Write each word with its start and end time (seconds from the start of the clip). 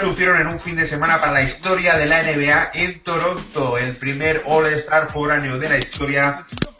Lucieron 0.00 0.40
en 0.40 0.46
un 0.48 0.58
fin 0.58 0.74
de 0.76 0.86
semana 0.86 1.20
para 1.20 1.32
la 1.32 1.42
historia 1.42 1.96
de 1.96 2.06
la 2.06 2.22
NBA 2.22 2.70
en 2.74 3.00
Toronto. 3.00 3.78
El 3.78 3.94
primer 3.94 4.42
All-Star 4.46 5.12
foráneo 5.12 5.58
de 5.58 5.68
la 5.68 5.78
historia 5.78 6.32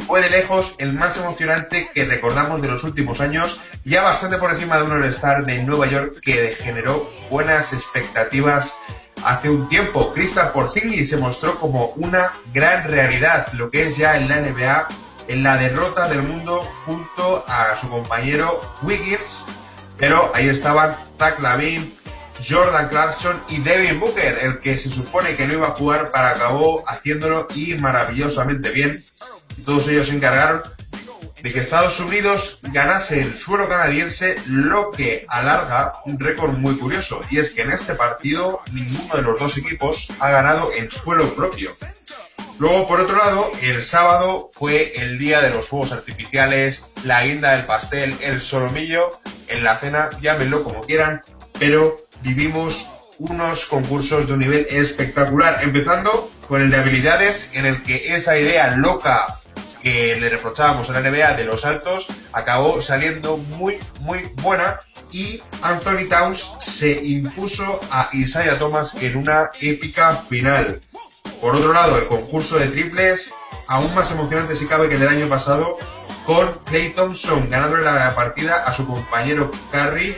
fue 0.07 0.23
de 0.23 0.31
lejos 0.31 0.75
el 0.79 0.93
más 0.95 1.17
emocionante 1.19 1.91
que 1.95 2.05
recordamos 2.05 2.61
de 2.63 2.69
los 2.69 2.83
últimos 2.85 3.21
años, 3.21 3.61
ya 3.85 4.03
bastante 4.03 4.39
por 4.39 4.51
encima 4.51 4.79
de 4.79 4.85
un 4.85 4.93
All-Star 4.93 5.45
de 5.45 5.63
Nueva 5.63 5.87
York 5.87 6.21
que 6.21 6.57
generó 6.57 7.13
buenas 7.31 7.73
expectativas 7.73 8.75
hace 9.25 9.51
un 9.51 9.69
tiempo. 9.69 10.13
Kristaps 10.15 10.51
Porzingis 10.51 11.11
se 11.11 11.17
mostró 11.17 11.61
como 11.61 11.89
una 11.97 12.33
gran 12.53 12.89
realidad, 12.89 13.53
lo 13.53 13.71
que 13.71 13.89
es 13.89 13.97
ya 13.97 14.17
en 14.17 14.29
la 14.29 14.41
NBA, 14.41 14.89
en 15.29 15.43
la 15.43 15.59
derrota 15.59 16.09
del 16.09 16.23
mundo 16.23 16.69
junto 16.87 17.45
a 17.47 17.77
su 17.81 17.89
compañero 17.89 18.61
Wiggins, 18.83 19.45
pero 19.99 20.33
ahí 20.35 20.49
estaban 20.49 20.97
Zach 21.19 21.39
Lavin, 21.41 21.95
Jordan 22.49 22.89
Clarkson 22.89 23.43
y 23.49 23.61
Devin 23.61 24.01
Booker, 24.01 24.39
el 24.43 24.59
que 24.61 24.77
se 24.79 24.91
supone 24.91 25.37
que 25.37 25.47
no 25.47 25.55
iba 25.55 25.69
a 25.69 25.73
jugar 25.73 26.11
para 26.11 26.31
acabó 26.31 26.83
haciéndolo 26.89 27.49
y 27.55 27.75
maravillosamente 27.75 28.71
bien. 28.71 29.03
Todos 29.65 29.89
ellos 29.89 30.09
se 30.09 30.15
encargaron 30.15 30.63
de 31.43 31.53
que 31.53 31.59
Estados 31.59 31.99
Unidos 31.99 32.61
ganase 32.63 33.21
el 33.21 33.35
suelo 33.35 33.69
canadiense, 33.69 34.37
lo 34.47 34.93
que 34.93 35.27
alarga 35.29 35.95
un 36.05 36.19
récord 36.19 36.53
muy 36.53 36.77
curioso, 36.77 37.21
y 37.31 37.39
es 37.39 37.51
que 37.51 37.63
en 37.63 37.73
este 37.73 37.95
partido 37.95 38.61
ninguno 38.73 39.17
de 39.17 39.23
los 39.23 39.41
dos 39.41 39.59
equipos 39.59 40.09
ha 40.21 40.31
ganado 40.31 40.71
en 40.73 40.91
suelo 40.91 41.35
propio. 41.35 41.73
Luego, 42.59 42.87
por 42.87 43.01
otro 43.01 43.17
lado, 43.17 43.51
el 43.61 43.83
sábado 43.83 44.51
fue 44.53 44.93
el 44.95 45.19
día 45.19 45.41
de 45.41 45.51
los 45.51 45.67
fuegos 45.67 45.91
artificiales, 45.91 46.87
la 47.03 47.25
guinda 47.25 47.57
del 47.57 47.67
pastel, 47.67 48.17
el 48.21 48.41
solomillo, 48.41 49.21
en 49.49 49.65
la 49.65 49.79
cena, 49.79 50.11
llámenlo 50.21 50.63
como 50.63 50.83
quieran, 50.83 51.23
pero 51.59 51.97
vivimos 52.23 52.91
unos 53.19 53.67
concursos 53.67 54.27
de 54.27 54.33
un 54.33 54.41
nivel 54.41 54.67
espectacular, 54.71 55.63
empezando 55.63 56.31
con 56.49 56.63
el 56.63 56.71
de 56.71 56.77
habilidades, 56.77 57.51
en 57.55 57.67
el 57.67 57.83
que 57.83 58.15
esa 58.15 58.39
idea 58.39 58.77
loca 58.77 59.39
que 59.83 60.17
le 60.17 60.29
reprochábamos 60.29 60.89
a 60.91 61.01
la 61.01 61.11
NBA 61.11 61.35
de 61.35 61.45
los 61.45 61.65
altos 61.65 62.07
acabó 62.33 62.81
saliendo 62.81 63.37
muy, 63.37 63.79
muy 64.01 64.31
buena 64.43 64.81
y 65.11 65.43
Anthony 65.61 66.09
Towns 66.09 66.53
se 66.61 67.05
impuso 67.05 67.81
a 67.91 68.09
Isaiah 68.13 68.59
Thomas 68.59 68.95
en 68.95 69.17
una 69.17 69.51
épica 69.61 70.15
final. 70.15 70.81
Por 71.41 71.57
otro 71.57 71.73
lado, 71.73 71.99
el 71.99 72.07
concurso 72.07 72.59
de 72.59 72.69
triples, 72.69 73.35
aún 73.67 73.93
más 73.95 74.11
emocionante 74.11 74.57
si 74.57 74.67
cabe 74.67 74.89
que 74.89 74.95
el 74.95 75.01
del 75.01 75.09
año 75.09 75.29
pasado, 75.29 75.77
con 76.25 76.53
Clay 76.67 76.91
Thompson 76.91 77.51
ganándole 77.51 77.85
la 77.85 78.15
partida 78.15 78.65
a 78.65 78.73
su 78.73 78.87
compañero 78.87 79.51
Curry, 79.73 80.17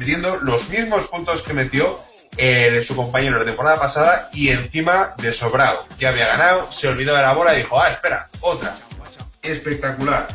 metiendo 0.00 0.38
los 0.38 0.66
mismos 0.70 1.08
puntos 1.08 1.42
que 1.42 1.52
metió 1.52 2.00
eh, 2.38 2.82
su 2.82 2.96
compañero 2.96 3.38
la 3.38 3.44
temporada 3.44 3.78
pasada 3.78 4.30
y 4.32 4.48
encima 4.48 5.14
de 5.18 5.30
sobrado. 5.30 5.86
Ya 5.98 6.08
había 6.08 6.26
ganado, 6.26 6.72
se 6.72 6.88
olvidó 6.88 7.14
de 7.14 7.20
la 7.20 7.34
bola 7.34 7.54
y 7.54 7.58
dijo, 7.58 7.78
ah, 7.78 7.90
espera, 7.90 8.30
otra 8.40 8.74
espectacular. 9.42 10.28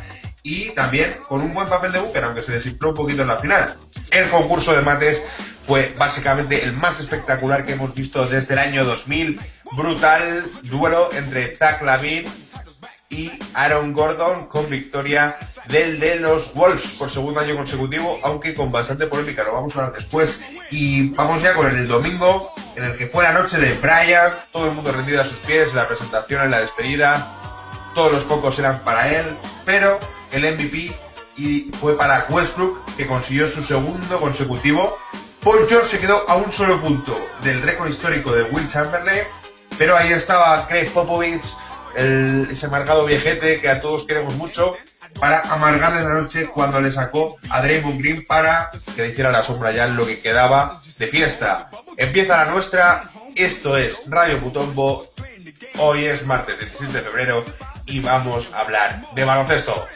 Y 0.44 0.70
también 0.70 1.16
con 1.28 1.42
un 1.42 1.52
buen 1.52 1.68
papel 1.68 1.90
de 1.90 1.98
Booker, 1.98 2.22
aunque 2.22 2.42
se 2.42 2.52
desinfló 2.52 2.90
un 2.90 2.94
poquito 2.94 3.22
en 3.22 3.28
la 3.28 3.38
final. 3.38 3.76
El 4.12 4.28
concurso 4.28 4.72
de 4.72 4.82
mates 4.82 5.20
fue 5.66 5.92
básicamente 5.98 6.62
el 6.62 6.72
más 6.72 7.00
espectacular 7.00 7.64
que 7.64 7.72
hemos 7.72 7.92
visto 7.92 8.24
desde 8.28 8.54
el 8.54 8.60
año 8.60 8.84
2000. 8.84 9.40
Brutal 9.72 10.48
duelo 10.62 11.10
entre 11.12 11.56
Zach 11.56 11.82
Lavin 11.82 12.26
y 13.08 13.30
Aaron 13.54 13.92
Gordon 13.92 14.46
con 14.46 14.68
victoria 14.68 15.38
del 15.68 15.98
de 16.00 16.16
los 16.16 16.52
Wolves 16.54 16.94
por 16.98 17.10
segundo 17.10 17.40
año 17.40 17.56
consecutivo, 17.56 18.18
aunque 18.22 18.54
con 18.54 18.70
bastante 18.72 19.06
polémica, 19.06 19.44
lo 19.44 19.54
vamos 19.54 19.76
a 19.76 19.80
hablar 19.80 19.96
después. 19.96 20.40
Y 20.70 21.10
vamos 21.10 21.42
ya 21.42 21.54
con 21.54 21.66
el 21.66 21.86
domingo, 21.86 22.52
en 22.74 22.84
el 22.84 22.96
que 22.96 23.06
fue 23.06 23.24
la 23.24 23.32
noche 23.32 23.58
de 23.58 23.74
Brian, 23.74 24.32
todo 24.52 24.66
el 24.66 24.72
mundo 24.72 24.92
rendido 24.92 25.22
a 25.22 25.24
sus 25.24 25.38
pies, 25.38 25.74
la 25.74 25.86
presentación 25.86 26.42
en 26.42 26.50
la 26.50 26.60
despedida, 26.60 27.26
todos 27.94 28.12
los 28.12 28.24
pocos 28.24 28.58
eran 28.58 28.80
para 28.80 29.10
él, 29.10 29.36
pero 29.64 29.98
el 30.32 30.54
MVP 30.54 30.94
y 31.36 31.70
fue 31.80 31.96
para 31.96 32.26
Westbrook, 32.28 32.84
que 32.96 33.06
consiguió 33.06 33.48
su 33.48 33.62
segundo 33.62 34.18
consecutivo. 34.20 34.96
Paul 35.42 35.66
George 35.68 35.88
se 35.88 36.00
quedó 36.00 36.28
a 36.28 36.36
un 36.36 36.50
solo 36.50 36.80
punto 36.80 37.18
del 37.42 37.62
récord 37.62 37.88
histórico 37.88 38.32
de 38.32 38.44
Will 38.44 38.68
Chamberlain, 38.68 39.24
pero 39.78 39.96
ahí 39.96 40.12
estaba 40.12 40.66
Craig 40.66 40.90
Popovich, 40.90 41.44
ese 41.96 42.66
amargado 42.66 43.06
viejete 43.06 43.60
que 43.60 43.68
a 43.68 43.80
todos 43.80 44.04
queremos 44.04 44.34
mucho, 44.34 44.76
para 45.18 45.40
amargarle 45.52 46.02
la 46.02 46.20
noche 46.20 46.46
cuando 46.46 46.80
le 46.80 46.92
sacó 46.92 47.36
a 47.48 47.62
Draymond 47.62 48.00
Green 48.00 48.26
para 48.26 48.70
que 48.94 49.02
le 49.02 49.08
hiciera 49.08 49.30
la 49.30 49.42
sombra 49.42 49.72
ya 49.72 49.86
lo 49.86 50.06
que 50.06 50.18
quedaba 50.18 50.80
de 50.98 51.06
fiesta. 51.06 51.70
Empieza 51.96 52.44
la 52.44 52.50
nuestra, 52.50 53.10
esto 53.34 53.76
es 53.76 54.02
Radio 54.06 54.38
Putombo, 54.38 55.06
hoy 55.78 56.04
es 56.04 56.24
martes 56.24 56.58
16 56.58 56.92
de 56.92 57.00
febrero 57.00 57.44
y 57.86 58.00
vamos 58.00 58.50
a 58.52 58.60
hablar 58.60 59.14
de 59.14 59.24
baloncesto. 59.24 59.86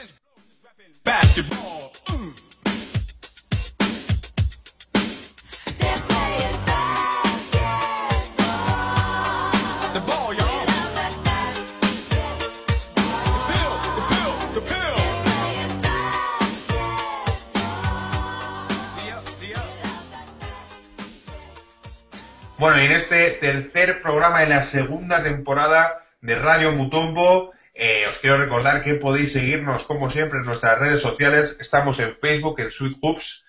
Este 23.10 23.30
tercer 23.40 24.02
programa 24.02 24.42
de 24.42 24.46
la 24.46 24.62
segunda 24.62 25.20
temporada 25.20 26.06
de 26.20 26.36
Radio 26.36 26.70
Mutombo 26.70 27.52
eh, 27.74 28.04
os 28.08 28.18
quiero 28.18 28.38
recordar 28.38 28.84
que 28.84 28.94
podéis 28.94 29.32
seguirnos, 29.32 29.82
como 29.82 30.10
siempre, 30.12 30.38
en 30.38 30.44
nuestras 30.44 30.78
redes 30.78 31.00
sociales. 31.00 31.56
Estamos 31.58 31.98
en 31.98 32.14
Facebook, 32.14 32.60
en 32.60 32.70
Sweet 32.70 32.98
Hoops, 33.00 33.44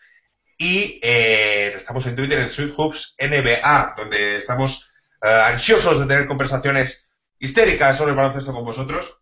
y 0.58 1.00
eh, 1.04 1.74
estamos 1.76 2.08
en 2.08 2.16
Twitter, 2.16 2.40
en 2.40 2.50
Sweet 2.50 2.74
Hoops 2.76 3.16
NBA, 3.20 3.94
donde 3.98 4.38
estamos 4.38 4.90
eh, 5.22 5.30
ansiosos 5.30 6.00
de 6.00 6.08
tener 6.08 6.26
conversaciones 6.26 7.06
histéricas 7.38 7.98
sobre 7.98 8.12
el 8.12 8.18
baloncesto 8.18 8.54
con 8.54 8.66
vosotros. 8.66 9.20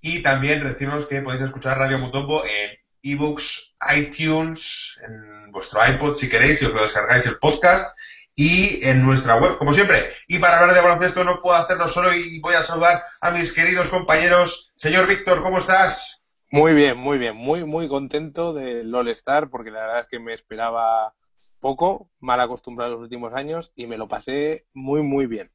Y 0.00 0.20
también 0.20 0.64
decimos 0.64 1.06
que 1.06 1.22
podéis 1.22 1.42
escuchar 1.42 1.78
Radio 1.78 2.00
Mutombo 2.00 2.42
en 2.44 2.76
ebooks, 3.02 3.76
iTunes, 3.96 4.98
en 5.06 5.52
vuestro 5.52 5.80
iPod 5.86 6.16
si 6.16 6.28
queréis, 6.28 6.58
si 6.58 6.64
os 6.64 6.72
lo 6.72 6.82
descargáis 6.82 7.26
el 7.26 7.38
podcast 7.38 7.94
y 8.34 8.84
en 8.84 9.04
nuestra 9.04 9.36
web, 9.36 9.56
como 9.58 9.72
siempre. 9.72 10.10
Y 10.26 10.38
para 10.38 10.60
hablar 10.60 10.74
de 10.74 10.82
baloncesto 10.82 11.24
no 11.24 11.40
puedo 11.40 11.56
hacerlo 11.56 11.88
solo 11.88 12.12
y 12.12 12.40
voy 12.40 12.54
a 12.54 12.62
saludar 12.62 13.02
a 13.20 13.30
mis 13.30 13.52
queridos 13.52 13.88
compañeros. 13.88 14.72
Señor 14.76 15.06
Víctor, 15.06 15.42
¿cómo 15.42 15.58
estás? 15.58 16.20
Muy 16.50 16.74
bien, 16.74 16.96
muy 16.96 17.18
bien, 17.18 17.36
muy, 17.36 17.64
muy 17.64 17.88
contento 17.88 18.52
del 18.52 18.94
All-Star 18.94 19.50
porque 19.50 19.70
la 19.70 19.80
verdad 19.80 20.00
es 20.00 20.06
que 20.08 20.18
me 20.18 20.34
esperaba 20.34 21.14
poco, 21.60 22.10
mal 22.20 22.40
acostumbrado 22.40 22.92
los 22.92 23.02
últimos 23.02 23.32
años 23.34 23.72
y 23.74 23.86
me 23.86 23.96
lo 23.96 24.08
pasé 24.08 24.66
muy, 24.72 25.02
muy 25.02 25.26
bien. 25.26 25.50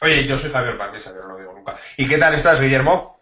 Oye, 0.00 0.26
yo 0.26 0.38
soy 0.38 0.50
Javier 0.50 0.76
Marquesa, 0.76 1.12
no 1.12 1.28
lo 1.28 1.38
digo 1.38 1.52
nunca. 1.52 1.76
¿Y 1.96 2.08
qué 2.08 2.18
tal 2.18 2.34
estás, 2.34 2.60
Guillermo? 2.60 3.20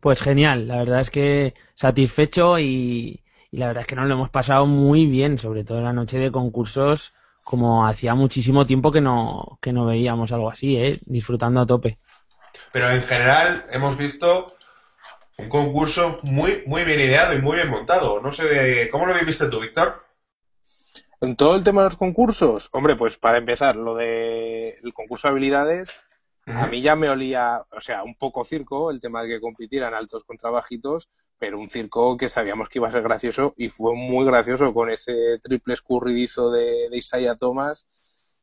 Pues 0.00 0.22
genial, 0.22 0.68
la 0.68 0.78
verdad 0.78 1.00
es 1.00 1.10
que 1.10 1.54
satisfecho 1.74 2.58
y, 2.58 3.22
y 3.50 3.56
la 3.56 3.68
verdad 3.68 3.82
es 3.82 3.86
que 3.86 3.96
nos 3.96 4.06
lo 4.06 4.14
hemos 4.14 4.30
pasado 4.30 4.66
muy 4.66 5.06
bien, 5.06 5.38
sobre 5.38 5.64
todo 5.64 5.78
en 5.78 5.84
la 5.84 5.92
noche 5.92 6.18
de 6.18 6.32
concursos 6.32 7.12
como 7.44 7.86
hacía 7.86 8.14
muchísimo 8.14 8.66
tiempo 8.66 8.90
que 8.90 9.02
no, 9.02 9.58
que 9.60 9.72
no 9.72 9.84
veíamos 9.84 10.32
algo 10.32 10.50
así, 10.50 10.76
¿eh? 10.76 10.98
disfrutando 11.04 11.60
a 11.60 11.66
tope. 11.66 11.98
Pero 12.72 12.90
en 12.90 13.02
general 13.02 13.64
hemos 13.70 13.96
visto 13.96 14.56
un 15.36 15.48
concurso 15.48 16.18
muy, 16.22 16.62
muy 16.66 16.84
bien 16.84 17.00
ideado 17.00 17.34
y 17.34 17.42
muy 17.42 17.56
bien 17.56 17.68
montado. 17.68 18.20
No 18.20 18.32
sé, 18.32 18.88
¿cómo 18.90 19.06
lo 19.06 19.14
viviste 19.14 19.48
tú, 19.48 19.60
Víctor? 19.60 20.04
En 21.20 21.36
todo 21.36 21.56
el 21.56 21.64
tema 21.64 21.82
de 21.82 21.88
los 21.88 21.96
concursos, 21.96 22.68
hombre, 22.72 22.96
pues 22.96 23.16
para 23.16 23.38
empezar, 23.38 23.76
lo 23.76 23.94
del 23.94 24.92
concurso 24.94 25.28
de 25.28 25.32
habilidades, 25.32 26.00
a 26.46 26.66
mí 26.66 26.82
ya 26.82 26.94
me 26.96 27.08
olía, 27.08 27.60
o 27.70 27.80
sea, 27.80 28.02
un 28.02 28.16
poco 28.16 28.44
circo 28.44 28.90
el 28.90 29.00
tema 29.00 29.22
de 29.22 29.28
que 29.28 29.40
compitieran 29.40 29.94
altos 29.94 30.24
contra 30.24 30.50
bajitos, 30.50 31.08
pero 31.38 31.58
un 31.58 31.70
circo 31.70 32.16
que 32.16 32.28
sabíamos 32.28 32.68
que 32.68 32.78
iba 32.78 32.88
a 32.88 32.92
ser 32.92 33.02
gracioso 33.02 33.54
y 33.56 33.68
fue 33.68 33.94
muy 33.94 34.24
gracioso 34.24 34.74
con 34.74 34.90
ese 34.90 35.38
triple 35.42 35.74
escurridizo 35.74 36.50
de, 36.50 36.88
de 36.90 36.96
Isaiah 36.96 37.36
Thomas 37.36 37.86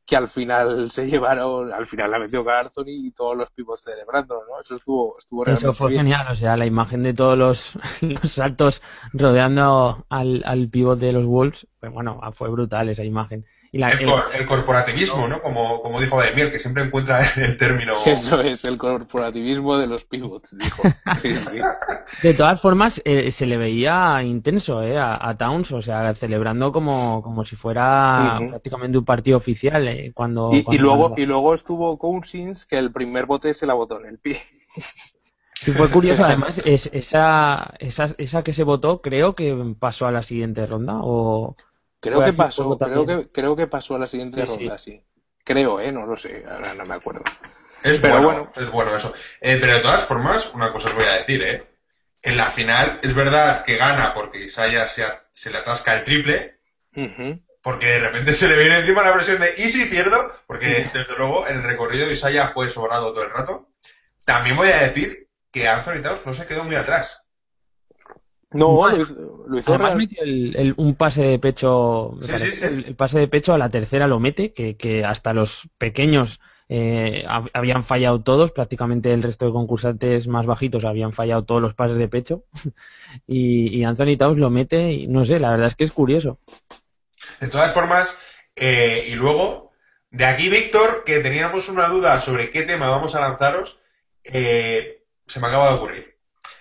que 0.05 0.15
al 0.15 0.27
final 0.27 0.89
se 0.89 1.07
llevaron, 1.07 1.71
al 1.71 1.85
final 1.85 2.11
la 2.11 2.19
metió 2.19 2.43
Carlton 2.43 2.85
y 2.87 3.11
todos 3.11 3.37
los 3.37 3.49
pibos 3.51 3.81
celebrando, 3.81 4.35
¿no? 4.49 4.59
Eso 4.59 4.75
estuvo, 4.75 5.17
estuvo 5.17 5.45
Eso 5.45 5.73
fue 5.73 5.93
genial, 5.93 6.27
o 6.31 6.35
sea, 6.35 6.57
la 6.57 6.65
imagen 6.65 7.03
de 7.03 7.13
todos 7.13 7.37
los, 7.37 7.77
los 8.01 8.31
saltos 8.31 8.81
rodeando 9.13 10.05
al, 10.09 10.41
al 10.45 10.69
pivot 10.69 10.99
de 10.99 11.13
los 11.13 11.25
Wolves, 11.25 11.67
pues 11.79 11.93
bueno, 11.93 12.19
fue 12.33 12.49
brutal 12.49 12.89
esa 12.89 13.03
imagen. 13.03 13.45
El, 13.73 14.45
corporativismo, 14.47 15.29
¿no? 15.29 15.41
Como, 15.41 15.81
como 15.81 16.01
dijo 16.01 16.17
Miel, 16.35 16.51
que 16.51 16.59
siempre 16.59 16.83
encuentra 16.83 17.21
el 17.37 17.55
término. 17.55 17.93
Eso 18.05 18.41
es, 18.41 18.65
el 18.65 18.77
corporativismo 18.77 19.77
de 19.77 19.87
los 19.87 20.03
pivots, 20.03 20.57
dijo. 20.57 20.83
De 22.21 22.33
todas 22.33 22.59
formas, 22.59 23.01
eh, 23.05 23.31
se 23.31 23.45
le 23.45 23.57
veía 23.57 24.21
intenso 24.23 24.83
¿eh? 24.83 24.99
a, 24.99 25.35
Towns, 25.37 25.71
o 25.71 25.81
sea, 25.81 26.13
celebrando 26.13 26.71
como, 26.73 27.21
como 27.21 27.45
si 27.45 27.55
fuera 27.55 28.37
prácticamente 28.49 28.97
un 28.97 29.05
partido 29.05 29.37
oficial. 29.37 29.87
Eh, 29.87 30.11
cuando, 30.13 30.51
y, 30.51 30.77
luego, 30.77 31.13
y 31.15 31.25
luego 31.25 31.53
estuvo 31.53 31.97
Cousins, 31.97 32.65
que 32.65 32.77
el 32.77 32.91
primer 32.91 33.25
bote 33.25 33.53
se 33.53 33.65
la 33.65 33.73
botó 33.73 33.99
en 34.01 34.07
el 34.07 34.19
pie. 34.19 34.39
Y 35.65 35.71
fue 35.71 35.89
curioso, 35.89 36.25
además, 36.25 36.61
es, 36.65 36.89
esa, 36.91 37.75
esa, 37.79 38.13
esa 38.17 38.43
que 38.43 38.53
se 38.53 38.63
votó, 38.63 39.01
creo 39.01 39.35
que 39.35 39.75
pasó 39.79 40.07
a 40.07 40.11
la 40.11 40.23
siguiente 40.23 40.65
ronda, 40.65 40.99
o. 41.01 41.55
Creo 42.01 42.23
que 42.25 42.33
pasó, 42.33 42.77
creo 42.77 43.05
que, 43.05 43.29
creo 43.31 43.55
que 43.55 43.67
pasó 43.67 43.95
a 43.95 43.99
la 43.99 44.07
siguiente 44.07 44.43
ronda, 44.43 44.77
sí. 44.79 45.01
Creo, 45.43 45.79
¿eh? 45.79 45.91
No 45.91 46.05
lo 46.05 46.17
sé, 46.17 46.43
ahora 46.49 46.73
no 46.73 46.85
me 46.85 46.95
acuerdo. 46.95 47.23
Es 47.83 47.99
pero 47.99 48.21
bueno, 48.21 48.51
es 48.55 48.69
bueno 48.71 48.95
eso. 48.95 49.13
Eh, 49.39 49.57
pero 49.61 49.75
de 49.75 49.81
todas 49.81 50.03
formas, 50.05 50.51
una 50.53 50.71
cosa 50.71 50.89
os 50.89 50.95
voy 50.95 51.05
a 51.05 51.13
decir, 51.13 51.43
¿eh? 51.43 51.63
En 52.23 52.37
la 52.37 52.51
final 52.51 52.99
es 53.01 53.13
verdad 53.13 53.63
que 53.63 53.77
gana 53.77 54.13
porque 54.13 54.43
Isaiah 54.43 54.87
se, 54.87 55.03
se 55.31 55.51
le 55.51 55.59
atasca 55.59 55.93
el 55.95 56.03
triple, 56.03 56.59
porque 57.61 57.87
de 57.87 57.99
repente 57.99 58.33
se 58.33 58.47
le 58.47 58.57
viene 58.57 58.79
encima 58.79 59.03
la 59.03 59.13
presión 59.13 59.39
de 59.39 59.53
¿y 59.57 59.69
si 59.69 59.85
pierdo? 59.85 60.31
Porque 60.47 60.89
desde 60.93 61.17
luego 61.17 61.47
en 61.47 61.57
el 61.57 61.63
recorrido 61.63 62.07
de 62.07 62.13
Isaiah 62.13 62.49
fue 62.49 62.69
sobrado 62.69 63.11
todo 63.11 63.23
el 63.23 63.31
rato. 63.31 63.69
También 64.25 64.55
voy 64.55 64.69
a 64.69 64.83
decir 64.83 65.27
que 65.51 65.67
Anthony 65.67 66.01
Towns 66.01 66.25
no 66.25 66.33
se 66.33 66.47
quedó 66.47 66.63
muy 66.63 66.75
atrás. 66.75 67.20
No, 68.53 68.89
lo 68.89 69.01
hizo, 69.01 69.45
lo 69.47 69.57
hizo 69.57 69.75
el, 69.75 70.73
un 70.75 70.95
pase 70.95 71.23
de 71.23 71.39
pecho, 71.39 72.17
El, 72.61 72.95
pase 72.95 73.19
de 73.19 73.27
pecho 73.29 73.53
a 73.53 73.57
la 73.57 73.69
tercera 73.69 74.07
lo 74.07 74.19
mete, 74.19 74.51
que, 74.53 75.05
hasta 75.05 75.31
los 75.31 75.69
pequeños 75.77 76.41
eh, 76.67 77.25
habían 77.53 77.85
fallado 77.85 78.21
todos, 78.21 78.51
prácticamente 78.51 79.13
el 79.13 79.23
resto 79.23 79.45
de 79.45 79.53
concursantes 79.53 80.27
más 80.27 80.45
bajitos 80.45 80.83
habían 80.83 81.13
fallado 81.13 81.45
todos 81.45 81.61
los 81.61 81.73
pases 81.75 81.95
de 81.95 82.09
pecho, 82.09 82.43
y, 83.27 83.83
Anthony 83.85 84.17
Taus 84.17 84.37
lo 84.37 84.49
mete, 84.49 84.91
y 84.91 85.07
no 85.07 85.23
sé, 85.23 85.39
la 85.39 85.51
verdad 85.51 85.67
es 85.67 85.75
que 85.75 85.85
es 85.85 85.91
curioso. 85.93 86.39
De 87.39 87.47
todas 87.47 87.73
formas, 87.73 88.17
eh, 88.57 89.07
y 89.07 89.15
luego, 89.15 89.71
de 90.09 90.25
aquí 90.25 90.49
Víctor, 90.49 91.03
que 91.05 91.19
teníamos 91.19 91.69
una 91.69 91.87
duda 91.87 92.19
sobre 92.19 92.49
qué 92.49 92.63
tema 92.63 92.89
vamos 92.89 93.15
a 93.15 93.21
lanzaros, 93.21 93.79
eh, 94.25 95.05
se 95.25 95.39
me 95.39 95.47
acaba 95.47 95.69
de 95.69 95.75
ocurrir. 95.75 96.17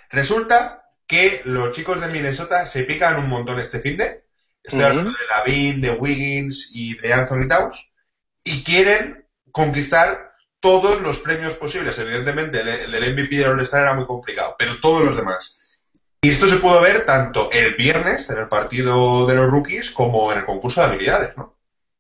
Resulta 0.09 0.80
que 1.11 1.43
los 1.45 1.73
chicos 1.73 2.01
de 2.01 2.07
Minnesota 2.07 2.65
se 2.67 2.85
pican 2.85 3.19
un 3.19 3.29
montón 3.29 3.59
este 3.59 3.81
fin 3.81 3.97
de. 3.97 4.23
Estoy 4.63 4.83
hablando 4.83 5.11
de 5.11 5.27
Lavin, 5.29 5.81
de 5.81 5.91
Wiggins 5.91 6.71
y 6.73 6.97
de 6.99 7.13
Anthony 7.13 7.49
Towns. 7.49 7.91
Y 8.45 8.63
quieren 8.63 9.27
conquistar 9.51 10.31
todos 10.61 11.01
los 11.01 11.19
premios 11.19 11.55
posibles. 11.55 11.99
Evidentemente, 11.99 12.61
el, 12.61 12.93
del 12.93 13.13
MVP 13.13 13.39
de 13.39 13.47
All-Star 13.47 13.83
era 13.83 13.95
muy 13.95 14.07
complicado, 14.07 14.55
pero 14.57 14.79
todos 14.81 15.05
los 15.05 15.17
demás. 15.17 15.73
Y 16.23 16.29
esto 16.29 16.47
se 16.47 16.59
pudo 16.59 16.81
ver 16.81 17.05
tanto 17.07 17.51
el 17.51 17.75
viernes, 17.75 18.31
en 18.31 18.39
el 18.39 18.47
partido 18.47 19.27
de 19.27 19.35
los 19.35 19.51
rookies, 19.51 19.91
como 19.91 20.31
en 20.31 20.39
el 20.39 20.45
concurso 20.45 20.81
de 20.81 20.87
habilidades, 20.87 21.37
¿no? 21.37 21.57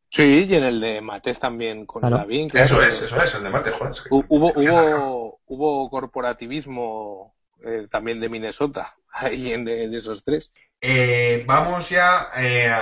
Sí, 0.08 0.46
y 0.48 0.54
en 0.54 0.62
el 0.62 0.80
de 0.80 1.00
Mates 1.00 1.40
también 1.40 1.84
con 1.84 2.08
Lavin. 2.08 2.48
Eso 2.54 2.80
es, 2.80 3.02
eso 3.02 3.16
es, 3.16 3.34
el 3.34 3.42
de 3.42 3.50
Mates, 3.50 3.74
Juan. 3.74 3.92
Hubo, 4.08 4.52
hubo, 4.54 5.40
hubo 5.46 5.90
corporativismo 5.90 7.34
eh, 7.64 7.86
también 7.90 8.20
de 8.20 8.28
Minnesota, 8.28 8.96
ahí 9.12 9.52
en, 9.52 9.68
esos 9.68 10.24
tres. 10.24 10.52
Eh, 10.80 11.44
vamos 11.46 11.90
ya 11.90 12.28
eh, 12.38 12.72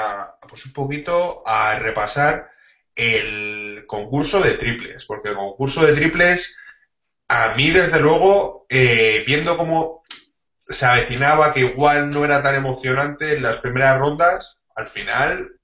pues 0.48 0.66
un 0.66 0.72
poquito 0.72 1.42
a 1.46 1.78
repasar 1.78 2.50
el 2.94 3.84
concurso 3.86 4.40
de 4.40 4.52
triples, 4.52 5.04
porque 5.04 5.30
el 5.30 5.36
concurso 5.36 5.84
de 5.84 5.94
triples, 5.94 6.56
a 7.28 7.54
mí 7.54 7.70
desde 7.70 8.00
luego, 8.00 8.66
viendo 8.68 9.56
cómo 9.56 10.02
se 10.68 10.84
avecinaba 10.84 11.54
que 11.54 11.60
igual 11.60 12.10
no 12.10 12.24
era 12.24 12.42
tan 12.42 12.56
emocionante 12.56 13.36
en 13.36 13.42
las 13.42 13.58
primeras 13.58 13.98
rondas, 13.98 14.58
al 14.74 14.88
final 14.88 15.58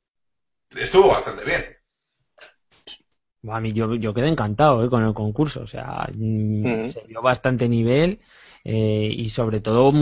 estuvo 0.76 1.08
bastante 1.08 1.44
bien. 1.44 1.76
A 3.50 3.60
mí 3.60 3.72
yo, 3.72 3.94
yo 3.94 4.14
quedé 4.14 4.28
encantado 4.28 4.88
con 4.88 5.04
el 5.04 5.12
concurso, 5.12 5.62
o 5.62 5.66
sea, 5.66 6.08
mm, 6.16 6.88
se 6.88 7.02
dio 7.08 7.20
bastante 7.20 7.68
nivel 7.68 8.20
eh, 8.66 9.10
y 9.10 9.28
sobre 9.28 9.60
todo 9.60 9.92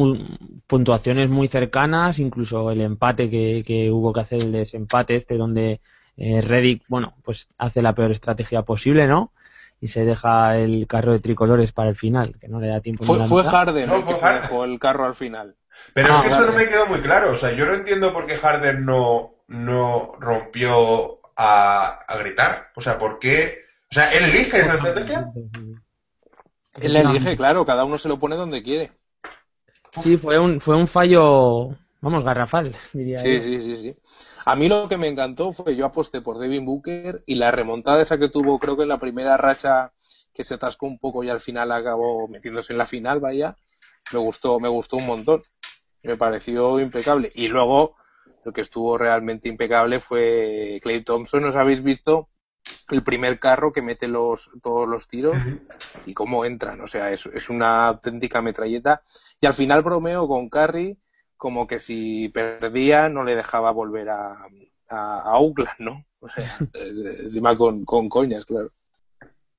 puntuaciones 0.69 1.29
muy 1.29 1.49
cercanas, 1.49 2.21
incluso 2.21 2.71
el 2.71 2.81
empate 2.81 3.29
que, 3.29 3.91
hubo 3.91 4.13
que 4.13 4.21
hacer, 4.21 4.41
el 4.41 4.53
desempate 4.53 5.17
este 5.17 5.37
donde 5.37 5.81
eh, 6.17 6.41
Reddick, 6.41 6.85
bueno, 6.87 7.15
pues 7.25 7.49
hace 7.59 7.83
la 7.83 7.93
peor 7.93 8.13
estrategia 8.13 8.63
posible, 8.63 9.09
¿no? 9.09 9.33
Y 9.81 9.89
se 9.89 10.05
deja 10.05 10.57
el 10.59 10.87
carro 10.87 11.11
de 11.11 11.19
tricolores 11.19 11.73
para 11.73 11.91
el 11.91 11.97
final, 11.97 12.37
que 12.41 12.47
no 12.47 12.61
le 12.61 12.69
da 12.69 12.81
tiempo. 12.81 13.03
Fue, 13.03 13.27
fue 13.27 13.43
Harden 13.43 13.89
no, 13.89 14.07
que 14.07 14.15
se 14.15 14.27
dejó 14.27 14.65
el 14.65 14.79
carro 14.79 15.07
al 15.07 15.17
final. 15.17 15.57
Pero 15.93 16.11
es 16.11 16.15
ah, 16.17 16.23
que 16.23 16.29
eso 16.29 16.47
no 16.47 16.53
me 16.53 16.69
quedó 16.69 16.87
muy 16.87 17.01
claro, 17.01 17.33
o 17.33 17.37
sea, 17.37 17.51
yo 17.53 17.67
no 17.67 17.75
entiendo 17.75 18.13
por 18.13 18.27
qué 18.27 18.37
Harden 18.37 18.85
no, 18.85 19.35
no 19.49 20.13
rompió 20.21 21.19
a, 21.37 21.99
a 22.07 22.17
gritar, 22.19 22.71
o 22.77 22.81
sea, 22.81 22.97
¿por 22.97 23.19
qué? 23.19 23.65
O 23.91 23.95
sea, 23.95 24.13
¿él 24.13 24.25
elige 24.25 24.61
esa 24.61 24.75
estrategia? 24.75 25.33
Él 26.81 26.95
le 26.95 27.01
elige, 27.01 27.37
claro, 27.37 27.67
cada 27.67 27.85
uno 27.85 27.99
se 27.99 28.09
lo 28.09 28.19
pone 28.19 28.37
donde 28.37 28.63
quiere. 28.63 28.93
Sí, 30.03 30.17
fue 30.17 30.39
un, 30.39 30.61
fue 30.61 30.77
un 30.77 30.89
fallo, 30.89 31.77
vamos, 32.01 32.25
garrafal, 32.25 32.75
diría 32.93 33.19
Sí, 33.19 33.41
sí, 33.41 33.61
sí, 33.61 33.77
sí. 33.77 33.97
A 34.47 34.57
mí 34.57 34.69
lo 34.69 34.89
que 34.89 34.97
me 34.97 35.09
encantó 35.09 35.53
fue, 35.53 35.77
yo 35.77 35.85
aposté 35.87 36.21
por 36.21 36.39
Devin 36.39 36.65
Booker 36.65 37.23
y 37.27 37.35
la 37.35 37.51
remontada 37.51 38.03
esa 38.03 38.19
que 38.19 38.29
tuvo, 38.29 38.59
creo 38.59 38.77
que 38.77 38.83
en 38.83 38.89
la 38.89 38.99
primera 38.99 39.37
racha 39.37 39.93
que 40.35 40.45
se 40.45 40.55
atascó 40.55 40.87
un 40.87 40.99
poco 40.99 41.23
y 41.23 41.31
al 41.31 41.41
final 41.41 41.71
acabó 41.73 42.27
metiéndose 42.27 42.73
en 42.73 42.79
la 42.79 42.87
final, 42.87 43.21
vaya, 43.21 43.57
me 44.13 44.19
gustó, 44.19 44.59
me 44.61 44.69
gustó 44.69 44.97
un 44.97 45.07
montón. 45.07 45.43
Me 46.03 46.17
pareció 46.17 46.81
impecable. 46.81 47.31
Y 47.35 47.49
luego, 47.49 47.97
lo 48.45 48.53
que 48.53 48.63
estuvo 48.63 48.99
realmente 48.99 49.49
impecable 49.49 50.01
fue 50.01 50.81
Clay 50.83 51.03
Thompson, 51.03 51.45
¿os 51.45 51.55
habéis 51.55 51.83
visto? 51.83 52.29
El 52.91 53.03
primer 53.03 53.39
carro 53.39 53.73
que 53.73 53.83
mete 53.83 54.09
los, 54.09 54.51
todos 54.63 54.89
los 54.89 55.09
tiros 55.09 55.37
y 56.07 56.15
cómo 56.15 56.45
entran. 56.45 56.81
O 56.81 56.87
sea, 56.87 57.13
es, 57.13 57.27
es, 57.27 57.49
una 57.49 57.87
auténtica 57.89 58.43
metralleta. 58.43 59.03
Y 59.41 59.47
al 59.47 59.55
final 59.55 59.83
bromeo 59.83 60.27
con 60.29 60.49
Curry 60.49 60.99
como 61.37 61.67
que 61.67 61.79
si 61.79 62.29
perdía 62.29 63.09
no 63.09 63.25
le 63.25 63.35
dejaba 63.35 63.73
volver 63.73 64.11
a, 64.11 64.47
a, 64.89 65.39
Oakland, 65.39 65.81
¿no? 65.81 66.05
O 66.21 66.29
sea, 66.29 66.57
encima 66.75 67.57
con, 67.57 67.85
con 67.85 68.09
coñas, 68.09 68.45
claro. 68.45 68.71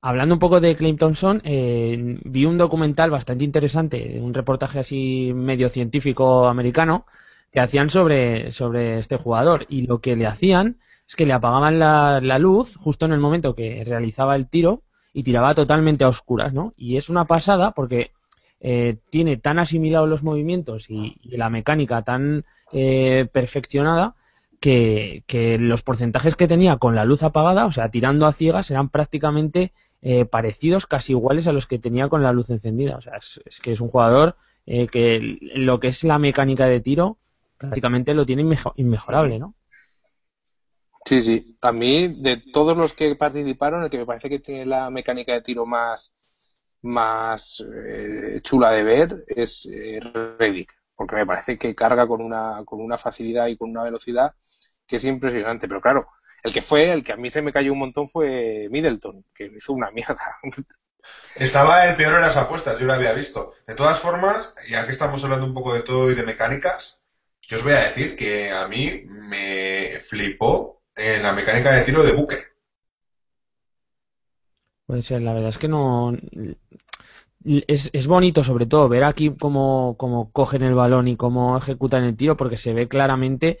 Hablando 0.00 0.34
un 0.34 0.38
poco 0.38 0.60
de 0.60 0.76
Clay 0.76 0.96
Thompson, 0.96 1.40
eh, 1.44 2.18
vi 2.24 2.44
un 2.44 2.58
documental 2.58 3.10
bastante 3.10 3.44
interesante, 3.44 4.18
un 4.20 4.34
reportaje 4.34 4.78
así 4.78 5.32
medio 5.34 5.70
científico 5.70 6.46
americano, 6.46 7.06
que 7.50 7.60
hacían 7.60 7.88
sobre, 7.88 8.52
sobre 8.52 8.98
este 8.98 9.16
jugador. 9.16 9.64
Y 9.68 9.86
lo 9.86 10.00
que 10.00 10.16
le 10.16 10.26
hacían 10.26 10.78
es 11.06 11.16
que 11.16 11.26
le 11.26 11.32
apagaban 11.32 11.78
la, 11.78 12.38
luz 12.38 12.76
justo 12.76 13.06
en 13.06 13.12
el 13.12 13.20
momento 13.20 13.54
que 13.54 13.84
realizaba 13.84 14.36
el 14.36 14.48
tiro 14.48 14.82
y 15.12 15.22
tiraba 15.22 15.54
totalmente 15.54 16.04
a 16.04 16.08
oscuras, 16.08 16.52
¿no? 16.52 16.72
Y 16.76 16.96
es 16.96 17.08
una 17.08 17.26
pasada 17.26 17.72
porque 17.72 18.12
eh, 18.60 18.96
tiene 19.10 19.36
tan 19.36 19.58
asimilados 19.58 20.08
los 20.08 20.22
movimientos 20.22 20.90
y, 20.90 21.16
la 21.24 21.50
mecánica 21.50 22.02
tan 22.02 22.44
eh, 22.72 23.28
perfeccionada 23.30 24.14
que, 24.60 25.22
los 25.60 25.82
porcentajes 25.82 26.36
que 26.36 26.48
tenía 26.48 26.78
con 26.78 26.94
la 26.94 27.04
luz 27.04 27.22
apagada, 27.22 27.66
o 27.66 27.72
sea, 27.72 27.90
tirando 27.90 28.26
a 28.26 28.32
ciegas, 28.32 28.70
eran 28.70 28.88
prácticamente 28.88 29.72
eh, 30.00 30.24
parecidos, 30.24 30.86
casi 30.86 31.12
iguales 31.12 31.46
a 31.46 31.52
los 31.52 31.66
que 31.66 31.78
tenía 31.78 32.08
con 32.08 32.22
la 32.22 32.32
luz 32.32 32.48
encendida. 32.48 32.96
O 32.96 33.02
sea, 33.02 33.16
es, 33.16 33.60
que 33.62 33.72
es 33.72 33.80
un 33.80 33.88
jugador 33.88 34.36
que 34.64 35.38
lo 35.56 35.78
que 35.78 35.88
es 35.88 36.04
la 36.04 36.18
mecánica 36.18 36.64
de 36.64 36.80
tiro 36.80 37.18
prácticamente 37.58 38.14
lo 38.14 38.24
tiene 38.24 38.46
inmejorable, 38.76 39.38
¿no? 39.38 39.54
Sí, 41.04 41.22
sí. 41.22 41.58
A 41.60 41.72
mí, 41.72 42.08
de 42.22 42.38
todos 42.52 42.76
los 42.76 42.94
que 42.94 43.14
participaron, 43.16 43.82
el 43.82 43.90
que 43.90 43.98
me 43.98 44.06
parece 44.06 44.30
que 44.30 44.38
tiene 44.38 44.64
la 44.66 44.88
mecánica 44.90 45.32
de 45.34 45.42
tiro 45.42 45.66
más, 45.66 46.14
más 46.82 47.62
eh, 47.86 48.40
chula 48.42 48.70
de 48.72 48.84
ver 48.84 49.24
es 49.28 49.66
eh, 49.70 50.00
Reddick, 50.38 50.72
porque 50.96 51.16
me 51.16 51.26
parece 51.26 51.58
que 51.58 51.74
carga 51.74 52.06
con 52.06 52.22
una, 52.22 52.62
con 52.64 52.80
una 52.80 52.96
facilidad 52.98 53.48
y 53.48 53.56
con 53.56 53.70
una 53.70 53.82
velocidad 53.84 54.34
que 54.86 54.96
es 54.96 55.04
impresionante. 55.04 55.68
Pero 55.68 55.80
claro, 55.82 56.06
el 56.42 56.52
que 56.54 56.62
fue, 56.62 56.90
el 56.92 57.04
que 57.04 57.12
a 57.12 57.16
mí 57.16 57.30
se 57.30 57.42
me 57.42 57.52
cayó 57.52 57.72
un 57.72 57.80
montón 57.80 58.08
fue 58.08 58.68
Middleton, 58.70 59.24
que 59.34 59.46
hizo 59.56 59.72
una 59.74 59.90
mierda. 59.90 60.38
Estaba 61.36 61.86
el 61.86 61.96
peor 61.96 62.14
en 62.14 62.20
las 62.22 62.36
apuestas, 62.36 62.78
yo 62.80 62.86
lo 62.86 62.94
había 62.94 63.12
visto. 63.12 63.52
De 63.66 63.74
todas 63.74 64.00
formas, 64.00 64.54
ya 64.68 64.86
que 64.86 64.92
estamos 64.92 65.22
hablando 65.24 65.46
un 65.46 65.54
poco 65.54 65.74
de 65.74 65.82
todo 65.82 66.10
y 66.10 66.14
de 66.14 66.22
mecánicas, 66.22 66.98
yo 67.42 67.58
os 67.58 67.62
voy 67.64 67.72
a 67.74 67.80
decir 67.80 68.16
que 68.16 68.50
a 68.50 68.66
mí 68.68 69.04
me 69.06 70.00
flipó 70.00 70.83
en 70.96 71.22
la 71.22 71.32
mecánica 71.32 71.72
de 71.72 71.82
tiro 71.82 72.02
de 72.02 72.12
Booker. 72.12 72.44
Puede 74.86 75.02
ser, 75.02 75.22
la 75.22 75.32
verdad 75.32 75.50
es 75.50 75.58
que 75.58 75.68
no. 75.68 76.12
Es, 77.44 77.90
es 77.92 78.06
bonito, 78.06 78.42
sobre 78.42 78.66
todo, 78.66 78.88
ver 78.88 79.04
aquí 79.04 79.34
cómo, 79.38 79.96
cómo 79.98 80.30
cogen 80.32 80.62
el 80.62 80.74
balón 80.74 81.08
y 81.08 81.16
cómo 81.16 81.56
ejecutan 81.58 82.04
el 82.04 82.16
tiro, 82.16 82.36
porque 82.36 82.56
se 82.56 82.72
ve 82.72 82.88
claramente 82.88 83.58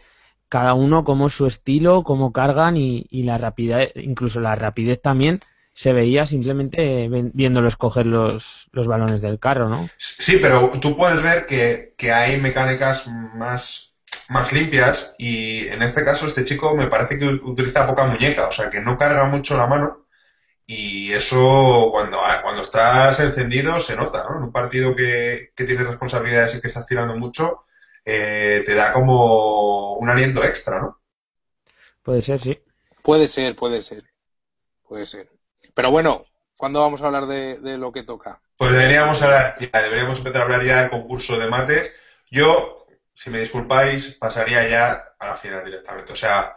cada 0.48 0.74
uno 0.74 1.04
como 1.04 1.28
su 1.28 1.46
estilo, 1.46 2.02
cómo 2.02 2.32
cargan 2.32 2.76
y, 2.76 3.06
y 3.10 3.24
la 3.24 3.38
rapidez, 3.38 3.92
incluso 3.96 4.40
la 4.40 4.54
rapidez 4.54 5.00
también 5.02 5.40
se 5.74 5.92
veía 5.92 6.24
simplemente 6.24 7.08
viéndolo 7.34 7.66
escoger 7.66 8.06
los, 8.06 8.68
los 8.72 8.86
balones 8.86 9.20
del 9.20 9.40
carro, 9.40 9.68
¿no? 9.68 9.88
Sí, 9.98 10.38
pero 10.40 10.70
tú 10.80 10.96
puedes 10.96 11.20
ver 11.22 11.46
que, 11.46 11.94
que 11.98 12.12
hay 12.12 12.40
mecánicas 12.40 13.08
más, 13.08 13.93
más 14.28 14.52
limpias 14.52 15.14
y 15.18 15.68
en 15.68 15.82
este 15.82 16.04
caso 16.04 16.26
este 16.26 16.44
chico 16.44 16.74
me 16.76 16.86
parece 16.86 17.18
que 17.18 17.26
utiliza 17.26 17.86
poca 17.86 18.06
muñeca, 18.06 18.48
o 18.48 18.52
sea 18.52 18.70
que 18.70 18.80
no 18.80 18.96
carga 18.96 19.24
mucho 19.26 19.56
la 19.56 19.66
mano 19.66 20.06
y 20.66 21.12
eso 21.12 21.90
cuando, 21.92 22.18
cuando 22.42 22.62
estás 22.62 23.20
encendido 23.20 23.80
se 23.80 23.96
nota, 23.96 24.24
¿no? 24.24 24.38
En 24.38 24.44
un 24.44 24.52
partido 24.52 24.96
que, 24.96 25.52
que 25.54 25.64
tienes 25.64 25.86
responsabilidades 25.86 26.54
y 26.54 26.60
que 26.60 26.68
estás 26.68 26.86
tirando 26.86 27.16
mucho, 27.16 27.64
eh, 28.04 28.62
te 28.64 28.74
da 28.74 28.92
como 28.92 29.94
un 29.94 30.08
aliento 30.08 30.44
extra, 30.44 30.80
¿no? 30.80 31.00
Puede 32.02 32.20
ser, 32.20 32.38
sí. 32.38 32.58
Puede 33.02 33.28
ser, 33.28 33.56
puede 33.56 33.82
ser. 33.82 34.04
Puede 34.86 35.06
ser. 35.06 35.30
Pero 35.74 35.90
bueno, 35.90 36.24
¿cuándo 36.56 36.80
vamos 36.80 37.00
a 37.00 37.06
hablar 37.06 37.26
de, 37.26 37.78
lo 37.78 37.92
que 37.92 38.02
toca? 38.02 38.42
Pues 38.56 38.72
deberíamos 38.72 39.20
hablar, 39.22 39.56
deberíamos 39.58 40.18
empezar 40.18 40.42
a 40.42 40.44
hablar 40.44 40.64
ya 40.64 40.80
del 40.82 40.90
concurso 40.90 41.38
de 41.38 41.48
mates. 41.48 41.94
Yo, 42.30 42.83
si 43.14 43.30
me 43.30 43.40
disculpáis, 43.40 44.16
pasaría 44.16 44.68
ya 44.68 45.04
a 45.18 45.28
la 45.28 45.36
final 45.36 45.64
directamente. 45.64 46.12
O 46.12 46.16
sea, 46.16 46.56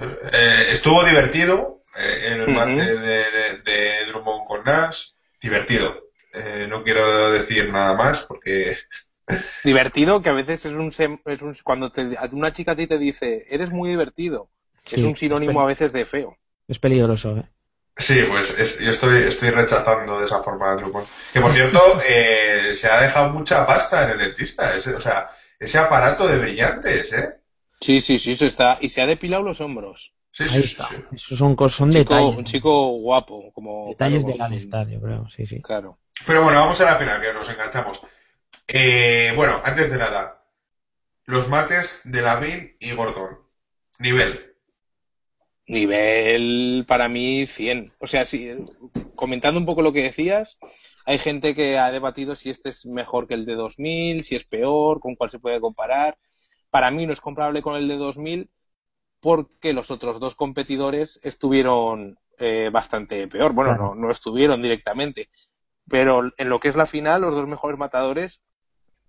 eh, 0.00 0.66
estuvo 0.70 1.02
divertido 1.04 1.80
eh, 1.98 2.32
en 2.32 2.40
el 2.42 2.48
mate 2.48 2.96
de, 3.62 4.06
Drummond 4.08 4.46
con 4.46 4.64
Nash, 4.64 5.08
divertido. 5.40 6.12
Eh, 6.34 6.66
no 6.68 6.82
quiero 6.82 7.30
decir 7.30 7.70
nada 7.70 7.94
más 7.94 8.22
porque 8.22 8.78
divertido 9.64 10.22
que 10.22 10.30
a 10.30 10.34
veces 10.34 10.64
es 10.64 10.72
un, 10.72 10.88
es 11.26 11.42
un 11.42 11.54
cuando 11.62 11.92
una 12.32 12.52
chica 12.52 12.72
a 12.72 12.76
ti 12.76 12.86
te 12.86 12.96
dice 12.96 13.44
eres 13.50 13.70
muy 13.70 13.90
divertido 13.90 14.48
es 14.90 15.02
un 15.02 15.14
sinónimo 15.14 15.60
a 15.60 15.66
veces 15.66 15.92
de 15.92 16.06
feo 16.06 16.38
es 16.68 16.78
peligroso 16.78 17.36
¿eh? 17.36 17.51
Sí, 17.96 18.22
pues 18.28 18.78
yo 18.78 18.90
estoy, 18.90 19.22
estoy 19.24 19.50
rechazando 19.50 20.18
de 20.18 20.24
esa 20.24 20.42
forma 20.42 20.72
a 20.72 20.76
Drummond. 20.76 21.06
Que 21.32 21.40
por 21.40 21.52
cierto, 21.52 21.80
eh, 22.08 22.72
se 22.74 22.88
ha 22.88 23.02
dejado 23.02 23.30
mucha 23.30 23.66
pasta 23.66 24.04
en 24.04 24.10
el 24.12 24.18
dentista. 24.18 24.74
Ese, 24.74 24.94
o 24.94 25.00
sea, 25.00 25.30
ese 25.58 25.78
aparato 25.78 26.26
de 26.26 26.38
brillantes, 26.38 27.12
¿eh? 27.12 27.34
Sí, 27.80 28.00
sí, 28.00 28.18
sí, 28.18 28.36
se 28.36 28.46
está. 28.46 28.78
Y 28.80 28.88
se 28.88 29.02
ha 29.02 29.06
depilado 29.06 29.42
los 29.42 29.60
hombros. 29.60 30.14
Sí, 30.30 30.48
sí, 30.48 30.62
sí, 30.62 30.76
Esos 31.12 31.36
son, 31.36 31.56
son 31.68 31.88
un 31.88 31.92
chico, 31.92 32.14
detalles. 32.14 32.36
Un 32.36 32.44
chico 32.44 32.86
guapo, 32.92 33.52
como. 33.52 33.88
Detalles 33.90 34.24
del 34.24 34.40
estadio, 34.54 35.00
creo, 35.00 35.28
sí, 35.28 35.44
sí. 35.44 35.60
Claro. 35.60 35.98
Pero 36.26 36.42
bueno, 36.42 36.60
vamos 36.60 36.80
a 36.80 36.84
la 36.84 36.96
final, 36.96 37.20
que 37.20 37.34
nos 37.34 37.48
enganchamos. 37.48 38.00
Eh, 38.68 39.32
bueno, 39.36 39.60
antes 39.62 39.90
de 39.90 39.98
nada, 39.98 40.42
los 41.26 41.48
mates 41.48 42.00
de 42.04 42.22
Lavin 42.22 42.76
y 42.80 42.92
Gordon. 42.92 43.40
Nivel. 43.98 44.51
Nivel 45.66 46.84
para 46.88 47.08
mí 47.08 47.46
100. 47.46 47.92
O 47.98 48.06
sea, 48.06 48.24
si, 48.24 48.50
comentando 49.14 49.60
un 49.60 49.66
poco 49.66 49.82
lo 49.82 49.92
que 49.92 50.02
decías, 50.02 50.58
hay 51.06 51.18
gente 51.18 51.54
que 51.54 51.78
ha 51.78 51.90
debatido 51.90 52.36
si 52.36 52.50
este 52.50 52.70
es 52.70 52.86
mejor 52.86 53.26
que 53.26 53.34
el 53.34 53.46
de 53.46 53.54
2000, 53.54 54.24
si 54.24 54.36
es 54.36 54.44
peor, 54.44 55.00
con 55.00 55.14
cuál 55.14 55.30
se 55.30 55.38
puede 55.38 55.60
comparar. 55.60 56.18
Para 56.70 56.90
mí 56.90 57.06
no 57.06 57.12
es 57.12 57.20
comparable 57.20 57.62
con 57.62 57.76
el 57.76 57.88
de 57.88 57.96
2000 57.96 58.50
porque 59.20 59.72
los 59.72 59.90
otros 59.90 60.18
dos 60.18 60.34
competidores 60.34 61.20
estuvieron 61.22 62.18
eh, 62.38 62.70
bastante 62.72 63.28
peor. 63.28 63.52
Bueno, 63.52 63.76
no, 63.76 63.94
no 63.94 64.10
estuvieron 64.10 64.60
directamente. 64.62 65.30
Pero 65.88 66.32
en 66.36 66.48
lo 66.48 66.60
que 66.60 66.68
es 66.68 66.76
la 66.76 66.86
final, 66.86 67.20
los 67.22 67.34
dos 67.34 67.46
mejores 67.46 67.78
matadores, 67.78 68.40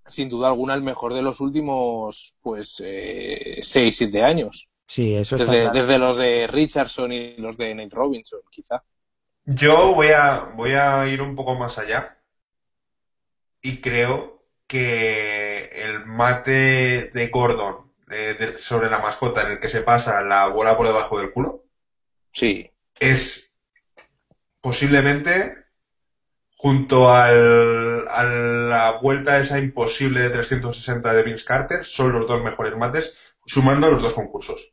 sin 0.05 0.29
duda 0.29 0.49
alguna, 0.49 0.75
el 0.75 0.81
mejor 0.81 1.13
de 1.13 1.21
los 1.21 1.39
últimos, 1.39 2.35
pues, 2.41 2.81
eh, 2.85 3.59
6, 3.63 3.97
7 3.97 4.23
años. 4.23 4.69
Sí, 4.93 5.15
eso 5.15 5.37
desde, 5.37 5.71
desde 5.71 5.97
los 5.97 6.17
de 6.17 6.45
Richardson 6.45 7.11
y 7.11 7.35
los 7.37 7.57
de 7.57 7.73
Nate 7.73 7.95
Robinson, 7.95 8.41
quizá. 8.51 8.83
Yo 9.43 9.95
voy 9.95 10.09
a, 10.09 10.51
voy 10.55 10.73
a 10.73 11.07
ir 11.07 11.19
un 11.19 11.35
poco 11.35 11.55
más 11.55 11.79
allá 11.79 12.19
y 13.59 13.81
creo 13.81 14.43
que 14.67 15.67
el 15.73 16.05
mate 16.05 17.09
de 17.11 17.27
Gordon 17.33 17.91
sobre 18.57 18.91
la 18.91 18.99
mascota 18.99 19.41
en 19.41 19.53
el 19.53 19.59
que 19.59 19.69
se 19.69 19.81
pasa 19.81 20.21
la 20.21 20.49
bola 20.49 20.77
por 20.77 20.85
debajo 20.85 21.17
del 21.17 21.31
culo 21.31 21.63
sí. 22.31 22.69
es 22.99 23.49
posiblemente 24.61 25.55
junto 26.55 27.11
al, 27.11 28.07
a 28.07 28.23
la 28.25 28.99
vuelta 29.01 29.39
esa 29.39 29.57
imposible 29.57 30.21
de 30.21 30.29
360 30.29 31.13
de 31.13 31.23
Vince 31.23 31.45
Carter 31.45 31.83
son 31.83 32.13
los 32.13 32.27
dos 32.27 32.43
mejores 32.43 32.77
mates 32.77 33.17
sumando 33.45 33.87
a 33.87 33.89
los 33.89 34.01
dos 34.01 34.13
concursos. 34.13 34.72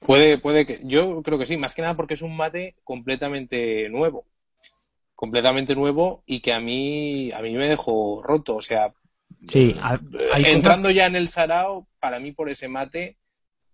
Puede, 0.00 0.38
puede 0.38 0.64
que, 0.66 0.80
yo 0.84 1.22
creo 1.22 1.38
que 1.38 1.46
sí, 1.46 1.56
más 1.56 1.74
que 1.74 1.82
nada 1.82 1.96
porque 1.96 2.14
es 2.14 2.22
un 2.22 2.36
mate 2.36 2.76
completamente 2.84 3.88
nuevo, 3.88 4.24
completamente 5.14 5.74
nuevo 5.74 6.22
y 6.24 6.40
que 6.40 6.52
a 6.52 6.60
mí, 6.60 7.32
a 7.32 7.42
mí 7.42 7.54
me 7.54 7.68
dejó 7.68 8.22
roto, 8.22 8.56
o 8.56 8.62
sea, 8.62 8.92
sí, 9.48 9.74
entrando 10.44 10.90
ya 10.90 11.06
en 11.06 11.16
el 11.16 11.28
Sarao, 11.28 11.88
para 11.98 12.20
mí 12.20 12.32
por 12.32 12.48
ese 12.48 12.68
mate, 12.68 13.16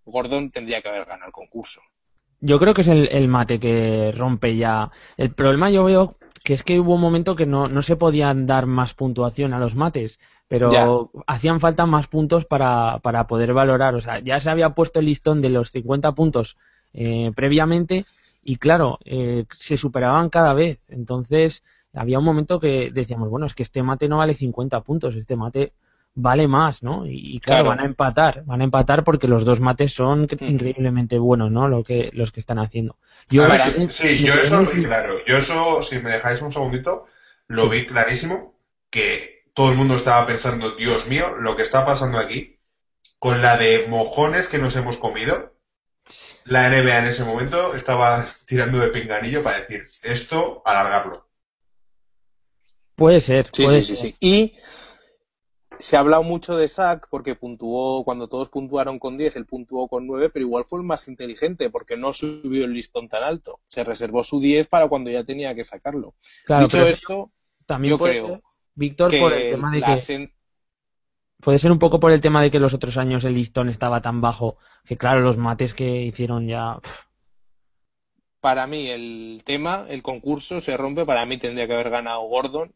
Gordon 0.06 0.50
tendría 0.50 0.80
que 0.80 0.88
haber 0.88 1.04
ganado 1.04 1.26
el 1.26 1.32
concurso. 1.32 1.80
Yo 2.40 2.58
creo 2.58 2.74
que 2.74 2.82
es 2.82 2.88
el, 2.88 3.08
el 3.10 3.28
mate 3.28 3.58
que 3.58 4.12
rompe 4.12 4.56
ya. 4.56 4.90
El 5.16 5.32
problema 5.32 5.70
yo 5.70 5.84
veo 5.84 6.18
que 6.42 6.52
es 6.52 6.62
que 6.62 6.78
hubo 6.78 6.94
un 6.94 7.00
momento 7.00 7.36
que 7.36 7.46
no, 7.46 7.66
no 7.66 7.82
se 7.82 7.96
podían 7.96 8.46
dar 8.46 8.66
más 8.66 8.92
puntuación 8.92 9.54
a 9.54 9.58
los 9.58 9.74
mates 9.74 10.20
pero 10.48 11.10
hacían 11.26 11.60
falta 11.60 11.86
más 11.86 12.06
puntos 12.06 12.44
para, 12.44 12.98
para 12.98 13.26
poder 13.26 13.52
valorar. 13.54 13.94
O 13.94 14.00
sea, 14.00 14.20
ya 14.20 14.40
se 14.40 14.50
había 14.50 14.70
puesto 14.70 15.00
el 15.00 15.06
listón 15.06 15.40
de 15.40 15.50
los 15.50 15.70
50 15.70 16.12
puntos 16.12 16.56
eh, 16.92 17.32
previamente 17.34 18.06
y 18.42 18.56
claro, 18.56 18.98
eh, 19.04 19.46
se 19.52 19.76
superaban 19.76 20.28
cada 20.28 20.52
vez. 20.52 20.78
Entonces, 20.88 21.64
había 21.94 22.18
un 22.18 22.24
momento 22.24 22.60
que 22.60 22.90
decíamos, 22.92 23.30
bueno, 23.30 23.46
es 23.46 23.54
que 23.54 23.62
este 23.62 23.82
mate 23.82 24.08
no 24.08 24.18
vale 24.18 24.34
50 24.34 24.80
puntos, 24.82 25.16
este 25.16 25.36
mate 25.36 25.72
vale 26.14 26.46
más, 26.46 26.82
¿no? 26.82 27.04
Y, 27.06 27.40
claro, 27.40 27.70
van 27.70 27.80
a 27.80 27.84
empatar, 27.84 28.44
van 28.44 28.60
a 28.60 28.64
empatar 28.64 29.02
porque 29.02 29.26
los 29.26 29.44
dos 29.44 29.60
mates 29.60 29.92
son 29.92 30.28
increíblemente 30.40 31.18
buenos, 31.18 31.50
¿no? 31.50 31.68
Lo 31.68 31.82
que, 31.82 32.10
los 32.12 32.30
que 32.30 32.40
están 32.40 32.58
haciendo. 32.58 32.96
Yo 33.28 33.46
sí, 33.88 34.22
yo 34.22 34.34
eso 34.34 34.62
lo 34.62 34.70
vi 34.70 34.84
claro. 34.84 35.16
Yo 35.26 35.38
eso, 35.38 35.82
si 35.82 35.98
me 35.98 36.12
dejáis 36.12 36.40
un 36.42 36.52
segundito, 36.52 37.06
lo 37.48 37.68
vi 37.68 37.86
clarísimo, 37.86 38.54
que 38.90 39.33
todo 39.54 39.70
el 39.70 39.76
mundo 39.76 39.94
estaba 39.94 40.26
pensando, 40.26 40.72
Dios 40.72 41.06
mío, 41.06 41.36
lo 41.38 41.56
que 41.56 41.62
está 41.62 41.86
pasando 41.86 42.18
aquí, 42.18 42.58
con 43.18 43.40
la 43.40 43.56
de 43.56 43.86
mojones 43.88 44.48
que 44.48 44.58
nos 44.58 44.76
hemos 44.76 44.96
comido, 44.98 45.54
la 46.44 46.68
NBA 46.68 46.98
en 46.98 47.06
ese 47.06 47.24
momento 47.24 47.74
estaba 47.74 48.26
tirando 48.46 48.80
de 48.80 48.88
pinganillo 48.88 49.42
para 49.42 49.60
decir, 49.60 49.84
esto, 50.02 50.60
alargarlo. 50.64 51.28
Puede 52.96 53.20
ser. 53.20 53.48
Sí, 53.52 53.66
sí, 53.68 53.82
sí, 53.82 53.96
sí. 53.96 54.16
Y 54.20 54.54
se 55.78 55.96
ha 55.96 56.00
hablado 56.00 56.22
mucho 56.22 56.56
de 56.56 56.68
Sack 56.68 57.08
porque 57.08 57.34
puntuó, 57.34 58.04
cuando 58.04 58.28
todos 58.28 58.48
puntuaron 58.48 58.98
con 58.98 59.16
10, 59.16 59.36
él 59.36 59.46
puntuó 59.46 59.88
con 59.88 60.06
9, 60.06 60.30
pero 60.30 60.44
igual 60.44 60.64
fue 60.68 60.80
el 60.80 60.84
más 60.84 61.08
inteligente 61.08 61.70
porque 61.70 61.96
no 61.96 62.12
subió 62.12 62.64
el 62.64 62.72
listón 62.72 63.08
tan 63.08 63.22
alto. 63.24 63.60
Se 63.68 63.82
reservó 63.82 64.22
su 64.22 64.40
10 64.40 64.68
para 64.68 64.88
cuando 64.88 65.10
ya 65.10 65.24
tenía 65.24 65.54
que 65.54 65.64
sacarlo. 65.64 66.14
Dicho 66.46 66.86
esto, 66.86 67.32
también 67.66 67.92
yo 67.92 67.98
creo 67.98 68.42
Víctor, 68.74 69.18
por 69.18 69.32
el 69.32 69.50
tema 69.50 69.70
de 69.70 69.80
que... 69.82 70.30
Puede 71.40 71.58
ser 71.58 71.72
un 71.72 71.78
poco 71.78 72.00
por 72.00 72.10
el 72.10 72.20
tema 72.20 72.42
de 72.42 72.50
que 72.50 72.58
los 72.58 72.72
otros 72.72 72.96
años 72.96 73.24
el 73.24 73.34
listón 73.34 73.68
estaba 73.68 74.00
tan 74.00 74.20
bajo, 74.20 74.56
que 74.86 74.96
claro, 74.96 75.20
los 75.20 75.36
mates 75.36 75.74
que 75.74 76.02
hicieron 76.02 76.48
ya... 76.48 76.78
Para 78.40 78.66
mí 78.66 78.88
el 78.88 79.42
tema, 79.44 79.86
el 79.88 80.02
concurso 80.02 80.60
se 80.60 80.76
rompe, 80.76 81.04
para 81.04 81.26
mí 81.26 81.38
tendría 81.38 81.66
que 81.66 81.74
haber 81.74 81.90
ganado 81.90 82.22
Gordon, 82.22 82.74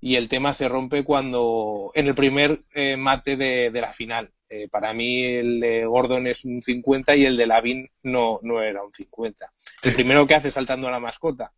y 0.00 0.16
el 0.16 0.28
tema 0.28 0.54
se 0.54 0.68
rompe 0.68 1.04
cuando 1.04 1.92
en 1.94 2.06
el 2.06 2.14
primer 2.14 2.64
eh, 2.74 2.96
mate 2.96 3.36
de, 3.36 3.70
la 3.72 3.92
final. 3.92 4.32
Eh, 4.48 4.68
para 4.68 4.92
mí 4.92 5.24
el 5.24 5.60
de 5.60 5.84
Gordon 5.84 6.26
es 6.26 6.44
un 6.44 6.62
50 6.62 7.14
y 7.16 7.26
el 7.26 7.36
de 7.36 7.46
Lavin 7.46 7.88
no, 8.02 8.40
no 8.42 8.62
era 8.62 8.82
un 8.82 8.92
50. 8.92 9.52
El 9.82 9.92
primero 9.92 10.26
que 10.26 10.34
hace 10.34 10.50
saltando 10.50 10.88
a 10.88 10.90
la 10.90 11.00
mascota. 11.00 11.52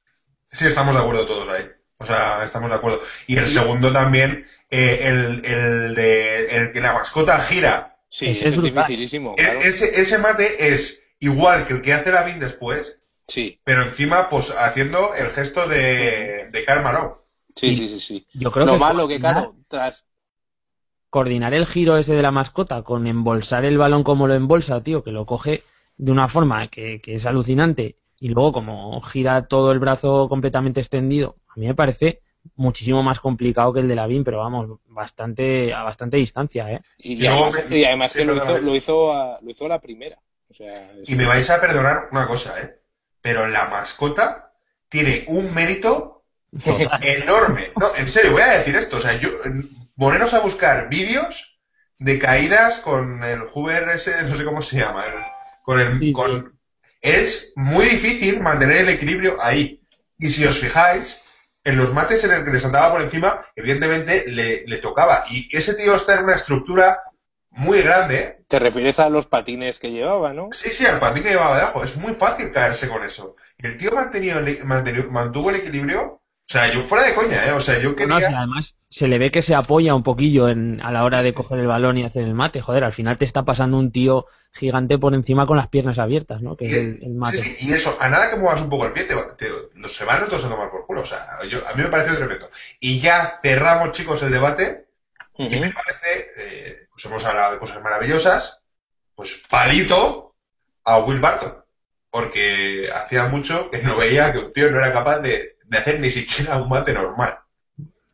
Sí, 0.51 0.67
estamos 0.67 0.95
de 0.95 1.01
acuerdo 1.01 1.27
todos 1.27 1.49
ahí. 1.49 1.65
O 2.03 2.07
sea, 2.07 2.43
estamos 2.45 2.71
de 2.71 2.77
acuerdo. 2.77 3.01
Y 3.27 3.37
el 3.37 3.49
segundo 3.49 3.93
también, 3.93 4.47
eh, 4.71 5.01
el, 5.03 5.45
el 5.45 5.95
de 5.95 6.47
el 6.47 6.73
que 6.73 6.81
la 6.81 6.93
mascota 6.93 7.41
gira. 7.41 7.99
Sí, 8.09 8.27
ese 8.27 8.49
es, 8.49 8.63
dificilísimo. 8.63 9.35
E, 9.39 9.69
ese, 9.69 10.01
ese 10.01 10.19
mate 10.19 10.73
es 10.75 11.01
igual 11.21 11.67
que 11.67 11.75
el 11.75 11.83
que 11.83 11.93
hace 11.95 12.13
la 12.13 12.25
Bin 12.25 12.41
después. 12.41 12.99
Sí. 13.27 13.61
Pero 13.65 13.85
encima, 13.85 14.29
pues 14.29 14.51
haciendo 14.51 15.15
el 15.15 15.31
gesto 15.31 15.67
de, 15.69 16.49
de 16.51 16.65
Karma 16.65 17.17
Sí, 17.55 17.75
sí, 17.75 17.89
sí, 17.89 18.01
sí. 18.01 18.27
Yo 18.35 18.51
creo 18.51 18.67
Lo 18.67 18.73
que 18.75 18.79
malo 18.79 19.09
que, 19.09 19.21
claro, 19.21 19.55
tras. 19.69 20.07
Coordinar 21.11 21.53
el 21.53 21.67
giro 21.67 21.99
ese 21.99 22.15
de 22.15 22.23
la 22.23 22.31
mascota 22.31 22.83
con 22.83 23.07
embolsar 23.07 23.67
el 23.67 23.77
balón 23.77 24.03
como 24.03 24.27
lo 24.27 24.35
embolsa, 24.35 24.83
tío, 24.83 25.05
que 25.05 25.13
lo 25.13 25.27
coge 25.27 25.63
de 25.99 26.11
una 26.11 26.27
forma 26.27 26.69
que, 26.69 27.03
que 27.03 27.17
es 27.17 27.27
alucinante 27.27 27.97
y 28.23 28.29
luego 28.29 28.53
como 28.53 29.01
gira 29.01 29.49
todo 29.49 29.73
el 29.73 29.81
brazo 29.81 30.29
completamente 30.29 30.79
extendido, 30.79 31.39
a 31.49 31.59
mí 31.59 31.67
me 31.67 31.75
parece 31.75 32.21
muchísimo 32.55 33.03
más 33.03 33.19
complicado 33.19 33.73
que 33.73 33.81
el 33.81 33.89
de 33.89 33.97
Lavín, 33.97 34.23
pero 34.23 34.39
vamos, 34.39 34.79
bastante 34.87 35.75
a 35.75 35.83
bastante 35.83 36.19
distancia, 36.19 36.71
¿eh? 36.71 36.83
Y, 36.99 37.27
además, 37.27 38.13
que 38.13 38.25
lo 38.25 38.37
hizo, 38.37 38.59
lo 38.61 38.77
hizo, 38.77 39.13
a, 39.13 39.41
lo 39.43 39.51
hizo 39.51 39.67
a 39.67 39.71
la 39.71 39.81
primera. 39.81 40.19
y 41.05 41.17
me 41.17 41.27
vais 41.27 41.51
a 41.51 41.61
perdonar 41.61 42.11
una 42.13 42.29
cosa, 42.29 42.61
¿eh? 42.61 42.79
Pero 43.21 43.49
la 43.49 43.67
mascota 43.67 44.53
tiene 44.89 45.25
un 45.27 45.53
mérito 45.53 46.23
enorme. 47.03 47.73
No, 47.75 47.89
en 47.97 48.09
serio, 48.09 48.31
voy 48.31 48.43
a 48.43 48.59
decir 48.59 48.77
esto. 48.77 48.99
O 48.99 49.01
sea, 49.01 49.19
yo, 49.19 49.31
poneros 49.97 50.33
a 50.33 50.39
buscar 50.39 50.89
vídeos 50.89 51.59
de 51.99 52.21
caídas 52.21 52.79
con 52.79 53.25
el 53.25 53.41
Hoover 53.41 53.89
ese, 53.89 54.23
no 54.23 54.37
sé 54.37 54.45
cómo 54.45 54.63
se 54.63 54.79
llama, 54.79 55.07
con 55.65 55.81
el, 55.81 56.13
con, 56.13 56.62
es 57.03 57.53
muy 57.57 57.87
difícil 57.87 58.41
mantener 58.41 58.79
el 58.79 58.89
equilibrio 58.91 59.37
ahí. 59.41 59.83
Y 60.19 60.31
si 60.31 60.45
os 60.45 60.59
fijáis, 60.59 61.19
en 61.65 61.77
los 61.77 61.93
mates 61.93 62.25
en 62.25 62.33
el 62.33 62.45
que 62.45 62.53
les 62.53 62.65
andaba 62.65 62.93
por 62.93 63.03
encima, 63.03 63.45
evidentemente 63.57 64.25
le, 64.29 64.65
le 64.67 64.77
tocaba. 64.79 65.25
Y 65.29 65.55
ese 65.55 65.75
tío 65.75 65.97
está 65.97 66.15
en 66.15 66.25
una 66.25 66.37
estructura 66.37 67.03
muy 67.51 67.83
grande. 67.83 68.45
Te 68.49 68.59
refieres 68.59 68.99
a 68.99 69.09
los 69.09 69.27
patines 69.27 69.79
que 69.79 69.91
llevaba, 69.91 70.33
¿no? 70.33 70.49
Sí, 70.53 70.71
sí, 70.71 70.87
al 70.87 71.01
patín 71.01 71.23
que 71.23 71.31
llevaba 71.31 71.57
debajo. 71.57 71.85
Es 71.85 71.97
muy 71.97 72.15
fácil 72.15 72.51
caerse 72.53 72.89
con 72.89 73.05
eso. 73.05 73.37
Y 73.59 73.67
el 73.67 73.77
tío 73.77 73.91
mantuvo 75.11 75.51
el 75.51 75.57
equilibrio 75.57 76.22
sea, 76.53 76.73
yo 76.73 76.83
fuera 76.83 77.05
de 77.07 77.15
coña, 77.15 77.47
¿eh? 77.47 77.53
O 77.53 77.61
sea, 77.61 77.79
yo 77.79 77.97
quería... 77.97 78.31
No, 78.31 78.37
además 78.37 78.75
se 78.91 79.09
le 79.09 79.19
ve 79.19 79.31
que 79.31 79.41
se 79.41 79.55
apoya 79.55 79.95
un 79.95 80.03
poquillo 80.03 80.51
en, 80.51 80.81
a 80.83 80.93
la 80.93 81.05
hora 81.05 81.23
de 81.23 81.33
coger 81.33 81.59
el 81.59 81.67
balón 81.67 81.97
y 81.97 82.05
hacer 82.05 82.25
el 82.25 82.35
mate. 82.35 82.61
Joder, 82.61 82.85
al 82.85 82.93
final 82.93 83.17
te 83.17 83.25
está 83.25 83.43
pasando 83.43 83.79
un 83.79 83.91
tío 83.91 84.27
gigante 84.53 84.99
por 84.99 85.15
encima 85.15 85.47
con 85.47 85.57
las 85.57 85.69
piernas 85.69 85.99
abiertas, 85.99 86.43
¿no? 86.43 86.57
Que 86.57 86.67
es 86.67 86.75
el, 86.75 87.15
mate. 87.15 87.39
Sí, 87.39 87.51
sí, 87.51 87.69
y 87.69 87.73
eso, 87.73 87.97
a 87.99 88.11
nada 88.11 88.31
que 88.31 88.37
muevas 88.37 88.61
un 88.61 88.69
poco 88.69 88.85
el 88.85 88.93
pie, 88.93 89.05
te, 89.05 89.89
se 89.89 90.05
van 90.05 90.27
todos 90.27 90.45
a 90.45 90.49
tomar 90.51 90.71
por 90.71 90.85
culo. 90.85 91.01
O 91.01 91.07
sea, 91.07 91.27
yo, 91.49 91.67
a 91.67 91.73
mí 91.73 91.83
me 91.83 91.89
pareció 91.89 92.17
tremendo. 92.17 92.51
Y 92.81 93.01
ya 93.01 93.41
cerramos, 93.43 93.93
chicos, 93.93 94.23
el 94.23 94.31
debate. 94.31 94.87
Y 95.39 95.49
me 95.49 95.73
parece, 95.73 96.27
eh, 96.37 96.87
pues 96.93 97.03
hemos 97.07 97.25
hablado 97.25 97.55
de 97.55 97.59
cosas 97.59 97.83
maravillosas. 97.83 98.59
Pues 99.15 99.43
palito 99.49 100.35
a 100.85 100.99
Will 100.99 101.21
Barton. 101.21 101.65
Porque 102.11 102.91
hacía 102.95 103.29
mucho 103.29 103.71
que 103.71 103.81
no 103.81 103.97
veía 103.97 104.33
que 104.33 104.39
un 104.39 104.53
tío 104.53 104.71
no 104.71 104.77
era 104.77 104.93
capaz 104.93 105.21
de 105.21 105.52
de 105.65 105.79
hacer 105.79 106.01
ni 106.01 106.11
siquiera 106.11 106.57
un 106.57 106.69
mate 106.69 106.93
normal. 106.93 107.39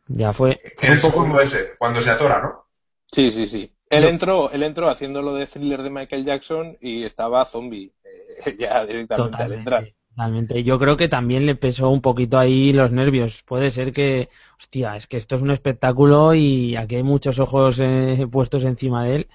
Ya 0.07 0.33
fue. 0.33 0.59
En 0.81 0.93
un 0.93 0.99
poco 0.99 1.39
ese, 1.39 1.75
cuando 1.77 2.01
se 2.01 2.09
atora, 2.09 2.41
¿no? 2.41 2.65
Sí, 3.07 3.31
sí, 3.31 3.47
sí. 3.47 3.73
Él 3.89 4.03
entró, 4.05 4.51
él 4.51 4.63
entró 4.63 4.87
haciendo 4.87 5.21
lo 5.21 5.33
de 5.33 5.47
thriller 5.47 5.81
de 5.81 5.89
Michael 5.89 6.25
Jackson 6.25 6.77
y 6.79 7.03
estaba 7.03 7.45
zombie 7.45 7.91
eh, 8.03 8.57
ya 8.59 8.85
directamente 8.85 9.41
al 9.41 9.53
entrar. 9.53 9.93
Totalmente. 10.09 10.63
Yo 10.63 10.77
creo 10.79 10.97
que 10.97 11.07
también 11.07 11.45
le 11.45 11.55
pesó 11.55 11.89
un 11.89 12.01
poquito 12.01 12.37
ahí 12.37 12.73
los 12.73 12.91
nervios. 12.91 13.43
Puede 13.43 13.71
ser 13.71 13.93
que, 13.93 14.29
hostia, 14.59 14.95
es 14.95 15.07
que 15.07 15.17
esto 15.17 15.35
es 15.35 15.41
un 15.41 15.51
espectáculo 15.51 16.33
y 16.33 16.75
aquí 16.75 16.95
hay 16.97 17.03
muchos 17.03 17.39
ojos 17.39 17.79
eh, 17.79 18.27
puestos 18.29 18.63
encima 18.63 19.05
de 19.05 19.15
él. 19.15 19.27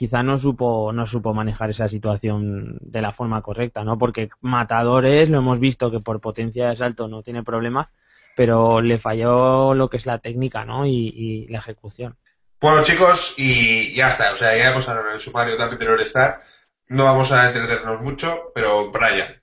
Quizá 0.00 0.22
no 0.22 0.38
supo, 0.38 0.94
no 0.94 1.06
supo 1.06 1.34
manejar 1.34 1.68
esa 1.68 1.86
situación 1.86 2.78
de 2.80 3.02
la 3.02 3.12
forma 3.12 3.42
correcta, 3.42 3.84
¿no? 3.84 3.98
Porque 3.98 4.30
matadores, 4.40 5.28
lo 5.28 5.36
hemos 5.36 5.60
visto 5.60 5.90
que 5.90 6.00
por 6.00 6.22
potencia 6.22 6.70
de 6.70 6.76
salto 6.76 7.06
no 7.06 7.22
tiene 7.22 7.42
problemas, 7.42 7.90
pero 8.34 8.80
le 8.80 8.98
falló 8.98 9.74
lo 9.74 9.90
que 9.90 9.98
es 9.98 10.06
la 10.06 10.16
técnica, 10.16 10.64
¿no? 10.64 10.86
Y, 10.86 11.46
la 11.50 11.58
ejecución. 11.58 12.16
Bueno, 12.62 12.82
chicos, 12.82 13.34
y 13.36 13.94
ya 13.94 14.08
está. 14.08 14.32
O 14.32 14.36
sea, 14.36 14.56
ya 14.56 14.70
hemos 14.70 14.88
hablado 14.88 15.12
el 15.12 15.20
sumario 15.20 15.58
también 15.58 15.80
del 15.80 15.90
All-Star. 15.90 16.40
No 16.88 17.04
vamos 17.04 17.30
a 17.32 17.48
entretenernos 17.48 18.00
mucho, 18.00 18.52
pero 18.54 18.90
Brian, 18.90 19.42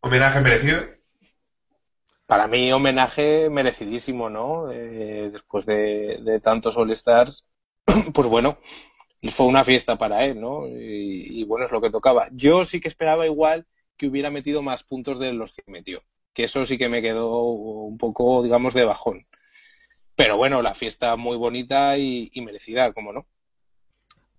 ¿homenaje 0.00 0.40
merecido? 0.40 0.86
Para 2.26 2.48
mí, 2.48 2.72
homenaje 2.72 3.48
merecidísimo, 3.48 4.28
¿no? 4.28 4.72
Eh, 4.72 5.30
después 5.32 5.66
de, 5.66 6.18
de 6.20 6.40
tantos 6.40 6.76
All-Stars, 6.76 7.44
pues 8.12 8.26
bueno, 8.26 8.58
fue 9.28 9.46
una 9.46 9.64
fiesta 9.64 9.98
para 9.98 10.24
él, 10.24 10.40
¿no? 10.40 10.66
Y, 10.66 11.44
bueno, 11.44 11.66
es 11.66 11.72
lo 11.72 11.80
que 11.80 11.90
tocaba. 11.90 12.28
Yo 12.32 12.64
sí 12.64 12.80
que 12.80 12.88
esperaba 12.88 13.26
igual 13.26 13.66
que 13.96 14.06
hubiera 14.06 14.30
metido 14.30 14.62
más 14.62 14.82
puntos 14.82 15.18
de 15.18 15.32
los 15.32 15.52
que 15.52 15.62
metió, 15.66 16.02
que 16.32 16.44
eso 16.44 16.64
sí 16.64 16.78
que 16.78 16.88
me 16.88 17.02
quedó 17.02 17.42
un 17.42 17.98
poco, 17.98 18.42
digamos, 18.42 18.72
de 18.72 18.84
bajón. 18.84 19.26
Pero 20.16 20.36
bueno, 20.38 20.62
la 20.62 20.74
fiesta 20.74 21.16
muy 21.16 21.36
bonita 21.36 21.98
y, 21.98 22.30
merecida, 22.36 22.92
¿cómo 22.92 23.12
no? 23.12 23.26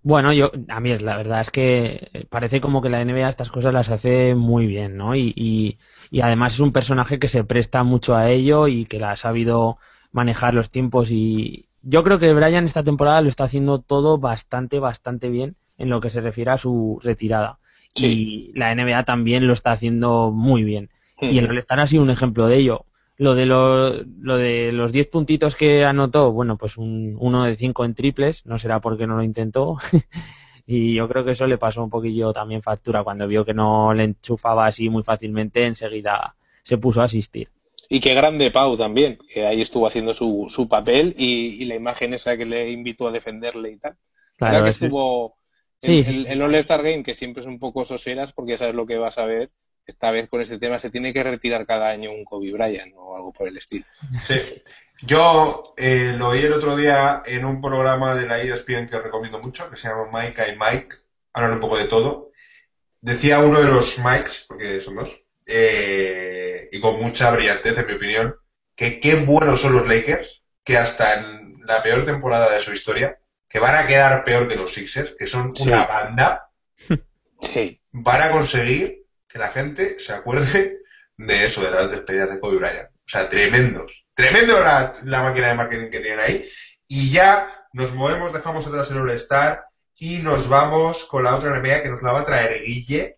Bueno, 0.03 0.33
yo 0.33 0.51
a 0.67 0.79
mí 0.79 0.97
la 0.97 1.15
verdad 1.15 1.41
es 1.41 1.51
que 1.51 2.25
parece 2.31 2.59
como 2.59 2.81
que 2.81 2.89
la 2.89 3.05
NBA 3.05 3.29
estas 3.29 3.51
cosas 3.51 3.71
las 3.71 3.89
hace 3.89 4.33
muy 4.33 4.65
bien, 4.65 4.97
¿no? 4.97 5.15
Y, 5.15 5.31
y, 5.35 5.77
y 6.09 6.21
además 6.21 6.55
es 6.55 6.59
un 6.59 6.71
personaje 6.71 7.19
que 7.19 7.27
se 7.27 7.43
presta 7.43 7.83
mucho 7.83 8.15
a 8.15 8.31
ello 8.31 8.67
y 8.67 8.85
que 8.85 8.99
la 8.99 9.11
ha 9.11 9.15
sabido 9.15 9.77
manejar 10.11 10.55
los 10.55 10.71
tiempos 10.71 11.11
y, 11.11 11.69
yo 11.83 12.03
creo 12.03 12.19
que 12.19 12.33
Brian 12.33 12.65
esta 12.65 12.83
temporada 12.83 13.21
lo 13.21 13.29
está 13.29 13.45
haciendo 13.45 13.79
todo 13.79 14.17
bastante, 14.17 14.79
bastante 14.79 15.29
bien 15.29 15.55
en 15.77 15.89
lo 15.89 15.99
que 15.99 16.09
se 16.09 16.21
refiere 16.21 16.51
a 16.51 16.57
su 16.57 16.99
retirada. 17.03 17.59
Y 17.95 18.51
la 18.55 18.73
NBA 18.73 19.03
también 19.03 19.47
lo 19.47 19.53
está 19.53 19.71
haciendo 19.73 20.31
muy 20.31 20.63
bien. 20.63 20.89
Y 21.19 21.37
el 21.37 21.49
All-Star 21.49 21.79
ha 21.79 21.87
sido 21.87 22.03
un 22.03 22.09
ejemplo 22.09 22.47
de 22.47 22.57
ello. 22.57 22.85
Lo 23.17 23.35
de, 23.35 23.45
lo, 23.45 24.03
lo 24.03 24.37
de 24.37 24.71
los 24.71 24.91
10 24.91 25.07
puntitos 25.07 25.55
que 25.55 25.85
anotó, 25.85 26.31
bueno, 26.31 26.57
pues 26.57 26.77
un, 26.77 27.15
uno 27.19 27.43
de 27.43 27.55
5 27.55 27.85
en 27.85 27.93
triples, 27.93 28.45
no 28.45 28.57
será 28.57 28.79
porque 28.79 29.05
no 29.05 29.17
lo 29.17 29.23
intentó. 29.23 29.77
y 30.65 30.95
yo 30.95 31.07
creo 31.07 31.23
que 31.23 31.31
eso 31.31 31.45
le 31.45 31.59
pasó 31.59 31.83
un 31.83 31.89
poquillo 31.89 32.33
también 32.33 32.63
factura 32.63 33.03
cuando 33.03 33.27
vio 33.27 33.45
que 33.45 33.53
no 33.53 33.93
le 33.93 34.05
enchufaba 34.05 34.65
así 34.65 34.89
muy 34.89 35.03
fácilmente, 35.03 35.65
enseguida 35.65 36.35
se 36.63 36.77
puso 36.77 37.01
a 37.01 37.05
asistir. 37.05 37.49
Y 37.93 37.99
qué 37.99 38.13
grande 38.13 38.51
Pau 38.51 38.77
también, 38.77 39.19
que 39.27 39.45
ahí 39.45 39.59
estuvo 39.59 39.85
haciendo 39.85 40.13
su, 40.13 40.47
su 40.49 40.69
papel 40.69 41.13
y, 41.17 41.65
la 41.65 41.75
imagen 41.75 42.13
esa 42.13 42.37
que 42.37 42.45
le 42.45 42.71
invitó 42.71 43.09
a 43.09 43.11
defenderle 43.11 43.69
y 43.69 43.77
tal. 43.79 43.97
Claro, 44.37 44.63
que 44.63 44.69
estuvo 44.69 45.35
en 45.81 46.25
el, 46.25 46.41
All-Star 46.41 46.83
Game, 46.83 47.03
que 47.03 47.15
siempre 47.15 47.41
es 47.41 47.47
un 47.47 47.59
poco 47.59 47.83
soseras 47.83 48.31
porque 48.31 48.57
sabes 48.57 48.75
lo 48.75 48.85
que 48.85 48.97
vas 48.97 49.17
a 49.17 49.25
ver. 49.25 49.51
Esta 49.85 50.09
vez 50.09 50.29
con 50.29 50.39
este 50.39 50.57
tema 50.57 50.79
se 50.79 50.89
tiene 50.89 51.11
que 51.11 51.21
retirar 51.21 51.65
cada 51.65 51.89
año 51.89 52.13
un 52.13 52.23
Kobe 52.23 52.53
Bryant 52.53 52.93
o 52.95 53.17
algo 53.17 53.33
por 53.33 53.49
el 53.49 53.57
estilo. 53.57 53.83
Sí. 54.23 54.35
Yo 55.01 55.73
eh, 55.75 56.15
lo 56.17 56.29
oí 56.29 56.39
el 56.39 56.53
otro 56.53 56.77
día 56.77 57.23
en 57.25 57.43
un 57.43 57.59
programa 57.59 58.15
de 58.15 58.25
la 58.25 58.39
ESPN 58.39 58.87
que 58.87 58.95
os 58.95 59.03
recomiendo 59.03 59.41
mucho, 59.41 59.69
que 59.69 59.75
se 59.75 59.89
llama 59.89 60.07
Mike 60.13 60.41
y 60.49 60.57
Mike. 60.57 60.95
Hablan 61.33 61.55
un 61.55 61.59
poco 61.59 61.77
de 61.77 61.89
todo. 61.89 62.31
Decía 63.01 63.39
uno 63.39 63.59
de 63.59 63.67
los 63.67 63.99
Mikes, 63.99 64.45
porque 64.47 64.79
son 64.79 64.95
dos, 64.95 65.21
eh, 65.51 66.69
y 66.71 66.79
con 66.79 67.01
mucha 67.01 67.29
brillantez, 67.31 67.77
en 67.77 67.85
mi 67.85 67.93
opinión, 67.93 68.35
que 68.75 68.99
qué 68.99 69.15
buenos 69.15 69.61
son 69.61 69.73
los 69.73 69.87
Lakers, 69.87 70.43
que 70.63 70.77
hasta 70.77 71.19
en 71.19 71.61
la 71.65 71.83
peor 71.83 72.05
temporada 72.05 72.51
de 72.51 72.59
su 72.59 72.71
historia, 72.73 73.19
que 73.47 73.59
van 73.59 73.75
a 73.75 73.85
quedar 73.85 74.23
peor 74.23 74.47
que 74.47 74.55
los 74.55 74.73
Sixers, 74.73 75.15
que 75.17 75.27
son 75.27 75.53
una 75.59 75.85
banda, 75.85 76.49
van 77.91 78.21
a 78.21 78.31
conseguir 78.31 79.05
que 79.27 79.39
la 79.39 79.49
gente 79.49 79.99
se 79.99 80.13
acuerde 80.13 80.79
de 81.17 81.45
eso, 81.45 81.61
de 81.61 81.71
las 81.71 81.91
despedidas 81.91 82.29
de 82.29 82.39
Kobe 82.39 82.57
Bryant. 82.57 82.89
O 82.89 83.09
sea, 83.11 83.29
tremendos. 83.29 84.05
Tremendo 84.13 84.59
la, 84.59 84.93
la 85.03 85.23
máquina 85.23 85.49
de 85.49 85.53
marketing 85.55 85.89
que 85.89 85.99
tienen 85.99 86.19
ahí. 86.19 86.49
Y 86.87 87.11
ya 87.11 87.67
nos 87.73 87.93
movemos, 87.93 88.33
dejamos 88.33 88.67
atrás 88.67 88.89
el 88.91 88.97
All-Star 88.97 89.65
y 89.97 90.19
nos 90.19 90.47
vamos 90.47 91.05
con 91.05 91.23
la 91.23 91.35
otra 91.35 91.59
NBA 91.59 91.83
que 91.83 91.89
nos 91.89 92.01
la 92.01 92.13
va 92.13 92.21
a 92.21 92.25
traer 92.25 92.63
Guille. 92.63 93.17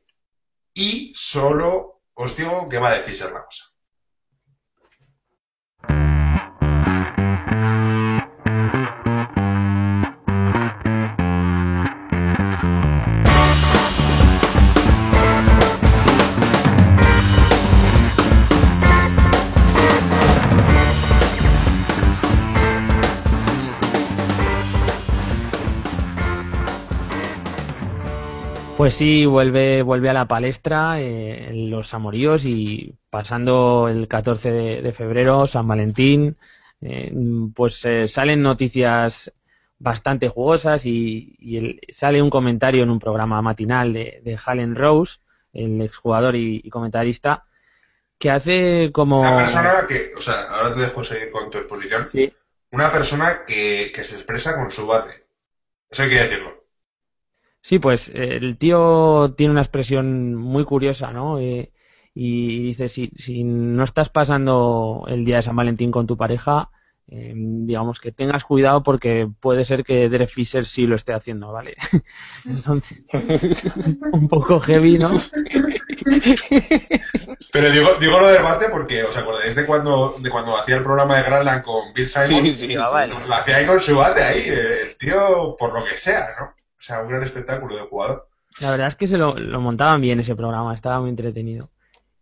Y 0.73 1.13
solo 1.15 1.92
os 2.15 2.35
digo 2.37 2.69
que 2.69 2.79
va 2.79 2.89
a 2.89 2.97
decir 2.99 3.15
la 3.21 3.43
cosa. 3.45 3.72
Pues 28.83 28.95
sí, 28.95 29.25
vuelve, 29.25 29.81
vuelve 29.81 30.09
a 30.09 30.13
la 30.13 30.27
palestra 30.27 30.99
eh, 30.99 31.51
los 31.53 31.93
amoríos 31.93 32.43
y 32.43 32.93
pasando 33.09 33.87
el 33.87 34.09
14 34.09 34.51
de, 34.51 34.91
febrero, 34.91 35.47
San 35.47 35.65
Valentín, 35.69 36.35
eh, 36.81 37.09
pues 37.55 37.85
eh, 37.85 38.09
salen 38.09 38.41
noticias 38.41 39.31
bastante 39.79 40.27
jugosas 40.27 40.85
y, 40.85 41.79
sale 41.87 42.21
un 42.21 42.29
comentario 42.29 42.83
en 42.83 42.89
un 42.89 42.99
programa 42.99 43.41
matinal 43.41 43.93
de, 43.93 44.19
de 44.21 44.37
Halen 44.45 44.75
Rose, 44.75 45.19
el 45.53 45.81
exjugador 45.81 46.35
y, 46.35 46.69
comentarista, 46.69 47.45
que 48.19 48.31
hace 48.31 48.91
como... 48.91 49.21
Una 49.21 49.37
persona 49.37 49.87
que, 49.87 50.11
o 50.17 50.19
sea, 50.19 50.43
ahora 50.49 50.73
te 50.73 50.81
dejo 50.81 51.05
seguir 51.05 51.31
con 51.31 51.49
tu 51.49 51.57
exposición. 51.57 52.09
Sí. 52.11 52.33
Una 52.71 52.91
persona 52.91 53.45
que, 53.47 53.93
que 53.95 54.03
se 54.03 54.15
expresa 54.15 54.57
con 54.57 54.69
su 54.69 54.85
bate. 54.85 55.25
Eso 55.89 56.03
hay 56.03 56.09
que 56.09 56.15
decirlo. 56.15 56.62
Sí, 57.63 57.79
pues 57.79 58.09
eh, 58.09 58.39
el 58.41 58.57
tío 58.57 59.33
tiene 59.37 59.51
una 59.51 59.61
expresión 59.61 60.35
muy 60.35 60.65
curiosa, 60.65 61.13
¿no? 61.13 61.39
Eh, 61.39 61.71
y 62.13 62.61
dice, 62.61 62.89
si, 62.89 63.09
si 63.15 63.45
no 63.45 63.85
estás 63.85 64.09
pasando 64.09 65.05
el 65.07 65.23
día 65.23 65.37
de 65.37 65.43
San 65.43 65.55
Valentín 65.55 65.89
con 65.89 66.05
tu 66.05 66.17
pareja, 66.17 66.69
eh, 67.07 67.31
digamos 67.33 68.01
que 68.01 68.11
tengas 68.11 68.43
cuidado 68.43 68.83
porque 68.83 69.29
puede 69.39 69.63
ser 69.63 69.85
que 69.85 70.09
Derek 70.09 70.27
Fisher 70.27 70.65
sí 70.65 70.85
lo 70.85 70.97
esté 70.97 71.13
haciendo, 71.13 71.53
¿vale? 71.53 71.77
Entonces, 72.45 72.97
un 74.11 74.27
poco 74.27 74.59
heavy, 74.59 74.97
¿no? 74.97 75.21
Pero 77.53 77.69
digo, 77.69 77.95
digo 77.97 78.19
lo 78.19 78.27
del 78.27 78.43
bate 78.43 78.67
porque 78.67 79.05
os 79.05 79.15
acordáis 79.15 79.55
de 79.55 79.65
cuando, 79.65 80.17
de 80.19 80.29
cuando 80.29 80.57
hacía 80.57 80.75
el 80.75 80.83
programa 80.83 81.15
de 81.15 81.23
Granland 81.23 81.63
con 81.63 81.93
Bill 81.93 82.09
Simon. 82.09 82.27
Sí, 82.27 82.51
sí, 82.51 82.67
sí. 82.67 82.73
Lo 82.73 83.35
hacía 83.35 83.55
ahí 83.55 83.65
con 83.65 83.79
su 83.79 83.95
bate 83.95 84.21
ahí, 84.21 84.49
el 84.49 84.97
tío, 84.97 85.55
por 85.57 85.73
lo 85.73 85.85
que 85.85 85.97
sea, 85.97 86.27
¿no? 86.37 86.62
O 86.83 86.85
sea, 86.85 86.99
un 87.01 87.07
gran 87.07 87.23
espectáculo 87.23 87.77
de 87.77 87.83
jugador. 87.83 88.27
La 88.59 88.71
verdad 88.71 88.89
es 88.89 88.97
que 88.97 89.07
se 89.07 89.17
lo, 89.17 89.35
lo 89.39 89.61
montaban 89.61 90.01
bien 90.01 90.19
ese 90.19 90.35
programa, 90.35 90.75
estaba 90.75 90.99
muy 90.99 91.09
entretenido. 91.11 91.69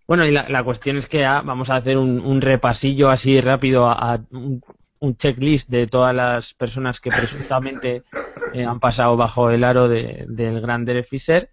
Bueno, 0.08 0.24
y 0.24 0.32
la, 0.32 0.47
la 0.50 0.63
cuestión 0.63 0.97
es 0.97 1.08
que 1.08 1.21
ya 1.21 1.41
vamos 1.41 1.71
a 1.71 1.78
hacer 1.78 1.97
un, 1.97 2.19
un 2.19 2.41
repasillo 2.41 3.10
así 3.10 3.41
rápido 3.41 3.88
a, 3.88 4.13
a 4.13 4.19
un, 4.30 4.62
un 5.00 5.17
checklist 5.17 5.67
de 5.69 5.88
todas 5.88 6.13
las 6.13 6.54
personas 6.54 7.00
que 7.00 7.10
presuntamente 7.10 8.04
eh, 8.54 8.63
han 8.63 8.80
pasado 8.80 9.17
bajo 9.17 9.50
el 9.50 9.63
aro 9.63 9.89
de, 9.89 10.26
del 10.28 10.62
gran 10.62 10.86
Derek 10.86 11.08
Fisher. 11.08 11.50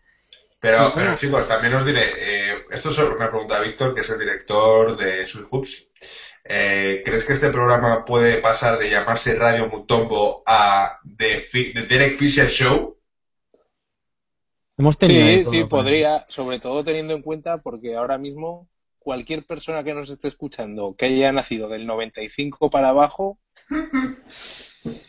Pero, 0.61 0.93
pero 0.95 1.17
chicos, 1.17 1.49
también 1.49 1.73
os 1.75 1.87
diré, 1.87 2.03
eh, 2.03 2.55
esto 2.71 2.91
es 2.91 2.99
una 2.99 3.31
pregunta 3.31 3.57
a 3.57 3.63
Víctor, 3.63 3.95
que 3.95 4.03
es 4.03 4.11
el 4.11 4.19
director 4.19 4.99
de 4.99 5.25
Sweet 5.25 5.47
Hoops. 5.51 5.87
Eh, 6.45 7.03
¿Crees 7.07 7.25
que 7.25 7.33
este 7.33 7.51
programa 7.51 8.05
puede 8.05 8.39
pasar 8.43 8.79
de 8.79 8.91
llamarse 8.91 9.35
Radio 9.35 9.69
Mutombo 9.69 10.43
a 10.47 10.99
The, 11.17 11.41
Fi- 11.41 11.73
The 11.73 11.83
Derek 11.83 12.17
Fisher 12.19 12.49
Show? 12.49 12.98
Hemos 14.79 14.97
tenido 14.97 15.27
de 15.27 15.45
Sí, 15.45 15.51
sí, 15.51 15.65
podría, 15.65 16.25
sobre 16.29 16.61
todo 16.61 16.85
teniendo 16.85 17.13
en 17.13 17.23
cuenta 17.23 17.59
porque 17.59 17.97
ahora 17.97 18.17
mismo 18.17 18.69
cualquier 19.01 19.45
persona 19.45 19.83
que 19.83 19.93
nos 19.93 20.09
esté 20.09 20.29
escuchando 20.29 20.95
que 20.97 21.07
haya 21.07 21.33
nacido 21.33 21.69
del 21.69 21.85
95 21.87 22.71
para 22.71 22.91
abajo 22.91 23.41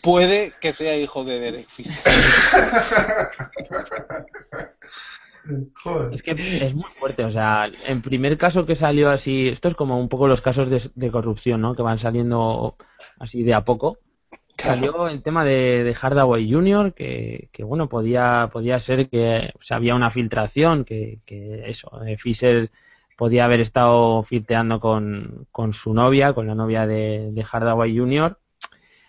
puede 0.02 0.54
que 0.60 0.74
sea 0.74 0.98
hijo 0.98 1.24
de 1.24 1.40
Derek 1.40 1.70
Fisher. 1.70 2.02
Joder. 5.84 6.14
Es 6.14 6.22
que 6.22 6.32
es 6.32 6.76
muy 6.76 6.90
fuerte, 6.98 7.24
o 7.24 7.32
sea, 7.32 7.72
en 7.88 8.02
primer 8.02 8.38
caso 8.38 8.66
que 8.66 8.76
salió 8.76 9.10
así, 9.10 9.48
esto 9.48 9.68
es 9.68 9.76
como 9.76 10.00
un 10.00 10.10
poco 10.10 10.28
los 10.28 10.42
casos 10.42 10.70
de, 10.70 10.82
de 10.94 11.12
corrupción, 11.12 11.62
¿no? 11.62 11.76
Que 11.76 11.82
van 11.82 11.98
saliendo 11.98 12.76
así 13.20 13.44
de 13.44 13.54
a 13.54 13.64
poco. 13.64 13.98
Salió 14.62 15.08
el 15.08 15.22
tema 15.22 15.46
de, 15.46 15.84
de 15.84 15.96
Hardaway 15.96 16.52
Jr., 16.52 16.94
que, 16.94 17.50
que 17.52 17.64
bueno, 17.64 17.88
podía, 17.88 18.50
podía 18.52 18.80
ser 18.80 19.10
que 19.10 19.52
o 19.58 19.64
sea, 19.64 19.78
había 19.78 19.96
una 19.96 20.12
filtración, 20.12 20.84
que, 20.84 21.20
que 21.26 21.64
eso, 21.68 22.04
eh, 22.06 22.18
Fisher 22.18 22.70
podía 23.18 23.46
haber 23.46 23.60
estado 23.60 24.24
filteando 24.24 24.80
con, 24.80 25.48
con 25.52 25.74
su 25.74 25.94
novia, 25.94 26.34
con 26.34 26.48
la 26.48 26.56
novia 26.56 26.88
de, 26.88 27.32
de 27.32 27.44
Hardaway 27.44 27.98
Jr. 27.98 28.38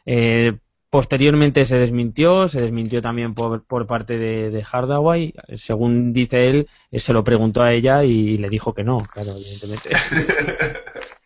Eh, 0.07 0.59
posteriormente 0.91 1.65
se 1.65 1.79
desmintió, 1.79 2.49
se 2.49 2.61
desmintió 2.61 3.01
también 3.01 3.35
por, 3.35 3.65
por 3.65 3.87
parte 3.87 4.19
de, 4.19 4.51
de 4.51 4.65
Hardaway. 4.65 5.35
Según 5.57 6.13
dice 6.13 6.49
él, 6.49 6.69
se 6.93 7.13
lo 7.13 7.23
preguntó 7.23 7.63
a 7.63 7.73
ella 7.73 8.03
y 8.03 8.37
le 8.39 8.49
dijo 8.49 8.75
que 8.75 8.83
no, 8.83 8.99
claro, 8.99 9.31
evidentemente. 9.33 9.91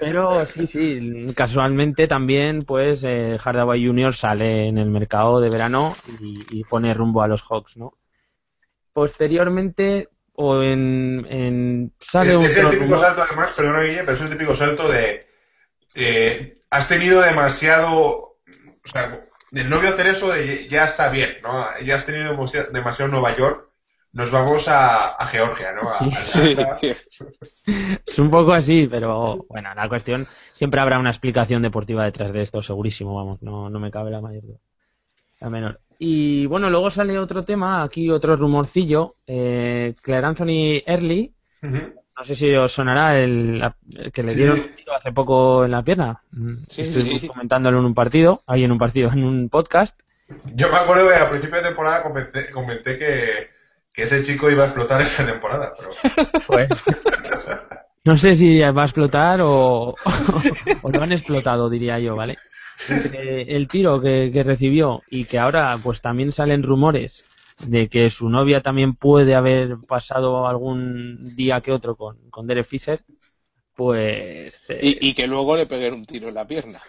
Pero 0.00 0.44
sí, 0.46 0.66
sí, 0.66 1.26
casualmente 1.34 2.06
también, 2.06 2.60
pues 2.60 3.04
eh, 3.04 3.38
Hardaway 3.38 3.86
Jr. 3.86 4.14
sale 4.14 4.68
en 4.68 4.78
el 4.78 4.90
mercado 4.90 5.40
de 5.40 5.50
verano 5.50 5.94
y, 6.20 6.38
y 6.50 6.64
pone 6.64 6.92
rumbo 6.94 7.22
a 7.22 7.28
los 7.28 7.42
Hawks, 7.42 7.76
¿no? 7.76 7.94
Posteriormente, 8.92 10.08
o 10.34 10.62
en, 10.62 11.26
en 11.28 11.92
sale 12.00 12.30
Es, 12.30 12.36
un 12.36 12.44
es 12.44 12.56
el 12.56 12.70
típico 12.70 12.98
salto, 12.98 13.22
además, 13.22 13.52
perdona 13.52 13.82
Guille, 13.82 14.04
pero 14.04 14.12
es 14.12 14.22
el 14.22 14.30
típico 14.30 14.54
salto 14.54 14.88
de. 14.88 15.20
eh, 15.94 16.58
has 16.70 16.88
tenido 16.88 17.20
demasiado. 17.20 17.96
O 17.96 18.88
sea, 18.88 19.26
del 19.50 19.68
novio 19.68 19.88
hacer 19.88 20.06
eso 20.08 20.32
de 20.32 20.68
ya 20.68 20.84
está 20.84 21.08
bien, 21.08 21.38
¿no? 21.42 21.66
Ya 21.84 21.96
has 21.96 22.06
tenido 22.06 22.30
demasiado, 22.30 22.70
demasiado 22.70 23.10
Nueva 23.10 23.36
York, 23.36 23.65
nos 24.16 24.30
vamos 24.30 24.66
a, 24.68 25.10
a 25.14 25.26
Georgia, 25.26 25.72
¿no? 25.72 25.88
A- 25.88 26.18
a 26.18 26.24
Sí, 26.24 26.52
Atlanta. 26.52 26.78
Es 28.06 28.18
un 28.18 28.30
poco 28.30 28.52
así, 28.52 28.88
pero 28.90 29.44
bueno, 29.48 29.74
la 29.74 29.88
cuestión 29.88 30.26
siempre 30.54 30.80
habrá 30.80 30.98
una 30.98 31.10
explicación 31.10 31.60
deportiva 31.62 32.04
detrás 32.04 32.32
de 32.32 32.40
esto, 32.42 32.62
segurísimo, 32.62 33.14
vamos, 33.14 33.42
no, 33.42 33.68
no 33.68 33.78
me 33.78 33.90
cabe 33.90 34.10
la 34.10 34.20
mayor 34.20 34.42
duda. 34.44 34.58
La 35.40 35.50
menor. 35.50 35.80
Y 35.98 36.46
bueno, 36.46 36.70
luego 36.70 36.90
sale 36.90 37.18
otro 37.18 37.44
tema, 37.44 37.82
aquí 37.82 38.10
otro 38.10 38.36
rumorcillo, 38.36 39.14
eh, 39.26 39.94
Claire 40.02 40.26
Anthony 40.26 40.82
Early, 40.86 41.32
no 41.62 42.24
sé 42.24 42.34
si 42.34 42.54
os 42.54 42.72
sonará 42.72 43.18
el, 43.18 43.62
que 44.12 44.22
le 44.22 44.32
Sí. 44.32 44.38
dieron 44.38 44.60
un 44.60 44.74
tiro 44.74 44.94
hace 44.94 45.12
poco 45.12 45.64
en 45.66 45.70
la 45.72 45.82
pierna. 45.82 46.22
Sí, 46.68 46.82
Estuvimos 46.82 47.20
sí. 47.20 47.28
comentándolo 47.28 47.80
en 47.80 47.84
un 47.84 47.94
partido, 47.94 48.40
ahí 48.46 48.64
en 48.64 48.72
un 48.72 48.78
partido, 48.78 49.10
en 49.12 49.24
un 49.24 49.48
podcast. 49.50 50.00
Yo 50.54 50.68
me 50.70 50.76
acuerdo 50.76 51.08
que 51.08 51.14
a 51.16 51.28
principio 51.28 51.56
de 51.58 51.66
temporada 51.68 52.02
comenté, 52.02 52.50
comenté 52.50 52.98
que, 52.98 53.50
que 53.96 54.04
ese 54.04 54.22
chico 54.22 54.50
iba 54.50 54.64
a 54.64 54.66
explotar 54.66 55.00
esa 55.00 55.26
temporada, 55.26 55.74
pero 55.76 55.90
No 58.04 58.16
sé 58.16 58.36
si 58.36 58.60
va 58.60 58.82
a 58.82 58.84
explotar 58.84 59.40
o, 59.42 59.94
o 60.82 60.90
lo 60.90 61.02
han 61.02 61.12
explotado, 61.12 61.68
diría 61.68 61.98
yo, 61.98 62.14
¿vale? 62.14 62.38
Entre 62.88 63.56
el 63.56 63.66
tiro 63.66 64.00
que, 64.00 64.30
que 64.32 64.42
recibió 64.44 65.02
y 65.10 65.24
que 65.24 65.38
ahora 65.38 65.76
pues 65.82 66.00
también 66.00 66.30
salen 66.30 66.62
rumores 66.62 67.24
de 67.66 67.88
que 67.88 68.10
su 68.10 68.28
novia 68.28 68.60
también 68.60 68.94
puede 68.94 69.34
haber 69.34 69.78
pasado 69.88 70.46
algún 70.46 71.34
día 71.34 71.60
que 71.62 71.72
otro 71.72 71.96
con, 71.96 72.30
con 72.30 72.46
Derek 72.46 72.66
Fisher, 72.66 73.02
pues 73.74 74.62
eh, 74.68 74.78
Y, 74.82 75.08
y 75.08 75.14
que 75.14 75.26
luego 75.26 75.56
le 75.56 75.66
peguen 75.66 75.94
un 75.94 76.04
tiro 76.04 76.28
en 76.28 76.34
la 76.34 76.46
pierna. 76.46 76.80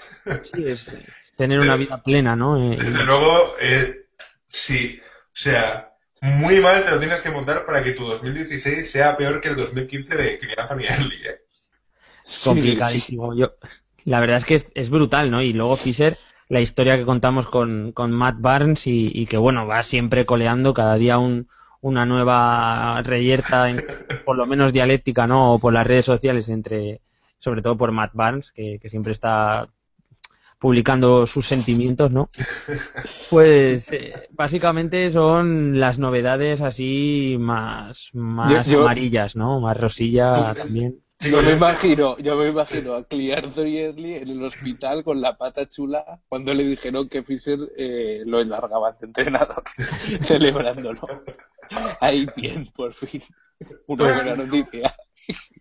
sí, 0.43 0.63
es, 0.65 0.87
es 0.87 1.33
tener 1.35 1.59
una 1.59 1.77
vida 1.77 2.01
plena, 2.03 2.35
¿no? 2.35 2.61
Eh, 2.61 2.77
desde 2.77 3.03
luego, 3.05 3.53
eh, 3.61 4.07
sí, 4.47 4.99
o 5.01 5.29
sea, 5.33 5.93
muy 6.21 6.59
mal 6.59 6.83
te 6.83 6.91
lo 6.91 6.99
tienes 6.99 7.21
que 7.21 7.29
montar 7.31 7.65
para 7.65 7.83
que 7.83 7.91
tu 7.93 8.05
2016 8.05 8.89
sea 8.91 9.15
peor 9.17 9.39
que 9.41 9.49
el 9.49 9.55
2015 9.55 10.15
de 10.15 10.39
Anthony 10.57 10.83
Early, 10.89 11.15
¿eh? 11.27 11.37
complicadísimo. 12.43 13.35
Yo, 13.35 13.53
la 14.05 14.19
verdad 14.19 14.37
es 14.37 14.45
que 14.45 14.55
es, 14.55 14.67
es 14.73 14.89
brutal, 14.89 15.31
¿no? 15.31 15.41
Y 15.41 15.53
luego 15.53 15.75
Fisher, 15.75 16.17
la 16.49 16.61
historia 16.61 16.97
que 16.97 17.05
contamos 17.05 17.47
con, 17.47 17.91
con 17.91 18.11
Matt 18.11 18.35
Barnes 18.39 18.87
y, 18.87 19.11
y 19.13 19.25
que, 19.25 19.37
bueno, 19.37 19.67
va 19.67 19.83
siempre 19.83 20.25
coleando 20.25 20.73
cada 20.73 20.95
día 20.95 21.17
un, 21.17 21.47
una 21.81 22.05
nueva 22.05 23.01
reyerta, 23.03 23.69
en- 23.69 23.85
por 24.25 24.37
lo 24.37 24.45
menos 24.45 24.73
dialéctica, 24.73 25.27
¿no? 25.27 25.53
O 25.53 25.59
por 25.59 25.73
las 25.73 25.85
redes 25.87 26.05
sociales, 26.05 26.49
entre, 26.49 27.01
sobre 27.39 27.61
todo 27.61 27.77
por 27.77 27.91
Matt 27.91 28.11
Barnes, 28.13 28.51
que, 28.51 28.79
que 28.81 28.89
siempre 28.89 29.11
está 29.11 29.67
publicando 30.59 31.27
sus 31.27 31.45
sentimientos, 31.47 32.11
¿no? 32.11 32.29
Pues 33.29 33.91
eh, 33.91 34.29
básicamente 34.31 35.11
son 35.11 35.79
las 35.79 35.99
novedades 35.99 36.61
así 36.61 37.35
más, 37.39 38.09
más 38.13 38.67
Yo- 38.67 38.71
yo- 38.73 38.81
amarillas, 38.81 39.35
¿no? 39.35 39.59
Más 39.59 39.77
rosilla 39.79 40.53
también. 40.53 41.01
Yo 41.19 41.41
me 41.41 41.53
imagino, 41.53 42.15
yo 42.19 42.35
me 42.35 42.47
imagino 42.47 42.93
a 42.93 43.03
Clear 43.03 43.45
Early 43.57 44.13
en 44.15 44.29
el 44.29 44.43
hospital 44.43 45.03
con 45.03 45.19
la 45.19 45.35
pata 45.35 45.67
chula 45.67 46.21
cuando 46.29 46.53
le 46.53 46.63
dijeron 46.63 47.09
que 47.09 47.23
Fisher 47.23 47.57
eh, 47.75 48.21
lo 48.25 48.39
enlargaba 48.39 48.91
de 48.91 49.07
entrenador, 49.07 49.63
celebrándolo. 50.21 51.01
Ahí 52.01 52.27
bien, 52.35 52.71
por 52.75 52.93
fin. 52.93 53.21
Una 53.87 54.13
buena 54.13 54.35
noticia. 54.35 54.93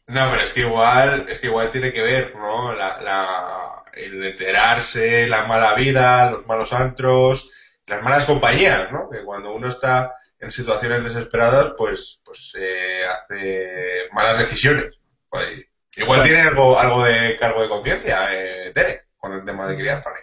No, 0.09 0.31
pero 0.31 0.43
es 0.43 0.53
que 0.53 0.61
igual, 0.61 1.27
es 1.29 1.41
que 1.41 1.49
igual 1.49 1.71
tiene 1.71 1.93
que 1.93 2.03
ver, 2.03 2.35
¿no? 2.37 2.73
La, 2.75 3.01
la, 3.03 3.83
el 3.95 4.23
enterarse, 4.25 5.27
la 5.27 5.47
mala 5.47 5.75
vida, 5.75 6.31
los 6.31 6.47
malos 6.47 6.73
antros, 6.73 7.51
las 7.87 8.03
malas 8.03 8.25
compañías, 8.25 8.91
¿no? 8.93 9.09
Que 9.11 9.25
cuando 9.25 9.53
uno 9.53 9.69
está 9.69 10.15
en 10.39 10.51
situaciones 10.51 11.03
desesperadas, 11.03 11.73
pues, 11.77 12.21
pues 12.25 12.53
eh, 12.57 13.03
hace 13.07 14.09
malas 14.13 14.39
decisiones. 14.39 14.95
Pues, 15.29 15.67
igual 15.97 16.23
tiene 16.23 16.43
algo, 16.43 16.79
algo 16.79 17.03
de 17.05 17.37
cargo 17.37 17.63
de 17.63 17.69
conciencia, 17.69 18.29
eh, 18.33 18.71
Tere, 18.73 19.07
con 19.17 19.33
el 19.33 19.45
tema 19.45 19.67
de 19.67 19.77
Kylian 19.77 19.97
Anthony. 19.97 20.23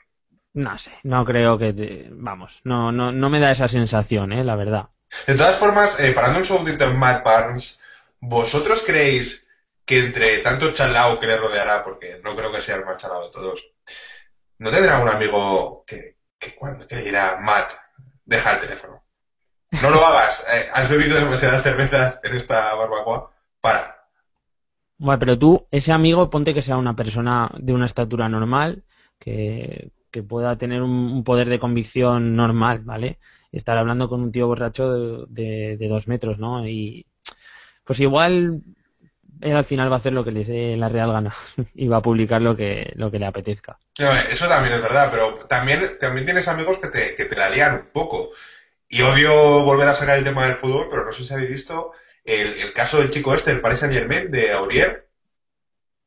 No 0.54 0.78
sé, 0.78 0.92
no 1.04 1.26
creo 1.26 1.58
que, 1.58 1.74
te- 1.74 2.08
vamos, 2.12 2.62
no, 2.64 2.92
no, 2.92 3.12
no 3.12 3.30
me 3.30 3.40
da 3.40 3.52
esa 3.52 3.68
sensación, 3.68 4.32
eh, 4.32 4.44
la 4.44 4.56
verdad. 4.56 4.90
De 5.28 5.36
todas 5.36 5.56
formas, 5.58 6.00
eh, 6.00 6.12
parando 6.12 6.40
un 6.40 6.46
segundito 6.46 6.86
en 6.86 6.98
Matt 6.98 7.24
Barnes, 7.26 7.80
¿vosotros 8.30 8.84
creéis 8.86 9.46
que 9.86 10.00
entre 10.06 10.40
tanto 10.40 10.72
chalao 10.78 11.20
que 11.20 11.28
le 11.28 11.38
rodeará, 11.38 11.76
porque 11.84 12.20
no 12.24 12.36
creo 12.36 12.52
que 12.52 12.62
sea 12.62 12.78
el 12.78 12.86
más 12.86 12.98
chalao 13.02 13.26
de 13.26 13.32
todos, 13.32 13.58
¿no 14.60 14.72
tendrá 14.72 15.00
un 15.00 15.10
amigo 15.10 15.84
que, 15.86 16.18
cuando 16.58 16.88
que 16.88 16.96
le 16.96 17.04
dirá, 17.06 17.40
Matt, 17.42 17.74
deja 18.26 18.54
el 18.54 18.62
teléfono? 18.62 19.04
No 19.82 19.90
lo 19.90 20.06
hagas, 20.06 20.46
eh, 20.54 20.70
has 20.74 20.90
bebido 20.90 21.18
demasiadas 21.18 21.64
cervezas 21.64 22.20
en 22.24 22.36
esta 22.36 22.74
barbacoa, 22.76 23.32
para. 23.62 23.82
Bueno, 24.98 25.20
pero 25.20 25.38
tú, 25.38 25.68
ese 25.72 25.92
amigo, 25.92 26.30
ponte 26.30 26.54
que 26.54 26.62
sea 26.62 26.78
una 26.78 26.96
persona 26.96 27.52
de 27.60 27.74
una 27.74 27.86
estatura 27.88 28.30
normal, 28.30 28.84
que, 29.20 29.92
que 30.12 30.24
pueda 30.24 30.58
tener 30.58 30.82
un, 30.82 31.24
poder 31.24 31.50
de 31.50 31.60
convicción 31.60 32.36
normal, 32.36 32.80
¿vale? 32.84 33.20
Estar 33.52 33.78
hablando 33.78 34.08
con 34.10 34.22
un 34.22 34.32
tío 34.32 34.48
borracho 34.48 35.26
de- 35.28 35.78
de 35.78 35.88
dos 35.88 36.08
metros, 36.08 36.38
¿no? 36.40 36.68
Y 36.68 37.06
pues 37.84 38.00
igual 38.00 38.62
él 39.42 39.56
al 39.56 39.66
final 39.66 39.92
va 39.92 39.96
a 39.96 40.00
hacer 40.00 40.14
lo 40.14 40.24
que 40.24 40.32
le 40.32 40.46
dé 40.46 40.78
la 40.78 40.90
real 40.90 41.12
gana 41.12 41.36
y 41.76 41.88
va 41.88 41.98
a 41.98 42.02
publicar 42.02 42.42
lo 42.42 42.56
que, 42.56 42.94
lo 42.96 43.12
que 43.12 43.20
le 43.20 43.26
apetezca. 43.26 43.78
eso 43.98 44.48
también 44.48 44.76
es 44.76 44.82
verdad, 44.82 45.10
pero 45.12 45.36
también, 45.48 45.98
también 46.00 46.26
tienes 46.26 46.48
amigos 46.48 46.80
que 46.80 46.88
te, 46.88 47.16
que 47.16 47.26
te 47.26 47.36
la 47.36 47.50
lían 47.50 47.76
un 47.76 47.88
poco. 47.92 48.32
Y 48.88 49.02
odio 49.02 49.64
volver 49.64 49.88
a 49.88 49.96
sacar 49.96 50.18
el 50.18 50.24
tema 50.24 50.46
del 50.46 50.58
fútbol, 50.58 50.88
pero 50.90 51.06
no 51.06 51.12
sé 51.12 51.26
si 51.26 51.34
habéis 51.34 51.50
visto 51.50 51.94
el, 52.24 52.60
el 52.60 52.74
caso 52.74 53.00
del 53.00 53.10
chico 53.10 53.34
este, 53.34 53.52
el 53.52 53.62
Paris 53.62 53.80
Saint 53.80 53.94
Germain, 53.94 54.30
de 54.30 54.52
Aurier, 54.52 55.10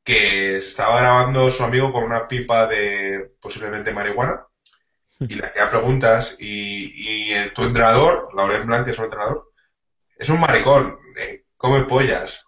que 0.05 0.57
estaba 0.59 1.01
grabando 1.01 1.51
su 1.51 1.65
amigo 1.65 1.93
con 1.93 2.05
una 2.05 2.29
pipa 2.29 2.67
de 2.69 3.33
posiblemente 3.41 3.93
marihuana 3.93 4.47
y 5.19 5.35
le 5.35 5.47
hacía 5.47 5.69
preguntas 5.69 6.37
y, 6.39 7.33
y 7.33 7.51
tu 7.51 7.65
entrenador, 7.65 8.29
Laurent 8.35 8.67
Blanc, 8.67 8.85
que 8.85 8.93
es 8.93 8.99
un 8.99 9.07
entrenador, 9.07 9.53
es 10.17 10.29
un 10.29 10.39
maricón, 10.41 10.99
eh, 11.19 11.46
come 11.57 11.85
pollas. 11.85 12.45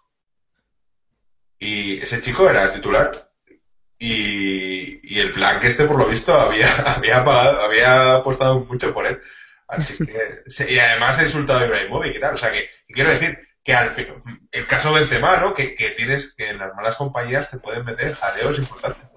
Y 1.57 1.99
ese 1.99 2.21
chico 2.21 2.49
era 2.49 2.73
titular. 2.73 3.29
Y, 3.97 5.19
el 5.19 5.33
Blanc 5.33 5.63
este, 5.65 5.85
por 5.85 5.97
lo 5.97 6.07
visto, 6.07 6.33
había, 6.33 6.73
había 6.95 7.23
pagado, 7.23 7.61
había 7.61 8.15
apostado 8.15 8.59
mucho 8.61 8.93
por 8.93 9.05
él. 9.05 9.19
Así 9.67 10.03
que, 10.03 10.43
y 10.73 10.79
además 10.79 11.19
ha 11.19 11.23
insultado 11.23 11.59
a 11.59 11.65
Ibrahimovic 11.65 12.15
y 12.15 12.19
tal. 12.19 12.35
O 12.35 12.37
sea 12.37 12.51
que, 12.51 12.69
quiero 12.87 13.09
decir, 13.09 13.37
que 13.63 13.73
al 13.73 13.91
fin, 13.91 14.07
el 14.51 14.65
caso 14.65 14.93
Benzema, 14.93 15.37
¿no? 15.37 15.53
Que, 15.53 15.75
que 15.75 15.91
tienes, 15.91 16.33
que 16.33 16.49
en 16.49 16.57
las 16.57 16.73
malas 16.75 16.95
compañías 16.95 17.49
te 17.49 17.59
pueden 17.59 17.85
meter 17.85 18.15
jadeos 18.15 18.57
importantes. 18.57 19.09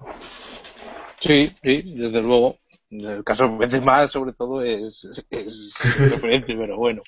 Sí, 1.19 1.55
sí, 1.63 1.95
desde 1.95 2.21
luego. 2.21 2.59
El 2.91 3.23
caso 3.23 3.57
Benzema, 3.57 4.05
sobre 4.07 4.33
todo, 4.33 4.61
es, 4.61 5.07
es, 5.31 5.73
pero 6.21 6.77
bueno. 6.77 7.01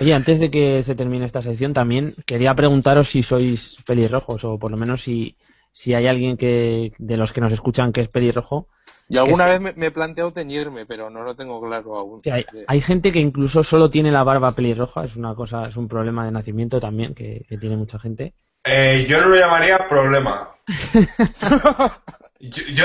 Oye, 0.00 0.14
antes 0.14 0.38
de 0.38 0.50
que 0.50 0.82
se 0.84 0.94
termine 0.94 1.26
esta 1.26 1.42
sección, 1.42 1.72
también 1.72 2.14
quería 2.24 2.54
preguntaros 2.54 3.08
si 3.08 3.22
sois 3.22 3.76
pelirrojos, 3.84 4.44
o 4.44 4.58
por 4.58 4.70
lo 4.70 4.76
menos 4.76 5.02
si, 5.02 5.36
si 5.72 5.94
hay 5.94 6.06
alguien 6.06 6.36
que 6.36 6.92
de 6.98 7.16
los 7.16 7.32
que 7.32 7.40
nos 7.40 7.52
escuchan 7.52 7.92
que 7.92 8.02
es 8.02 8.08
pelirrojo. 8.08 8.68
Yo 9.08 9.22
alguna 9.22 9.46
vez 9.46 9.60
me, 9.76 9.86
he 9.86 9.90
planteado 9.90 10.32
teñirme, 10.32 10.86
pero 10.86 11.08
no 11.08 11.22
lo 11.22 11.34
tengo 11.34 11.60
claro 11.60 11.96
aún. 11.96 12.20
hay, 12.66 12.80
gente 12.80 13.10
que 13.10 13.20
incluso 13.20 13.64
solo 13.64 13.90
tiene 13.90 14.12
la 14.12 14.22
barba 14.22 14.52
pelirroja, 14.52 15.04
es 15.04 15.16
una 15.16 15.34
cosa, 15.34 15.66
es 15.66 15.76
un 15.76 15.88
problema 15.88 16.24
de 16.26 16.32
nacimiento 16.32 16.78
también 16.78 17.14
que, 17.14 17.44
tiene 17.58 17.76
mucha 17.76 17.98
gente. 17.98 18.34
Eh, 18.64 19.06
yo 19.08 19.20
no 19.20 19.28
lo 19.28 19.36
llamaría 19.36 19.88
problema. 19.88 20.50
yo, 22.40 22.62
yo, 22.74 22.84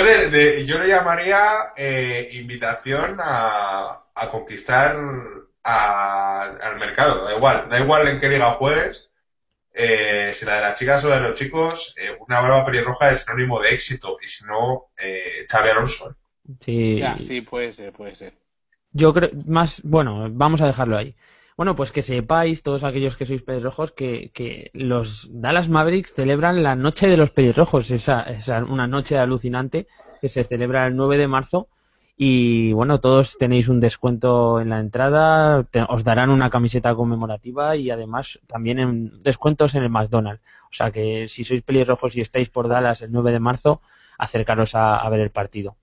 yo 0.65 0.77
lo 0.77 0.87
llamaría 0.87 1.39
eh, 1.75 2.29
invitación 2.33 3.17
a, 3.19 4.03
a 4.15 4.29
conquistar 4.29 4.95
al 5.63 6.77
mercado, 6.79 7.25
da 7.25 7.35
igual, 7.35 7.67
da 7.69 7.79
igual 7.79 8.07
en 8.07 8.19
qué 8.19 8.29
liga 8.29 8.51
juegues, 8.51 9.09
eh, 9.73 10.31
si 10.35 10.45
la 10.45 10.55
de 10.55 10.61
las 10.61 10.79
chicas 10.79 11.03
o 11.03 11.09
la 11.09 11.19
de 11.19 11.29
los 11.29 11.39
chicos, 11.39 11.95
eh, 11.97 12.15
una 12.27 12.41
barba 12.41 12.63
pelirroja 12.63 13.11
es 13.11 13.21
sinónimo 13.21 13.59
de 13.59 13.69
éxito, 13.69 14.17
y 14.21 14.27
si 14.27 14.45
no, 14.45 14.91
eh, 14.97 15.45
Xavi 15.49 15.69
Alonso. 15.69 16.15
Sí. 16.59 17.01
sí, 17.21 17.41
puede 17.41 17.71
ser, 17.71 17.93
puede 17.93 18.15
ser. 18.15 18.33
Yo 18.91 19.13
creo, 19.13 19.31
más, 19.45 19.81
bueno, 19.83 20.27
vamos 20.29 20.61
a 20.61 20.67
dejarlo 20.67 20.97
ahí. 20.97 21.15
Bueno, 21.55 21.75
pues 21.75 21.91
que 21.91 22.01
sepáis, 22.01 22.61
todos 22.61 22.83
aquellos 22.83 23.15
que 23.15 23.25
sois 23.25 23.43
pelirrojos, 23.43 23.91
que, 23.91 24.31
que 24.31 24.69
los 24.73 25.29
Dallas 25.31 25.69
Mavericks 25.69 26.13
celebran 26.13 26.61
la 26.63 26.75
Noche 26.75 27.07
de 27.07 27.17
los 27.17 27.31
Pelirrojos, 27.31 27.89
esa, 27.91 28.21
esa 28.23 28.63
una 28.63 28.87
noche 28.87 29.17
alucinante 29.17 29.87
que 30.19 30.29
se 30.29 30.43
celebra 30.43 30.87
el 30.87 30.95
9 30.95 31.17
de 31.17 31.27
marzo 31.27 31.69
y 32.15 32.73
bueno, 32.73 32.99
todos 32.99 33.37
tenéis 33.39 33.67
un 33.69 33.79
descuento 33.79 34.61
en 34.61 34.69
la 34.69 34.79
entrada, 34.79 35.65
os 35.89 36.03
darán 36.03 36.29
una 36.29 36.49
camiseta 36.49 36.93
conmemorativa 36.93 37.75
y 37.75 37.89
además 37.89 38.39
también 38.45 38.79
en 38.79 39.19
descuentos 39.19 39.73
en 39.73 39.83
el 39.83 39.89
McDonald's. 39.89 40.43
O 40.65 40.73
sea 40.75 40.91
que 40.91 41.27
si 41.27 41.43
sois 41.43 41.63
pelirrojos 41.63 42.15
y 42.15 42.21
estáis 42.21 42.49
por 42.49 42.67
Dallas 42.67 43.01
el 43.01 43.11
9 43.11 43.31
de 43.31 43.39
marzo, 43.39 43.81
acercaros 44.17 44.75
a, 44.75 45.07
ver 45.09 45.21
el 45.21 45.31
partido. 45.31 45.75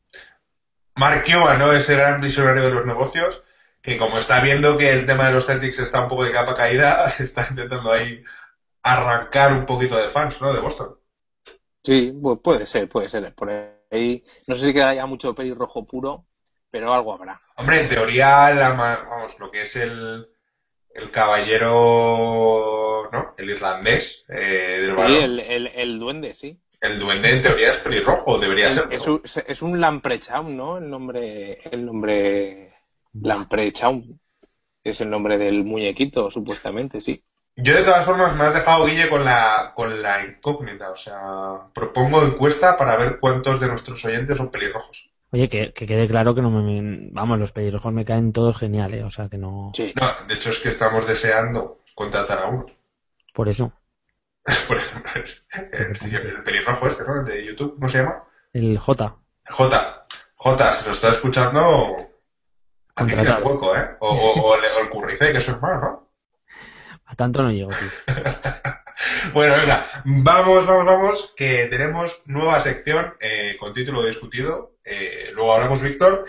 Mark 0.96 1.24
Cuban, 1.24 1.58
¿no? 1.58 1.72
Ese 1.72 1.96
gran 1.96 2.20
visionario 2.20 2.62
de 2.62 2.74
los 2.74 2.86
negocios, 2.86 3.42
que 3.82 3.96
como 3.96 4.18
está 4.18 4.40
viendo 4.40 4.78
que 4.78 4.92
el 4.92 5.06
tema 5.06 5.26
de 5.26 5.32
los 5.32 5.46
Celtics 5.46 5.80
está 5.80 6.02
un 6.02 6.08
poco 6.08 6.24
de 6.24 6.32
capa 6.32 6.54
caída, 6.54 7.12
está 7.18 7.46
intentando 7.50 7.90
ahí 7.90 8.22
arrancar 8.82 9.52
un 9.52 9.66
poquito 9.66 9.96
de 9.96 10.08
fans, 10.08 10.40
¿no? 10.40 10.52
De 10.52 10.60
Boston. 10.60 10.96
Sí, 11.82 12.12
puede 12.42 12.66
ser, 12.66 12.88
puede 12.88 13.08
ser. 13.08 13.34
Por 13.34 13.50
ahí, 13.90 14.24
no 14.46 14.54
sé 14.54 14.66
si 14.66 14.72
queda 14.72 14.94
ya 14.94 15.06
mucho 15.06 15.34
pelirrojo 15.34 15.86
puro, 15.86 16.26
pero 16.70 16.92
algo 16.92 17.12
habrá. 17.12 17.40
Hombre, 17.56 17.80
en 17.80 17.88
teoría, 17.88 18.52
la, 18.54 18.70
vamos, 18.70 19.38
lo 19.38 19.50
que 19.50 19.62
es 19.62 19.76
el, 19.76 20.28
el 20.94 21.10
caballero, 21.10 23.08
¿no? 23.12 23.34
El 23.36 23.50
irlandés 23.50 24.24
eh, 24.28 24.78
del 24.82 24.96
Sí, 24.96 25.16
el, 25.16 25.40
el, 25.40 25.66
el, 25.68 25.98
duende, 25.98 26.34
sí. 26.34 26.60
El 26.80 26.98
duende 26.98 27.30
en 27.30 27.42
teoría 27.42 27.70
es 27.70 27.78
pelirrojo, 27.78 28.38
debería 28.38 28.72
ser. 28.72 28.88
Es 28.90 29.06
un, 29.06 29.20
es 29.24 29.62
un 29.62 29.80
Lamprechaun, 29.80 30.56
¿no? 30.56 30.78
El 30.78 30.88
nombre, 30.88 31.60
el 31.70 31.84
nombre 31.84 32.74
Lamprechaun. 33.12 34.20
Es 34.82 35.00
el 35.02 35.10
nombre 35.10 35.36
del 35.36 35.64
muñequito, 35.64 36.30
supuestamente, 36.30 37.02
sí. 37.02 37.22
Yo 37.56 37.74
de 37.74 37.82
todas 37.82 38.04
formas 38.04 38.34
me 38.36 38.44
has 38.44 38.54
dejado, 38.54 38.86
Guille, 38.86 39.08
con 39.08 39.24
la, 39.24 39.72
con 39.74 40.00
la 40.02 40.24
incógnita. 40.24 40.90
O 40.90 40.96
sea, 40.96 41.68
propongo 41.74 42.22
encuesta 42.22 42.76
para 42.76 42.96
ver 42.96 43.18
cuántos 43.18 43.60
de 43.60 43.68
nuestros 43.68 44.04
oyentes 44.04 44.36
son 44.36 44.50
pelirrojos. 44.50 45.10
Oye, 45.32 45.48
que, 45.48 45.72
quede 45.72 46.08
claro 46.08 46.34
que 46.34 46.42
no 46.42 46.50
me... 46.50 47.10
Vamos, 47.12 47.38
los 47.38 47.52
pelirrojos 47.52 47.92
me 47.92 48.04
caen 48.04 48.32
todos 48.32 48.58
geniales, 48.58 49.04
o 49.04 49.10
sea 49.10 49.28
que 49.28 49.38
no... 49.38 49.70
Sí. 49.74 49.92
No, 50.00 50.06
de 50.26 50.34
hecho 50.34 50.50
es 50.50 50.58
que 50.58 50.68
estamos 50.68 51.06
deseando 51.06 51.78
contratar 51.94 52.40
a 52.40 52.46
uno. 52.46 52.66
Por 53.32 53.48
eso. 53.48 53.72
Por 54.66 54.78
ejemplo, 54.78 55.22
el, 55.72 56.42
pelirrojo 56.42 56.88
este, 56.88 57.04
¿no? 57.04 57.20
El 57.20 57.26
de 57.26 57.46
YouTube, 57.46 57.74
¿cómo 57.74 57.88
se 57.88 57.98
llama? 57.98 58.24
El 58.52 58.78
J. 58.78 59.16
J. 59.48 60.06
J, 60.34 60.72
si 60.72 60.86
lo 60.86 60.92
está 60.92 61.10
escuchando... 61.10 61.96
Aquí 62.96 63.14
el 63.14 63.44
hueco, 63.44 63.76
¿eh? 63.76 63.96
O, 64.00 64.10
o, 64.10 64.56
el, 64.56 64.90
Currice, 64.90 65.30
que 65.30 65.38
es 65.38 65.44
su 65.44 65.52
hermano, 65.52 65.80
¿no? 65.80 66.09
A 67.10 67.16
tanto 67.16 67.42
no 67.42 67.50
llego, 67.50 67.70
bueno, 69.34 69.56
venga, 69.56 69.84
vamos, 70.04 70.64
vamos, 70.64 70.84
vamos, 70.84 71.34
que 71.36 71.66
tenemos 71.66 72.22
nueva 72.26 72.60
sección 72.60 73.14
eh, 73.20 73.56
con 73.58 73.74
título 73.74 74.04
discutido. 74.04 74.76
Eh, 74.84 75.30
luego 75.34 75.52
hablamos, 75.52 75.82
Víctor. 75.82 76.26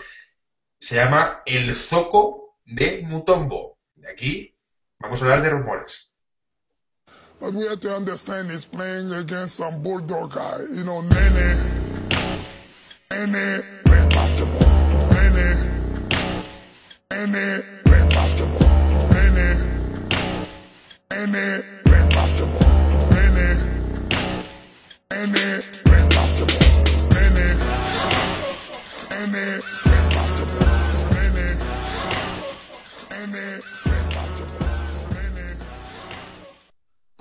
Se 0.80 0.96
llama 0.96 1.42
El 1.46 1.72
Zoco 1.76 2.56
de 2.64 3.02
Mutombo. 3.06 3.78
De 3.94 4.10
aquí 4.10 4.58
vamos 4.98 5.22
a 5.22 5.26
hablar 5.26 5.42
de 5.42 5.50
rumores. 5.50 6.10
But 7.38 7.54
we 7.54 7.68
have 7.68 7.78
to 7.80 7.94
understand 7.96 8.50
he's 8.50 8.66
playing 8.66 9.12
against 9.12 9.56
some 9.56 9.84
bulldog 9.84 10.34
guy. 10.34 10.62
You 10.68 10.82
know, 10.82 11.02
Nene. 11.02 11.56
Nene 13.08 13.62
playing 13.84 14.08
basketball. 14.08 14.66
Nene. 15.12 15.54
Nene 17.10 17.62
playing 17.84 18.08
basketball. 18.08 18.82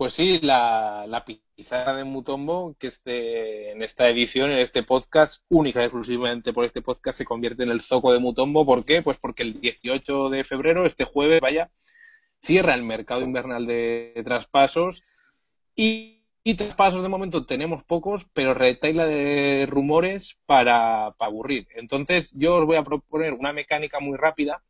Pues 0.02 0.14
sí, 0.14 0.40
la, 0.42 1.06
la 1.08 1.24
pizarra 1.24 1.94
de 1.94 2.04
Mutombo, 2.04 2.76
que 2.80 2.88
este, 2.88 3.72
en 3.72 3.84
esta 3.84 4.10
edición, 4.10 4.52
en 4.52 4.58
este 4.58 4.82
podcast, 4.82 5.44
única 5.48 5.82
y 5.82 5.84
exclusivamente 5.84 6.54
por 6.54 6.66
este 6.66 6.82
podcast, 6.82 7.20
se 7.20 7.26
convierte 7.26 7.62
en 7.62 7.70
el 7.70 7.82
zoco 7.82 8.12
de 8.12 8.18
Mutombo. 8.18 8.66
¿Por 8.66 8.84
qué? 8.84 9.04
Pues 9.04 9.18
porque 9.18 9.44
el 9.44 9.62
18 9.62 10.30
de 10.32 10.44
febrero, 10.44 10.88
este 10.88 11.06
jueves, 11.06 11.40
vaya, 11.40 11.70
cierra 12.42 12.74
el 12.74 12.84
mercado 12.84 13.22
invernal 13.22 13.66
de, 13.66 14.22
traspasos 14.26 15.04
y, 15.76 16.18
traspasos 16.58 17.04
de 17.04 17.10
momento 17.10 17.46
tenemos 17.46 17.84
pocos, 17.84 18.26
pero 18.34 18.54
retaila 18.54 19.06
de 19.06 19.68
rumores 19.70 20.40
para, 20.46 21.08
aburrir. 21.20 21.68
Entonces 21.76 22.34
yo 22.36 22.58
os 22.58 22.66
voy 22.66 22.78
a 22.78 22.84
proponer 22.84 23.34
una 23.34 23.54
mecánica 23.54 24.00
muy 24.00 24.18
rápida. 24.18 24.64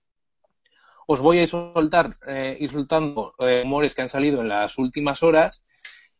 Os 1.08 1.22
voy 1.22 1.40
a 1.40 1.48
soltar 1.48 2.18
eh, 2.28 2.58
insultando 2.60 3.34
eh, 3.40 3.62
rumores 3.64 3.96
que 3.96 4.02
han 4.02 4.10
salido 4.10 4.42
en 4.42 4.50
las 4.50 4.78
últimas 4.78 5.24
horas 5.24 5.64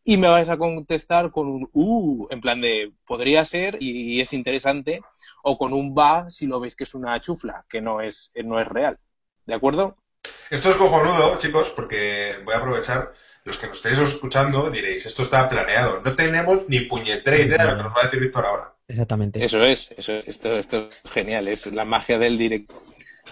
y 0.04 0.18
me 0.18 0.28
vais 0.28 0.50
a 0.50 0.58
contestar 0.58 1.32
con 1.32 1.48
un 1.48 1.70
uh, 1.74 2.28
en 2.32 2.42
plan 2.42 2.60
de 2.62 2.92
podría 3.06 3.46
ser 3.46 3.78
y, 3.80 4.20
es 4.20 4.34
interesante, 4.34 5.02
o 5.44 5.58
con 5.58 5.74
un 5.74 5.96
va 5.96 6.32
si 6.32 6.48
lo 6.48 6.60
veis 6.60 6.76
que 6.76 6.86
es 6.86 6.96
una 6.96 7.20
chufla, 7.22 7.66
que 7.70 7.82
no 7.82 8.02
es, 8.02 8.32
no 8.44 8.60
es 8.60 8.68
real. 8.68 9.00
¿De 9.46 9.54
acuerdo? 9.54 10.01
Esto 10.50 10.70
es 10.70 10.76
cojonudo, 10.76 11.38
chicos, 11.38 11.70
porque 11.72 12.36
voy 12.46 12.54
a 12.54 12.58
aprovechar. 12.58 13.12
Los 13.44 13.58
que 13.58 13.66
nos 13.68 13.78
estáis 13.78 13.98
escuchando 13.98 14.70
diréis, 14.70 15.06
esto 15.08 15.24
está 15.24 15.50
planeado. 15.50 16.02
No 16.06 16.16
tenemos 16.16 16.68
ni 16.70 16.82
puñetera 16.82 17.38
idea 17.40 17.58
de 17.66 17.72
lo 17.72 17.78
que 17.78 17.84
nos 17.84 17.94
va 17.94 18.02
a 18.02 18.04
decir 18.04 18.20
Víctor 18.20 18.46
ahora. 18.46 18.76
Exactamente. 18.88 19.44
Eso 19.44 19.64
es, 19.64 19.90
eso 19.98 20.14
esto, 20.14 20.58
esto 20.58 20.90
es 20.90 21.12
genial, 21.12 21.48
es 21.48 21.66
la 21.68 21.86
magia 21.86 22.20
del 22.20 22.38
directo. 22.38 22.76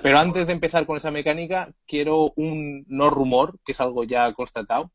Pero 0.02 0.17
antes 0.17 0.47
de 0.47 0.54
empezar 0.54 0.86
con 0.88 0.97
esa 0.97 1.12
mecánica, 1.12 1.71
quiero 1.86 2.32
un 2.36 2.86
no 2.88 3.10
rumor, 3.12 3.60
que 3.65 3.73
es 3.73 3.82
algo 3.82 4.04
ya 4.04 4.34
constatado. 4.34 4.91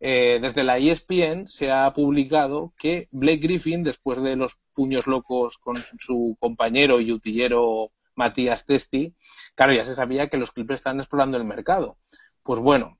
eh, 0.00 0.38
desde 0.40 0.64
la 0.64 0.78
ESPN 0.78 1.46
se 1.48 1.70
ha 1.70 1.92
publicado 1.92 2.72
que 2.78 3.08
Blake 3.10 3.38
Griffin, 3.40 3.82
después 3.84 4.22
de 4.22 4.36
los 4.36 4.58
puños 4.74 5.06
locos 5.06 5.58
con 5.58 5.76
su 5.98 6.36
compañero 6.40 7.00
y 7.00 7.12
utillero 7.12 7.92
Matías 8.14 8.64
Testi, 8.64 9.14
claro, 9.54 9.72
ya 9.72 9.84
se 9.84 9.94
sabía 9.94 10.28
que 10.28 10.36
los 10.36 10.52
Clippers 10.52 10.80
están 10.80 11.00
explorando 11.00 11.36
el 11.36 11.44
mercado. 11.44 11.98
Pues 12.42 12.60
bueno, 12.60 12.98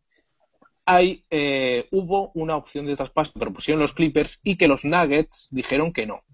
hay, 0.84 1.24
eh, 1.30 1.86
hubo 1.90 2.30
una 2.34 2.56
opción 2.56 2.86
de 2.86 2.96
traspaso 2.96 3.32
que 3.32 3.40
propusieron 3.40 3.80
los 3.80 3.92
Clippers 3.92 4.40
y 4.42 4.56
que 4.56 4.68
los 4.68 4.84
Nuggets 4.84 5.48
dijeron 5.50 5.92
que 5.92 6.06
no. 6.06 6.24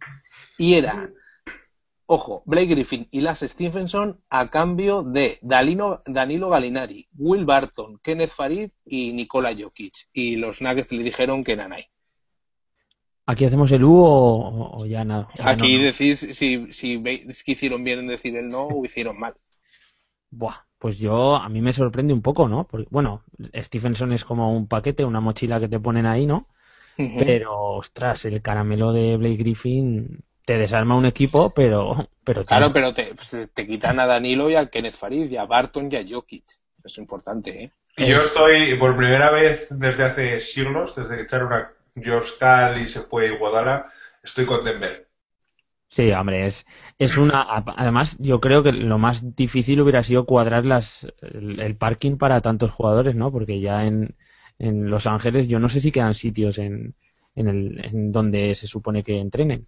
Y 0.59 0.75
era 0.75 1.11
Ojo, 2.09 2.45
Blake 2.47 2.69
Griffin 2.69 3.09
y 3.11 3.21
Las 3.21 3.41
Stephenson 3.41 4.21
a 4.31 4.49
cambio 4.49 5.03
de 5.03 5.39
Danilo, 5.43 6.05
Danilo 6.07 6.49
Galinari, 6.49 7.09
Will 7.17 7.45
Barton, 7.45 7.99
Kenneth 8.01 8.31
Farid 8.31 8.71
y 8.85 9.13
Nikola 9.13 9.53
Jokic. 9.59 10.09
Y 10.13 10.37
los 10.37 10.63
Nuggets 10.63 10.93
le 10.93 11.03
dijeron 11.03 11.43
que 11.43 11.57
Nanay. 11.57 11.87
¿Aquí 13.27 13.45
hacemos 13.45 13.73
el 13.73 13.83
U 13.83 14.05
o, 14.05 14.87
ya 14.87 15.05
nada? 15.05 15.29
Aquí 15.41 15.79
decís 15.79 16.29
si, 16.31 16.73
si 16.73 16.97
veis 16.97 17.43
que 17.43 17.53
hicieron 17.53 17.83
bien 17.83 17.99
en 17.99 18.07
decir 18.07 18.37
el 18.37 18.47
no 18.47 18.69
o 18.69 18.85
hicieron 18.85 19.19
mal. 19.19 19.35
Buah, 20.37 20.67
pues 20.79 20.99
yo, 20.99 21.37
a 21.37 21.49
mí 21.49 21.63
me 21.63 21.73
sorprende 21.73 22.13
un 22.13 22.21
poco, 22.21 22.49
¿no? 22.49 22.67
Porque, 22.67 22.87
bueno, 22.91 23.23
Stephenson 23.55 24.13
es 24.13 24.25
como 24.25 24.55
un 24.55 24.69
paquete, 24.69 25.05
una 25.05 25.21
mochila 25.21 25.59
que 25.59 25.69
te 25.69 25.81
ponen 25.81 26.05
ahí, 26.07 26.27
¿no? 26.27 26.49
Pero, 26.97 27.55
ostras, 27.73 28.25
el 28.25 28.41
caramelo 28.41 28.93
de 28.93 29.19
Blake 29.19 29.37
Griffin 29.37 30.25
te 30.47 30.57
desarma 30.57 30.97
un 30.97 31.05
equipo, 31.05 31.51
pero... 31.51 32.09
pero 32.25 32.47
claro, 32.47 32.73
pero 32.73 32.95
pues, 32.95 33.51
te, 33.53 33.67
quitan 33.67 34.01
a 34.01 34.07
Danilo 34.07 34.49
y 34.49 34.57
a 34.57 34.67
Kenneth 34.67 34.95
Farid 34.95 35.31
y 35.31 35.37
a 35.37 35.45
Barton 35.45 35.91
y 35.91 35.97
a 35.97 36.05
Jokic. 36.09 36.45
Es 36.83 36.99
importante, 36.99 37.65
¿eh? 37.65 37.73
Yo 37.99 38.19
estoy 38.19 38.75
por 38.77 38.97
primera 38.97 39.31
vez 39.31 39.69
desde 39.71 40.05
hace 40.05 40.41
siglos, 40.41 40.95
desde 40.95 41.17
que 41.17 41.23
echaron 41.23 41.53
a 41.53 41.73
George 41.95 42.33
Carl 42.39 42.81
y 42.81 42.89
se 42.89 43.01
fue 43.01 43.37
Guadalajara, 43.37 43.91
estoy 44.23 44.45
con 44.45 44.65
Denver. 44.65 45.09
Sí, 45.97 46.13
hombre, 46.13 46.47
es, 46.47 46.67
es 46.99 47.17
una. 47.17 47.47
Además, 47.49 48.19
yo 48.21 48.39
creo 48.39 48.63
que 48.63 48.71
lo 48.71 48.99
más 48.99 49.35
difícil 49.35 49.81
hubiera 49.81 50.03
sido 50.03 50.27
cuadrar 50.27 50.67
las, 50.67 51.07
el, 51.23 51.75
parking 51.79 52.19
para 52.19 52.43
tantos 52.43 52.71
jugadores, 52.71 53.15
¿no? 53.17 53.33
Porque 53.33 53.61
ya 53.61 53.87
en, 53.87 54.15
en 54.59 54.91
Los 54.91 55.07
Ángeles 55.07 55.49
yo 55.49 55.59
no 55.59 55.71
sé 55.71 55.81
si 55.81 55.93
quedan 55.93 56.13
sitios 56.13 56.59
en, 56.59 56.95
en, 57.35 57.49
el, 57.49 57.83
en 57.83 58.13
donde 58.13 58.55
se 58.55 58.67
supone 58.67 59.03
que 59.03 59.19
entrenen. 59.19 59.67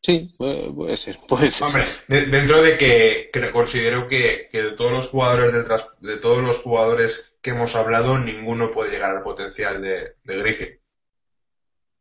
Sí, 0.00 0.32
puede, 0.38 0.96
ser. 0.98 1.18
Puede 1.26 1.50
ser. 1.50 1.66
Hombre, 1.66 2.26
dentro 2.26 2.62
de 2.62 2.78
que, 2.78 3.50
considero 3.52 4.06
que, 4.06 4.50
de 4.52 4.70
todos 4.76 4.92
los 4.92 5.08
jugadores 5.08 5.52
de 5.98 6.16
todos 6.18 6.44
los 6.44 6.58
jugadores 6.58 7.32
que 7.42 7.50
hemos 7.50 7.74
hablado, 7.74 8.20
ninguno 8.20 8.70
puede 8.70 8.92
llegar 8.92 9.16
al 9.16 9.24
potencial 9.24 9.82
de, 9.82 10.14
Griffin. 10.22 10.78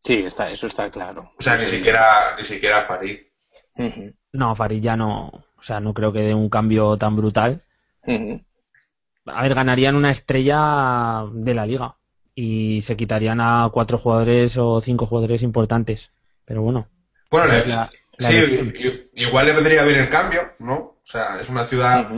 Sí, 0.04 0.24
está, 0.26 0.52
eso 0.52 0.68
está 0.68 0.92
claro. 0.92 1.32
O 1.40 1.42
sea, 1.42 1.58
ni 1.58 1.66
siquiera, 1.66 2.36
ni 2.38 2.44
siquiera 2.44 2.86
Farid. 2.86 3.20
No, 4.34 4.56
Farid 4.56 4.82
ya 4.82 4.98
no, 4.98 5.28
o 5.28 5.64
sea, 5.64 5.80
no 5.80 5.94
creo 5.94 6.12
que 6.12 6.20
dé 6.20 6.34
un 6.34 6.50
cambio 6.50 6.98
tan 6.98 7.16
brutal. 7.16 7.62
A 9.26 9.42
ver, 9.42 9.56
ganarían 9.56 9.96
una 9.96 10.12
estrella 10.12 11.24
de 11.32 11.54
la 11.54 11.66
liga 11.66 11.96
y 12.36 12.82
se 12.82 12.98
quitarían 12.98 13.40
a 13.40 13.70
cuatro 13.72 13.98
jugadores 13.98 14.58
o 14.58 14.82
cinco 14.82 15.06
jugadores 15.06 15.42
importantes. 15.42 16.12
Pero 16.44 16.62
bueno. 16.62 16.90
Bueno, 17.32 17.54
sí, 18.20 19.10
igual 19.14 19.46
le 19.46 19.54
vendría 19.54 19.84
bien 19.84 20.00
el 20.00 20.10
cambio, 20.10 20.52
¿no? 20.60 20.76
O 20.76 21.02
sea, 21.04 21.40
es 21.42 21.50
una 21.50 21.64
ciudad... 21.64 22.10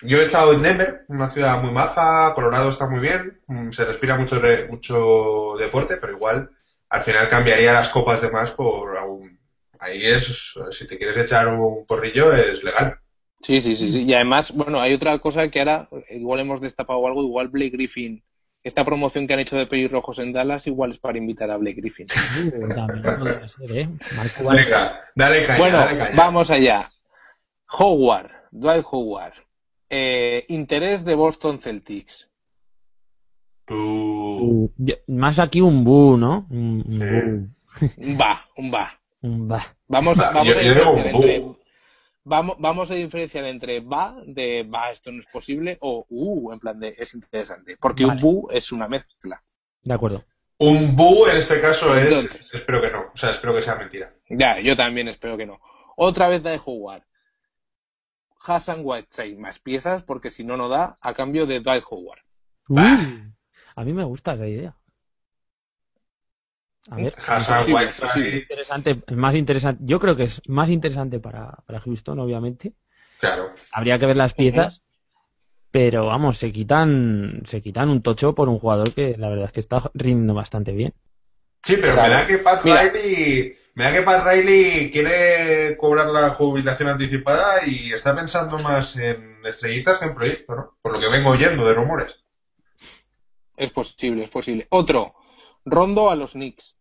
Yo 0.00 0.20
he 0.20 0.24
estado 0.24 0.52
en 0.52 0.62
Denver, 0.62 1.04
una 1.08 1.28
ciudad 1.28 1.60
muy 1.60 1.72
maja, 1.72 2.32
Colorado 2.34 2.70
está 2.70 2.88
muy 2.88 3.00
bien, 3.00 3.40
mm, 3.48 3.70
se 3.72 3.84
respira 3.84 4.16
mucho, 4.16 4.40
mucho 4.70 5.56
deporte, 5.58 5.96
pero 5.96 6.12
igual 6.12 6.50
al 6.90 7.00
final 7.02 7.28
cambiaría 7.28 7.72
las 7.72 7.88
copas 7.88 8.22
de 8.22 8.30
más 8.30 8.52
por 8.52 8.96
algún... 8.96 9.38
Ahí 9.80 10.04
es, 10.04 10.54
si 10.70 10.86
te 10.86 10.98
quieres 10.98 11.16
echar 11.16 11.48
un 11.48 11.86
porrillo, 11.86 12.32
es 12.32 12.64
legal. 12.64 12.98
Sí, 13.40 13.60
sí, 13.60 13.76
sí, 13.76 13.92
sí. 13.92 14.02
Y 14.02 14.14
además, 14.14 14.52
bueno, 14.52 14.80
hay 14.80 14.92
otra 14.92 15.16
cosa 15.18 15.48
que 15.48 15.60
ahora, 15.60 15.88
igual 16.10 16.40
hemos 16.40 16.60
destapado 16.60 17.06
algo, 17.06 17.22
igual 17.22 17.48
Blake 17.48 17.70
Griffin 17.70 18.24
esta 18.68 18.84
promoción 18.84 19.26
que 19.26 19.34
han 19.34 19.40
hecho 19.40 19.56
de 19.56 19.66
pelirrojos 19.66 20.18
en 20.18 20.32
Dallas 20.32 20.66
igual 20.66 20.90
es 20.90 20.98
para 20.98 21.18
invitar 21.18 21.50
a 21.50 21.56
Blake 21.56 21.80
Griffin. 21.80 22.06
¿eh? 23.70 23.88
dale 25.14 25.46
bueno, 25.56 25.86
vamos 26.14 26.50
allá. 26.50 26.92
Howard, 27.70 28.30
Dwight 28.50 28.84
Howard. 28.90 29.34
Eh, 29.90 30.44
interés 30.48 31.04
de 31.04 31.14
Boston 31.14 31.60
Celtics. 31.60 32.27
Uh, 33.70 34.70
más 35.08 35.38
aquí 35.38 35.60
un 35.60 35.84
bu, 35.84 36.16
¿no? 36.16 36.46
Un, 36.50 37.52
un 37.96 38.18
va, 38.18 38.46
un 38.56 38.72
va. 38.72 38.88
Un 39.22 39.50
va. 39.50 39.76
Vamos, 39.88 40.16
vamos 40.16 40.36
a 40.36 40.42
entre 40.42 41.44
vamos, 42.24 42.56
vamos 42.58 42.90
a 42.90 42.94
diferenciar 42.94 43.44
entre 43.44 43.80
va, 43.80 44.16
de 44.26 44.62
va, 44.62 44.90
esto 44.90 45.10
no 45.10 45.20
es 45.20 45.26
posible, 45.26 45.76
o 45.80 46.06
uh, 46.08 46.52
en 46.52 46.58
plan 46.58 46.78
de 46.78 46.94
es 46.96 47.14
interesante. 47.14 47.76
Porque 47.80 48.04
un 48.04 48.20
bu 48.20 48.48
es 48.50 48.72
una 48.72 48.88
mezcla. 48.88 49.42
De 49.82 49.94
acuerdo. 49.94 50.24
Un 50.58 50.96
bu 50.96 51.26
en 51.26 51.36
este 51.36 51.60
caso 51.60 51.96
es. 51.96 52.50
espero 52.52 52.80
que 52.80 52.90
no. 52.90 53.06
O 53.14 53.16
sea, 53.16 53.30
espero 53.30 53.54
que 53.54 53.62
sea 53.62 53.76
mentira. 53.76 54.12
Ya, 54.28 54.60
yo 54.60 54.76
también 54.76 55.08
espero 55.08 55.36
que 55.36 55.46
no. 55.46 55.60
Otra 55.96 56.28
vez 56.28 56.42
de 56.42 56.58
jugar. 56.58 57.04
Hassan 58.40 58.80
Whiteside 58.82 59.36
más 59.36 59.58
piezas, 59.58 60.04
porque 60.04 60.30
si 60.30 60.44
no, 60.44 60.56
no 60.56 60.68
da, 60.68 60.96
a 61.00 61.12
cambio 61.14 61.46
de 61.46 61.60
Dwight 61.60 61.84
Howard. 61.88 62.20
A 63.78 63.84
mí 63.84 63.92
me 63.92 64.02
gusta 64.02 64.34
esa 64.34 64.48
idea. 64.48 64.74
A 66.90 66.96
ver, 66.96 67.14
interesante, 68.32 69.02
más 69.14 69.36
interesante. 69.36 69.84
Yo 69.84 70.00
creo 70.00 70.16
que 70.16 70.24
es 70.24 70.42
más 70.48 70.68
interesante 70.68 71.20
para, 71.20 71.52
para 71.64 71.80
Houston, 71.80 72.18
obviamente. 72.18 72.72
Claro. 73.20 73.52
Habría 73.72 73.98
que 74.00 74.06
ver 74.06 74.16
las 74.16 74.34
piezas, 74.34 74.82
pero 75.70 76.06
vamos, 76.06 76.38
se 76.38 76.50
quitan, 76.50 77.42
se 77.44 77.62
quitan 77.62 77.88
un 77.88 78.02
tocho 78.02 78.34
por 78.34 78.48
un 78.48 78.58
jugador 78.58 78.92
que 78.92 79.16
la 79.16 79.28
verdad 79.28 79.44
es 79.46 79.52
que 79.52 79.60
está 79.60 79.80
rindiendo 79.94 80.34
bastante 80.34 80.72
bien. 80.72 80.92
Sí, 81.62 81.76
pero 81.80 81.94
me 81.94 82.08
da 82.08 82.26
que 82.26 82.38
Pat 82.38 82.64
Riley, 82.64 83.56
me 83.74 83.84
da 83.84 83.92
que 83.92 84.02
Pat 84.02 84.26
Riley 84.26 84.90
quiere 84.90 85.76
cobrar 85.76 86.08
la 86.08 86.30
jubilación 86.30 86.88
anticipada 86.88 87.64
y 87.64 87.92
está 87.92 88.16
pensando 88.16 88.58
más 88.58 88.96
en 88.96 89.38
estrellitas 89.44 89.98
que 89.98 90.06
en 90.06 90.14
proyecto, 90.16 90.56
¿no? 90.56 90.78
Por 90.82 90.94
lo 90.94 91.00
que 91.00 91.08
vengo 91.08 91.30
oyendo 91.30 91.64
de 91.64 91.74
rumores. 91.74 92.24
Es 93.58 93.72
posible, 93.72 94.24
es 94.24 94.30
posible. 94.30 94.66
Otro, 94.70 95.16
Rondo 95.64 96.10
a 96.10 96.16
los 96.16 96.32
Knicks. 96.32 96.76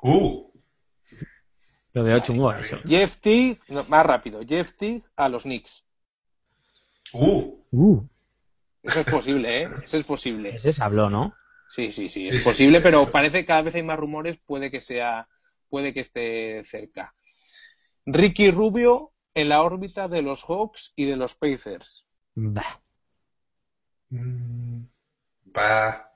Uh. 0.00 0.50
Lo 1.92 2.04
veo 2.04 2.18
chungo 2.20 2.52
eso. 2.52 2.78
Jeff 2.86 3.18
T, 3.18 3.58
más 3.88 4.06
rápido, 4.06 4.40
Jeff 4.46 4.76
T 4.76 5.02
a 5.16 5.28
los 5.28 5.44
Knicks. 5.44 5.84
Uh. 7.12 7.62
Uh. 7.70 8.02
Eso 8.82 9.00
es 9.00 9.06
posible, 9.06 9.62
¿eh? 9.62 9.70
Eso 9.82 9.98
es 9.98 10.04
posible. 10.04 10.56
Ese 10.56 10.72
se 10.72 10.82
habló, 10.82 11.08
¿no? 11.08 11.34
Sí, 11.68 11.92
sí, 11.92 12.08
sí, 12.08 12.28
es 12.28 12.44
posible, 12.44 12.80
pero 12.80 13.10
parece 13.10 13.40
que 13.40 13.46
cada 13.46 13.62
vez 13.62 13.74
hay 13.74 13.82
más 13.82 13.98
rumores, 13.98 14.38
puede 14.44 14.70
que 14.70 14.80
sea, 14.80 15.28
puede 15.68 15.92
que 15.92 16.00
esté 16.00 16.64
cerca. 16.66 17.14
Ricky 18.06 18.50
Rubio 18.50 19.12
en 19.34 19.48
la 19.48 19.62
órbita 19.62 20.08
de 20.08 20.22
los 20.22 20.44
Hawks 20.44 20.92
y 20.96 21.06
de 21.06 21.16
los 21.16 21.34
Pacers. 21.34 22.06
Bah. 22.34 22.83
Mm, 24.14 24.86
bah. 25.46 26.12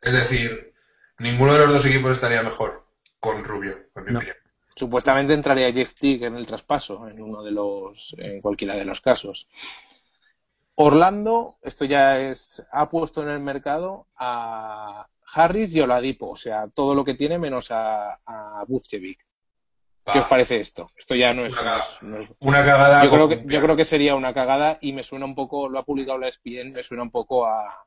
Es 0.00 0.12
decir, 0.12 0.74
ninguno 1.18 1.54
de 1.54 1.60
los 1.60 1.72
dos 1.72 1.86
equipos 1.86 2.12
estaría 2.12 2.42
mejor 2.42 2.86
con 3.18 3.42
Rubio, 3.42 3.72
en 3.96 4.04
mi 4.04 4.16
opinión. 4.16 4.36
Supuestamente 4.76 5.34
entraría 5.34 5.72
Jeff 5.72 5.94
Tick 5.94 6.22
en 6.22 6.36
el 6.36 6.46
traspaso, 6.46 7.08
en 7.08 7.20
uno 7.20 7.42
de 7.42 7.50
los, 7.50 8.14
en 8.18 8.40
cualquiera 8.40 8.76
de 8.76 8.84
los 8.84 9.00
casos. 9.00 9.48
Orlando, 10.76 11.58
esto 11.62 11.84
ya 11.84 12.20
es, 12.20 12.62
ha 12.70 12.88
puesto 12.88 13.22
en 13.22 13.30
el 13.30 13.40
mercado 13.40 14.06
a 14.14 15.08
Harris 15.34 15.74
y 15.74 15.80
Oladipo, 15.80 16.30
o 16.30 16.36
sea, 16.36 16.68
todo 16.68 16.94
lo 16.94 17.04
que 17.04 17.14
tiene 17.14 17.38
menos 17.38 17.72
a, 17.72 18.12
a 18.24 18.64
¿Qué 20.12 20.18
os 20.20 20.26
parece 20.26 20.60
esto? 20.60 20.90
Esto 20.96 21.14
ya 21.14 21.34
no 21.34 21.44
es 21.44 21.54
una, 22.40 22.64
cagada. 22.64 23.04
Yo 23.04 23.10
creo, 23.10 23.28
que, 23.28 23.44
yo 23.46 23.60
creo 23.60 23.76
que 23.76 23.84
sería 23.84 24.14
una 24.14 24.34
cagada 24.34 24.78
y 24.80 24.92
me 24.92 25.02
suena 25.02 25.24
un 25.24 25.34
poco, 25.34 25.68
lo 25.68 25.78
ha 25.78 25.84
publicado 25.84 26.18
la 26.18 26.28
ESPN, 26.28 26.72
me 26.72 26.82
suena 26.82 27.02
un 27.02 27.10
poco 27.10 27.46
a, 27.46 27.84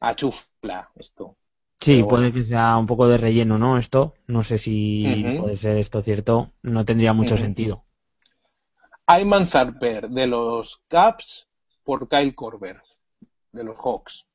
a 0.00 0.14
chufla 0.14 0.90
esto. 0.96 1.36
Sí, 1.80 2.02
puede 2.02 2.30
que 2.30 2.44
sea 2.44 2.76
un 2.76 2.86
poco 2.86 3.08
de 3.08 3.16
relleno, 3.16 3.56
¿no? 3.56 3.78
Esto, 3.78 4.14
no 4.26 4.44
sé 4.44 4.58
si 4.58 5.38
puede 5.40 5.56
ser 5.56 5.78
esto 5.78 6.02
cierto, 6.02 6.52
no 6.62 6.84
tendría 6.84 7.14
mucho 7.14 7.38
sentido. 7.38 7.84
Ayman 9.06 9.46
Sarper 9.46 10.08
de 10.10 10.26
los 10.26 10.82
Caps 10.88 11.48
por 11.82 12.06
Kyle 12.08 12.34
Korver 12.34 12.82
de 13.52 13.64
los 13.64 13.78
Hawks. 13.78 14.26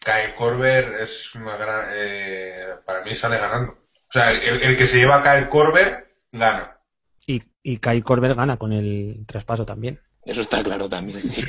Kyle 0.00 0.34
Korver 0.34 1.02
es 1.02 1.34
una 1.34 1.56
gran. 1.56 1.86
Eh, 1.94 2.74
para 2.84 3.02
mí 3.02 3.14
sale 3.14 3.38
ganando. 3.38 3.78
O 4.08 4.12
sea, 4.12 4.32
el, 4.32 4.76
que 4.76 4.86
se 4.86 4.98
lleva 4.98 5.16
a 5.16 5.22
Kyle 5.22 5.48
Korver 5.48 6.14
gana. 6.32 6.78
Y, 7.26 7.42
y 7.62 7.78
Kyle 7.78 8.02
Korver 8.02 8.34
gana 8.34 8.56
con 8.56 8.72
el 8.72 9.24
traspaso 9.26 9.66
también. 9.66 10.00
Eso 10.24 10.40
está 10.40 10.62
claro 10.62 10.88
también. 10.88 11.22
Sí. 11.22 11.44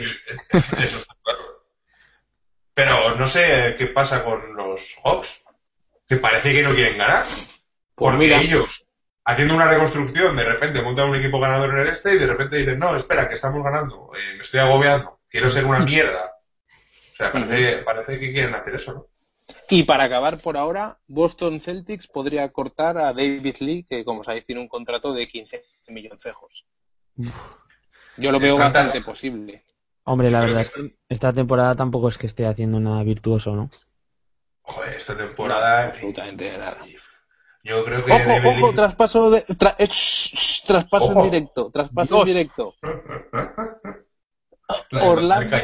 Eso 0.52 0.98
está 0.98 1.16
claro. 1.24 1.66
Pero 2.74 3.16
no 3.16 3.28
sé 3.28 3.76
qué 3.78 3.88
pasa 3.88 4.24
con 4.24 4.56
los 4.56 4.96
Hawks, 5.04 5.44
que 6.08 6.18
parece 6.18 6.54
que 6.54 6.64
no 6.64 6.74
quieren 6.74 6.98
ganar. 6.98 7.26
Pues 7.26 7.48
Porque 7.96 8.18
mira. 8.18 8.42
ellos, 8.42 8.86
haciendo 9.26 9.56
una 9.56 9.68
reconstrucción, 9.68 10.36
de 10.36 10.46
repente 10.46 10.82
montan 10.82 11.10
un 11.10 11.16
equipo 11.16 11.40
ganador 11.40 11.74
en 11.74 11.80
el 11.80 11.88
este 11.88 12.16
y 12.16 12.20
de 12.20 12.28
repente 12.28 12.58
dicen, 12.58 12.80
no, 12.80 12.96
espera, 12.96 13.28
que 13.28 13.36
estamos 13.36 13.64
ganando, 13.64 14.12
eh, 14.16 14.36
me 14.38 14.44
estoy 14.44 14.62
agobiando, 14.62 15.20
quiero 15.30 15.50
ser 15.50 15.66
una 15.66 15.80
mierda. 15.86 16.36
O 17.14 17.16
sea, 17.18 17.32
parece, 17.34 17.78
parece 17.80 18.20
que 18.20 18.32
quieren 18.32 18.56
hacer 18.56 18.76
eso, 18.76 18.94
¿no? 18.94 19.08
Y 19.70 19.84
para 19.84 20.06
acabar 20.06 20.40
por 20.40 20.58
ahora, 20.58 21.00
Boston 21.08 21.62
Celtics 21.62 22.08
podría 22.08 22.50
cortar 22.50 22.98
a 22.98 23.14
David 23.14 23.58
Lee, 23.60 23.84
que 23.84 24.04
como 24.06 24.24
sabéis 24.24 24.46
tiene 24.46 24.62
un 24.62 24.68
contrato 24.68 25.14
de 25.14 25.28
15 25.28 25.64
milloncejos. 25.88 26.66
Yo 28.18 28.32
lo 28.32 28.40
veo 28.40 28.54
Está 28.54 28.64
bastante 28.66 29.00
tan- 29.00 29.04
posible. 29.06 29.66
Hombre, 30.04 30.32
la 30.32 30.40
verdad 30.42 30.62
es 30.62 30.70
que 30.72 30.98
esta 31.08 31.32
temporada 31.34 31.76
tampoco 31.76 32.08
es 32.10 32.18
que 32.18 32.26
esté 32.28 32.46
haciendo 32.48 32.80
nada 32.80 33.04
virtuoso, 33.04 33.56
¿no? 33.56 33.70
Joder, 34.62 34.94
esta 34.96 35.16
temporada... 35.18 35.86
No, 35.88 35.92
absolutamente 35.94 36.58
nada. 36.58 36.86
Yo 37.64 37.84
creo 37.86 38.06
que... 38.06 38.12
Ojo, 38.12 38.24
David 38.28 38.48
ojo, 38.60 38.68
Lee- 38.70 38.76
traspaso 38.76 39.30
de 39.32 39.46
tra- 39.46 39.76
eh, 39.78 39.86
shh, 39.88 40.36
shh, 40.36 40.64
traspaso 40.66 41.06
Ojo. 41.06 41.26
en 41.26 41.32
directo, 41.32 41.72
traspaso 41.72 42.16
Dios. 42.16 42.28
en 42.30 42.34
directo. 42.34 42.74
La- 44.92 45.04
Orlando. 45.04 45.58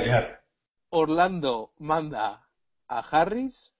Orlando 0.89 1.73
manda 1.79 2.47
a 2.87 2.99
Harris 2.99 3.73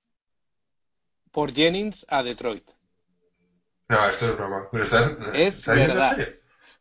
por 1.36 1.54
Jennings 1.54 2.06
a 2.08 2.24
Detroit. 2.24 2.64
No, 3.90 4.08
esto 4.08 4.30
es 4.30 4.38
broma. 4.38 4.70
Pero 4.72 4.86
estás, 4.86 5.12
Es 5.34 5.56
¿estás 5.60 5.76
yendo 5.76 5.92
en 5.92 6.00
verdad. 6.00 6.18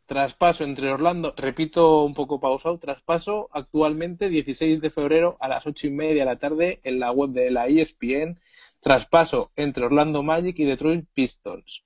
Traspaso 0.05 0.63
entre 0.63 0.93
Orlando, 0.93 1.33
repito 1.35 2.05
un 2.05 2.13
poco 2.13 2.39
pausado, 2.39 2.79
traspaso 2.79 3.49
actualmente 3.51 4.29
16 4.29 4.79
de 4.79 4.89
febrero 4.89 5.35
a 5.41 5.49
las 5.49 5.67
8 5.67 5.87
y 5.87 5.91
media 5.91 6.21
de 6.23 6.25
la 6.31 6.39
tarde 6.39 6.79
en 6.85 7.01
la 7.01 7.11
web 7.11 7.31
de 7.31 7.51
la 7.51 7.67
ESPN. 7.67 8.39
Traspaso 8.79 9.51
entre 9.57 9.87
Orlando 9.87 10.23
Magic 10.23 10.57
y 10.59 10.63
Detroit 10.63 11.05
Pistons. 11.13 11.83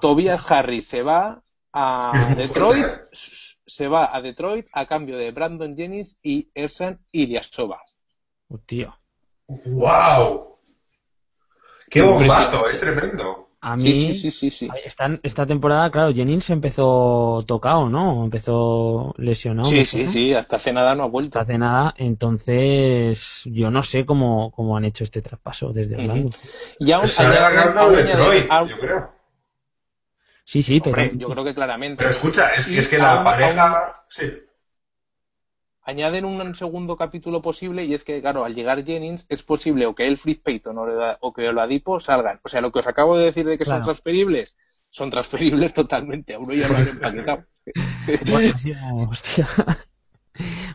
Tobias 0.00 0.48
Harris 0.48 0.86
se 0.86 1.02
va 1.02 1.42
a 1.72 2.34
Detroit, 2.36 2.86
se 3.10 3.88
va 3.88 4.14
a 4.14 4.22
Detroit 4.22 4.68
a 4.72 4.86
cambio 4.86 5.16
de 5.16 5.32
Brandon 5.32 5.76
Jennings 5.76 6.20
y 6.22 6.50
Ersan 6.54 7.00
Ilyasova. 7.10 7.80
Hostia. 8.48 8.96
¡Wow! 9.48 10.51
¡Qué 11.92 12.00
bombazo! 12.02 12.68
Es 12.68 12.80
tremendo. 12.80 13.50
A 13.60 13.76
mí, 13.76 13.82
Sí, 13.94 13.94
sí, 13.94 14.14
sí, 14.14 14.30
sí, 14.32 14.50
sí. 14.50 14.68
Esta, 14.84 15.20
esta 15.22 15.46
temporada, 15.46 15.88
claro, 15.92 16.12
Jennings 16.12 16.50
empezó 16.50 17.44
tocado, 17.46 17.88
¿no? 17.88 18.24
Empezó 18.24 19.14
lesionado. 19.18 19.68
Sí, 19.68 19.84
sí, 19.84 20.06
sí, 20.08 20.34
hasta 20.34 20.56
hace 20.56 20.72
nada 20.72 20.96
no 20.96 21.04
ha 21.04 21.06
vuelto. 21.06 21.38
Hasta 21.38 21.52
hace 21.52 21.58
nada, 21.58 21.94
entonces 21.96 23.42
yo 23.44 23.70
no 23.70 23.84
sé 23.84 24.04
cómo, 24.04 24.50
cómo 24.50 24.76
han 24.76 24.84
hecho 24.84 25.04
este 25.04 25.22
traspaso 25.22 25.72
desde. 25.72 25.94
Orlando. 25.94 26.30
Y 26.80 26.90
aún 26.90 27.06
Se 27.06 27.22
yo 27.22 28.78
creo. 28.80 29.12
Sí, 30.44 30.62
sí, 30.64 30.82
yo 31.14 31.28
creo 31.28 31.44
que 31.44 31.54
claramente. 31.54 31.98
Pero 31.98 32.10
escucha, 32.10 32.46
es, 32.56 32.88
que 32.88 32.98
la 32.98 33.14
aún- 33.18 33.24
pareja... 33.24 34.04
Sí. 34.08 34.24
Añaden 35.82 36.24
un 36.24 36.54
segundo 36.54 36.96
capítulo 36.96 37.42
posible 37.42 37.84
y 37.84 37.94
es 37.94 38.04
que, 38.04 38.20
claro, 38.20 38.44
al 38.44 38.54
llegar 38.54 38.84
Jennings 38.84 39.26
es 39.28 39.42
posible 39.42 39.86
o 39.86 39.94
que 39.94 40.06
el 40.06 40.18
Fritz 40.18 40.40
Payton 40.40 40.78
o, 40.78 40.86
le- 40.86 41.16
o 41.20 41.32
que 41.32 41.48
Oladipo 41.48 42.00
salgan. 42.00 42.40
O 42.44 42.48
sea, 42.48 42.60
lo 42.60 42.70
que 42.72 42.78
os 42.80 42.86
acabo 42.86 43.16
de 43.16 43.26
decir 43.26 43.46
de 43.46 43.58
que 43.58 43.64
son 43.64 43.80
Claro. 43.80 43.84
transferibles, 43.84 44.56
son 44.90 45.10
transferibles 45.10 45.72
totalmente. 45.80 46.34
A 46.34 46.38
uno 46.38 46.54
ya 46.54 46.68
lo 46.68 46.76
han 46.76 46.88
empaquetado. 46.88 47.44
Bueno, 48.30 48.52
tío, 48.62 48.76
hostia. 49.10 49.48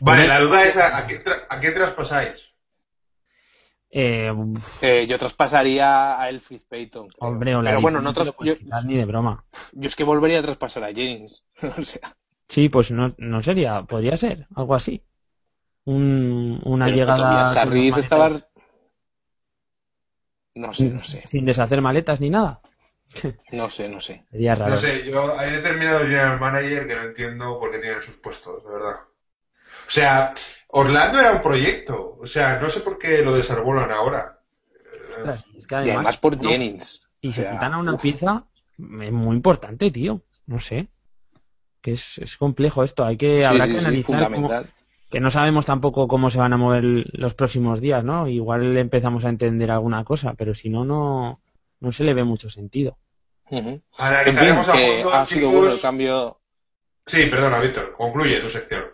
Bueno. 0.00 0.26
la 0.28 0.40
duda 0.40 0.64
es 0.64 0.76
¿a, 0.76 0.98
a 0.98 1.06
qué, 1.06 1.24
tra- 1.24 1.46
a 1.48 1.60
qué 1.60 1.70
traspasáis? 1.72 2.48
Eh, 3.90 4.30
Eh, 4.82 5.06
yo 5.08 5.18
traspasaría 5.18 6.20
a 6.20 6.28
el 6.28 6.40
Fritz 6.40 6.64
Payton. 6.64 7.08
hombre, 7.20 7.54
Oladipo 7.56 7.80
Pero 7.90 8.00
bueno, 8.00 8.02
no 8.02 8.12
yo, 8.44 8.56
quitar 8.58 8.84
ni 8.84 8.96
de 8.96 9.04
broma. 9.06 9.44
yo 9.72 9.88
es 9.88 9.96
que 9.96 10.04
volvería 10.04 10.40
a 10.40 10.42
traspasar 10.42 10.84
a 10.84 10.88
Jennings. 10.92 11.46
o 11.78 11.82
sea, 11.84 12.16
Sí, 12.48 12.68
pues 12.68 12.90
no, 12.90 13.14
no 13.18 13.42
sería, 13.42 13.82
podría 13.82 14.16
ser, 14.16 14.46
algo 14.54 14.74
así. 14.74 15.02
Un, 15.84 16.60
una 16.64 16.86
pero 16.86 16.96
llegada 16.96 17.50
Harris 17.52 17.96
estaba. 17.96 18.30
No 20.54 20.72
sé, 20.72 20.90
no 20.90 21.04
sé. 21.04 21.22
sin 21.26 21.44
deshacer 21.44 21.80
maletas 21.80 22.20
ni 22.20 22.30
nada. 22.30 22.60
No 23.52 23.70
sé, 23.70 23.88
no 23.88 24.00
sé. 24.00 24.24
Sería 24.30 24.54
raro. 24.54 24.72
No 24.72 24.76
sé, 24.76 25.04
yo 25.10 25.38
hay 25.38 25.52
determinados 25.52 26.02
general 26.02 26.38
manager 26.40 26.86
que 26.86 26.94
no 26.94 27.02
entiendo 27.02 27.58
por 27.58 27.70
qué 27.70 27.78
tienen 27.78 28.02
sus 28.02 28.16
puestos, 28.16 28.62
de 28.64 28.70
verdad. 28.70 28.96
O 29.86 29.90
sea, 29.90 30.34
Orlando 30.68 31.18
era 31.20 31.32
un 31.32 31.42
proyecto. 31.42 32.18
O 32.20 32.26
sea, 32.26 32.58
no 32.58 32.68
sé 32.68 32.80
por 32.80 32.98
qué 32.98 33.22
lo 33.22 33.34
desarbolan 33.34 33.90
ahora. 33.90 34.40
Ostras, 35.10 35.44
es 35.56 35.66
que 35.66 35.74
Y 35.74 35.78
además, 35.78 35.96
además 35.96 36.16
por 36.18 36.40
Jennings. 36.40 37.02
Y 37.20 37.28
O 37.30 37.32
se 37.32 37.42
quitan 37.48 37.72
a 37.74 37.78
una 37.78 37.94
uf. 37.94 38.02
pieza 38.02 38.44
es 38.78 39.12
muy 39.12 39.36
importante, 39.36 39.90
tío. 39.90 40.22
No 40.46 40.60
sé. 40.60 40.88
Que 41.80 41.92
es, 41.92 42.18
es 42.18 42.36
complejo 42.36 42.82
esto. 42.84 43.04
Hay 43.04 43.16
que, 43.16 43.38
Sí, 43.38 43.44
habrá 43.44 43.66
sí, 43.66 43.72
que 43.72 43.78
sí, 43.78 43.84
analizar 43.84 44.32
cómo- 44.32 44.50
que 45.10 45.20
no 45.20 45.30
sabemos 45.30 45.64
tampoco 45.64 46.06
cómo 46.06 46.28
se 46.30 46.38
van 46.38 46.52
a 46.52 46.58
mover 46.58 46.84
los 46.84 47.34
próximos 47.34 47.80
días, 47.80 48.04
¿no? 48.04 48.28
Igual 48.28 48.76
empezamos 48.76 49.24
a 49.24 49.30
entender 49.30 49.70
alguna 49.70 50.04
cosa, 50.04 50.34
pero 50.34 50.52
si 50.52 50.68
no, 50.68 50.84
no, 50.84 51.40
no 51.80 51.92
se 51.92 52.04
le 52.04 52.12
ve 52.12 52.24
mucho 52.24 52.50
sentido. 52.50 52.98
En 53.50 53.64
fin, 53.64 53.82
Analizaremos 53.96 54.68
a 54.68 54.72
que 54.72 55.02
ha 55.10 55.24
sido 55.24 55.50
bueno 55.50 55.72
el 55.72 55.80
cambio. 55.80 56.38
Sí, 57.06 57.24
perdona, 57.26 57.58
Víctor. 57.60 57.94
Concluye 57.96 58.38
tu 58.40 58.50
sección. 58.50 58.84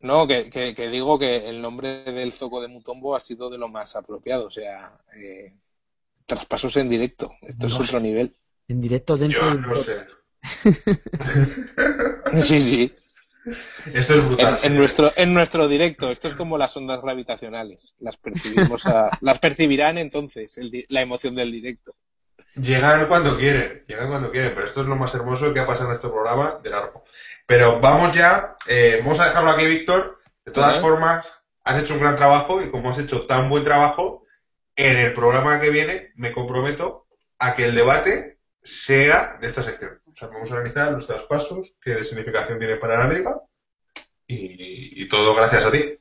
No, 0.00 0.26
que, 0.26 0.48
que- 0.48 0.74
que 0.74 0.88
digo 0.88 1.18
que 1.18 1.46
el 1.50 1.60
nombre 1.60 2.04
del 2.04 2.32
zoco 2.32 2.62
de 2.62 2.68
Mutombo 2.68 3.14
ha 3.14 3.20
sido 3.20 3.50
de 3.50 3.58
lo 3.58 3.68
más 3.68 3.96
apropiado. 3.96 4.46
O 4.46 4.50
sea, 4.50 4.92
eh, 5.14 5.52
traspasos 6.24 6.74
en 6.78 6.88
directo. 6.88 7.32
Esto 7.42 7.66
es 7.66 7.78
otro 7.78 8.00
nivel. 8.00 8.34
En 8.68 8.80
directo 8.80 9.18
dentro 9.18 9.42
Yo 9.42 9.50
del 9.50 9.60
no 9.60 9.74
sé. 9.74 9.96
Sí, 12.42 12.60
sí. 12.60 12.92
Esto 13.94 14.14
es 14.14 14.26
brutal. 14.26 14.58
En, 14.62 14.76
nuestro, 14.76 15.12
en 15.16 15.32
nuestro 15.32 15.66
directo. 15.66 16.10
Esto 16.10 16.28
es 16.28 16.34
como 16.34 16.58
las 16.58 16.76
ondas 16.76 17.00
gravitacionales. 17.00 17.94
Las 17.98 18.16
percibimos 18.16 18.84
a- 18.86 19.10
las 19.22 19.38
percibirán 19.38 19.98
entonces 19.98 20.58
el 20.58 20.84
la 20.88 21.00
emoción 21.00 21.34
del 21.34 21.50
directo. 21.50 21.94
Llegan 22.56 23.06
cuando 23.06 23.38
quieren, 23.38 23.84
llegan 23.86 24.08
cuando 24.08 24.30
quieren, 24.32 24.52
pero 24.54 24.66
esto 24.66 24.80
es 24.82 24.88
lo 24.88 24.96
más 24.96 25.14
hermoso 25.14 25.54
que 25.54 25.60
ha 25.60 25.66
pasado 25.66 25.86
en 25.88 25.94
este 25.94 26.08
programa 26.08 26.58
de 26.62 26.70
largo. 26.70 27.04
Pero 27.46 27.80
vamos 27.80 28.14
ya, 28.14 28.56
eh, 28.66 28.98
vamos 29.02 29.20
a 29.20 29.26
dejarlo 29.26 29.50
aquí, 29.50 29.66
Víctor. 29.66 30.18
De 30.44 30.52
todas 30.52 30.78
formas, 30.80 31.28
has 31.64 31.80
hecho 31.82 31.94
un 31.94 32.00
gran 32.00 32.16
trabajo 32.16 32.60
y 32.60 32.70
como 32.70 32.90
has 32.90 32.98
hecho 32.98 33.26
tan 33.26 33.48
buen 33.48 33.62
trabajo, 33.62 34.24
en 34.74 34.96
el 34.96 35.12
programa 35.12 35.60
que 35.60 35.70
viene 35.70 36.10
me 36.16 36.32
comprometo 36.32 37.06
a 37.38 37.54
que 37.54 37.66
el 37.66 37.74
debate 37.74 38.38
sea 38.62 39.38
de 39.40 39.46
esta 39.46 39.62
sección. 39.62 39.99
O 40.12 40.16
sea, 40.16 40.28
vamos 40.28 40.50
a 40.50 40.54
analizar 40.54 40.92
los 40.92 41.06
traspasos, 41.06 41.76
qué 41.80 42.02
significación 42.04 42.58
tiene 42.58 42.76
para 42.76 42.98
la 42.98 43.12
liga 43.12 43.40
y, 44.26 45.02
y 45.02 45.08
todo 45.08 45.34
gracias 45.34 45.66
a 45.66 45.72
ti. 45.72 45.98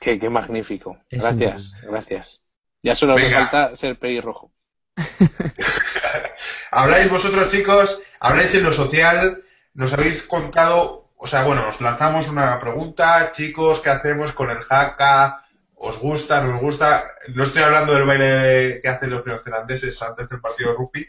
Qué, 0.00 0.18
qué 0.18 0.28
magnífico. 0.28 0.98
Gracias, 1.10 1.72
gracias. 1.82 2.42
Ya 2.82 2.94
solo 2.94 3.14
me 3.14 3.30
falta 3.30 3.76
ser 3.76 3.98
pelirrojo. 3.98 4.52
Habláis 6.70 7.10
vosotros, 7.10 7.50
chicos, 7.50 8.02
habláis 8.18 8.54
en 8.54 8.64
lo 8.64 8.72
social, 8.72 9.44
nos 9.74 9.92
habéis 9.92 10.22
contado, 10.22 11.10
o 11.16 11.26
sea, 11.26 11.44
bueno, 11.44 11.68
os 11.68 11.80
lanzamos 11.80 12.28
una 12.28 12.58
pregunta, 12.58 13.30
chicos, 13.30 13.80
¿qué 13.80 13.90
hacemos 13.90 14.32
con 14.32 14.50
el 14.50 14.62
jaca? 14.62 15.44
¿Os 15.74 15.98
gusta? 15.98 16.40
¿Nos 16.40 16.60
gusta? 16.60 17.04
No 17.28 17.44
estoy 17.44 17.62
hablando 17.62 17.92
del 17.92 18.06
baile 18.06 18.80
que 18.82 18.88
hacen 18.88 19.10
los 19.10 19.26
neozelandeses 19.26 20.00
antes 20.02 20.28
del 20.28 20.40
partido 20.40 20.70
de 20.70 20.76
rugby, 20.76 21.08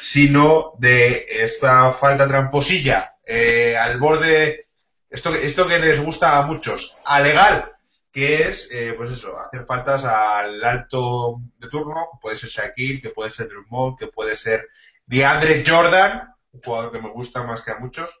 sino 0.00 0.72
de 0.78 1.26
esta 1.28 1.92
falta 1.92 2.26
tramposilla 2.26 3.16
eh, 3.24 3.76
al 3.76 3.98
borde, 3.98 4.62
esto, 5.08 5.34
esto 5.34 5.68
que 5.68 5.78
les 5.78 6.02
gusta 6.02 6.38
a 6.38 6.42
muchos, 6.42 6.96
a 7.04 7.20
legal, 7.20 7.70
que 8.10 8.48
es, 8.48 8.68
eh, 8.72 8.94
pues 8.96 9.10
eso, 9.10 9.38
hacer 9.38 9.66
faltas 9.66 10.04
al 10.04 10.64
alto 10.64 11.40
de 11.58 11.68
turno, 11.68 12.08
que 12.12 12.18
puede 12.20 12.36
ser 12.36 12.48
Shaquille, 12.48 13.00
que 13.00 13.10
puede 13.10 13.30
ser 13.30 13.48
Drummond, 13.48 13.98
que 13.98 14.06
puede 14.08 14.36
ser 14.36 14.68
DeAndre 15.06 15.62
Jordan, 15.66 16.34
un 16.52 16.60
jugador 16.62 16.92
que 16.92 17.02
me 17.02 17.10
gusta 17.10 17.42
más 17.42 17.62
que 17.62 17.70
a 17.70 17.78
muchos, 17.78 18.20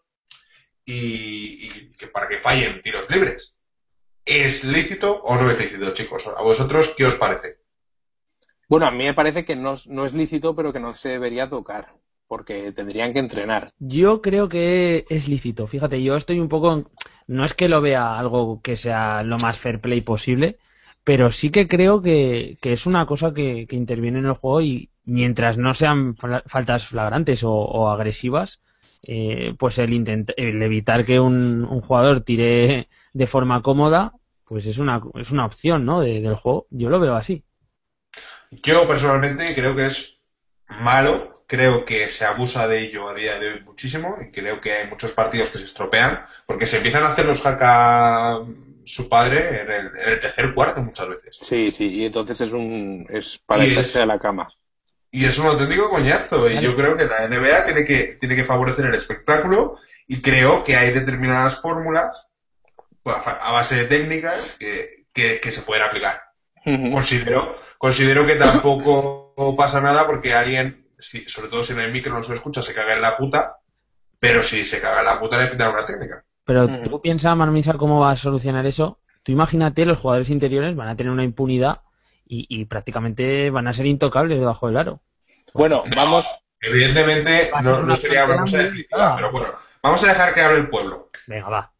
y, 0.84 1.66
y 1.66 1.92
que 1.92 2.08
para 2.08 2.28
que 2.28 2.38
fallen 2.38 2.80
tiros 2.82 3.08
libres. 3.08 3.56
¿Es 4.24 4.64
lícito 4.64 5.20
o 5.22 5.36
no 5.36 5.50
es 5.50 5.58
lícito, 5.58 5.92
chicos? 5.94 6.26
¿A 6.26 6.42
vosotros 6.42 6.92
qué 6.96 7.06
os 7.06 7.16
parece? 7.16 7.59
Bueno, 8.70 8.86
a 8.86 8.92
mí 8.92 9.02
me 9.02 9.14
parece 9.14 9.44
que 9.44 9.56
no, 9.56 9.72
es 9.74 10.14
lícito, 10.14 10.54
pero 10.54 10.72
que 10.72 10.78
no 10.78 10.94
se 10.94 11.08
debería 11.08 11.50
tocar, 11.50 11.88
porque 12.28 12.70
tendrían 12.70 13.12
que 13.12 13.18
entrenar. 13.18 13.72
Yo 13.80 14.22
creo 14.22 14.48
que 14.48 15.06
es 15.08 15.26
lícito. 15.26 15.66
Fíjate, 15.66 16.00
yo 16.00 16.14
estoy 16.14 16.38
un 16.38 16.48
poco. 16.48 16.88
No 17.26 17.44
es 17.44 17.52
que 17.52 17.68
lo 17.68 17.80
vea 17.80 18.16
algo 18.16 18.60
que 18.62 18.76
sea 18.76 19.24
lo 19.24 19.38
más 19.38 19.58
fair 19.58 19.80
play 19.80 20.02
posible, 20.02 20.58
pero 21.02 21.32
sí 21.32 21.50
que 21.50 21.66
creo 21.66 22.00
que, 22.00 22.58
es 22.62 22.86
una 22.86 23.06
cosa 23.06 23.34
que, 23.34 23.66
interviene 23.72 24.20
en 24.20 24.26
el 24.26 24.34
juego 24.34 24.60
y 24.60 24.88
mientras 25.04 25.58
no 25.58 25.74
sean 25.74 26.14
faltas 26.16 26.86
flagrantes 26.86 27.42
o, 27.42 27.90
agresivas, 27.90 28.60
eh, 29.08 29.52
pues 29.58 29.78
el, 29.78 29.90
intent- 29.90 30.34
el 30.36 30.62
evitar 30.62 31.04
que 31.04 31.18
un, 31.18 31.64
un 31.64 31.80
jugador 31.80 32.20
tire 32.20 32.88
de 33.14 33.26
forma 33.26 33.62
cómoda, 33.62 34.12
pues 34.44 34.64
es 34.66 34.78
una, 34.78 35.02
es 35.16 35.32
una 35.32 35.46
opción, 35.46 35.84
¿no? 35.84 36.02
del 36.02 36.36
juego. 36.36 36.68
Yo 36.70 36.88
lo 36.88 37.00
veo 37.00 37.16
así. 37.16 37.42
Yo 38.50 38.86
personalmente 38.86 39.54
creo 39.54 39.76
que 39.76 39.86
es 39.86 40.16
malo, 40.68 41.44
creo 41.46 41.84
que 41.84 42.08
se 42.10 42.24
abusa 42.24 42.66
de 42.66 42.80
ello 42.80 43.08
a 43.08 43.14
día 43.14 43.38
de 43.38 43.52
hoy 43.52 43.60
muchísimo 43.62 44.16
y 44.20 44.30
creo 44.30 44.60
que 44.60 44.72
hay 44.72 44.88
muchos 44.88 45.12
partidos 45.12 45.50
que 45.50 45.58
se 45.58 45.64
estropean 45.64 46.24
porque 46.46 46.66
se 46.66 46.78
empiezan 46.78 47.04
a 47.04 47.08
hacer 47.08 47.26
los 47.26 47.40
hack 47.40 48.46
su 48.84 49.08
padre 49.08 49.62
en 49.62 49.70
el, 49.70 50.20
tercer 50.20 50.52
cuarto 50.52 50.82
muchas 50.82 51.08
veces. 51.08 51.38
Sí, 51.40 51.70
sí, 51.70 51.88
y 51.88 52.06
entonces 52.06 52.40
es 52.40 52.52
un 52.52 53.06
es 53.08 53.38
para 53.38 53.64
echarse 53.64 54.00
a 54.00 54.06
la 54.06 54.18
cama. 54.18 54.48
Y 55.12 55.24
es 55.24 55.38
un 55.38 55.46
auténtico 55.46 55.90
coñazo 55.90 56.50
y 56.50 56.60
yo 56.60 56.76
creo 56.76 56.96
que 56.96 57.06
la 57.06 57.28
NBA 57.28 57.64
tiene 57.66 57.84
que 57.84 58.16
tiene 58.18 58.36
que 58.36 58.44
favorecer 58.44 58.86
el 58.86 58.94
espectáculo 58.94 59.78
y 60.06 60.20
creo 60.20 60.64
que 60.64 60.76
hay 60.76 60.92
determinadas 60.92 61.60
fórmulas 61.60 62.26
pues, 63.02 63.16
a 63.24 63.52
base 63.52 63.76
de 63.76 63.84
técnicas 63.84 64.56
que, 64.58 65.04
que, 65.12 65.52
se 65.52 65.62
pueden 65.62 65.84
aplicar. 65.84 66.22
Considero 66.64 67.58
considero 67.80 68.26
que 68.26 68.34
tampoco 68.34 69.32
pasa 69.56 69.80
nada 69.80 70.06
porque 70.06 70.34
alguien, 70.34 70.86
sobre 70.98 71.48
todo 71.48 71.64
si 71.64 71.72
no 71.72 71.80
hay 71.80 71.90
micro 71.90 72.14
no 72.14 72.22
se 72.22 72.34
escucha, 72.34 72.60
se 72.60 72.74
caga 72.74 72.94
en 72.94 73.00
la 73.00 73.16
puta, 73.16 73.56
pero 74.18 74.42
si 74.42 74.64
se 74.64 74.82
caga 74.82 75.00
en 75.00 75.06
la 75.06 75.18
puta 75.18 75.42
le 75.42 75.50
quitan 75.50 75.72
una 75.72 75.86
técnica. 75.86 76.22
Pero 76.44 76.68
tú 76.82 77.00
piensas, 77.00 77.34
Marmisa, 77.34 77.72
cómo 77.74 77.98
va 77.98 78.10
a 78.10 78.16
solucionar 78.16 78.66
eso. 78.66 78.98
Tú 79.22 79.32
imagínate, 79.32 79.86
los 79.86 79.98
jugadores 79.98 80.28
interiores 80.28 80.76
van 80.76 80.88
a 80.88 80.96
tener 80.96 81.10
una 81.10 81.24
impunidad 81.24 81.80
y, 82.26 82.64
prácticamente 82.66 83.50
van 83.50 83.66
a 83.66 83.72
ser 83.74 83.86
intocables 83.86 84.38
debajo 84.38 84.66
del 84.66 84.76
aro. 84.76 85.00
Bueno, 85.54 85.82
vamos. 85.96 86.26
Evidentemente 86.60 87.50
no, 87.62 87.96
sería 87.96 88.26
vamos 88.26 88.52
a 88.52 88.58
pero 89.16 89.32
bueno, 89.32 89.54
vamos 89.82 90.04
a 90.04 90.08
dejar 90.08 90.34
que 90.34 90.42
hable 90.42 90.58
el 90.58 90.68
pueblo. 90.68 91.08
Venga, 91.26 91.48
va. 91.48 91.72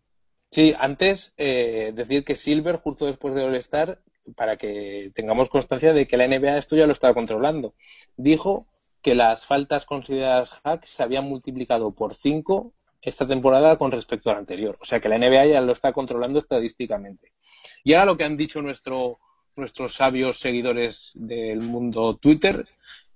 Sí, 0.50 0.74
antes 0.80 1.34
eh, 1.36 1.92
decir 1.94 2.24
que 2.24 2.36
Silver, 2.36 2.76
justo 2.76 3.04
después 3.04 3.34
de 3.34 3.44
All-Star, 3.44 4.00
para 4.36 4.56
que 4.56 5.10
tengamos 5.14 5.48
constancia 5.48 5.92
de 5.92 6.06
que 6.06 6.16
la 6.16 6.26
NBA 6.28 6.58
esto 6.58 6.76
ya 6.76 6.86
lo 6.86 6.92
estaba 6.92 7.14
controlando. 7.14 7.74
Dijo 8.16 8.66
que 9.02 9.14
las 9.14 9.46
faltas 9.46 9.86
consideradas 9.86 10.60
hacks 10.62 10.90
se 10.90 11.02
habían 11.02 11.24
multiplicado 11.24 11.92
por 11.92 12.14
5 12.14 12.72
esta 13.02 13.26
temporada 13.26 13.76
con 13.78 13.90
respecto 13.90 14.30
a 14.30 14.34
la 14.34 14.40
anterior. 14.40 14.76
O 14.80 14.84
sea 14.84 15.00
que 15.00 15.08
la 15.08 15.18
NBA 15.18 15.46
ya 15.46 15.60
lo 15.60 15.72
está 15.72 15.92
controlando 15.92 16.38
estadísticamente. 16.38 17.32
Y 17.82 17.94
ahora 17.94 18.06
lo 18.06 18.16
que 18.16 18.24
han 18.24 18.36
dicho 18.36 18.60
nuestro, 18.60 19.18
nuestros 19.56 19.94
sabios 19.94 20.38
seguidores 20.38 21.12
del 21.14 21.60
mundo 21.60 22.16
Twitter, 22.16 22.66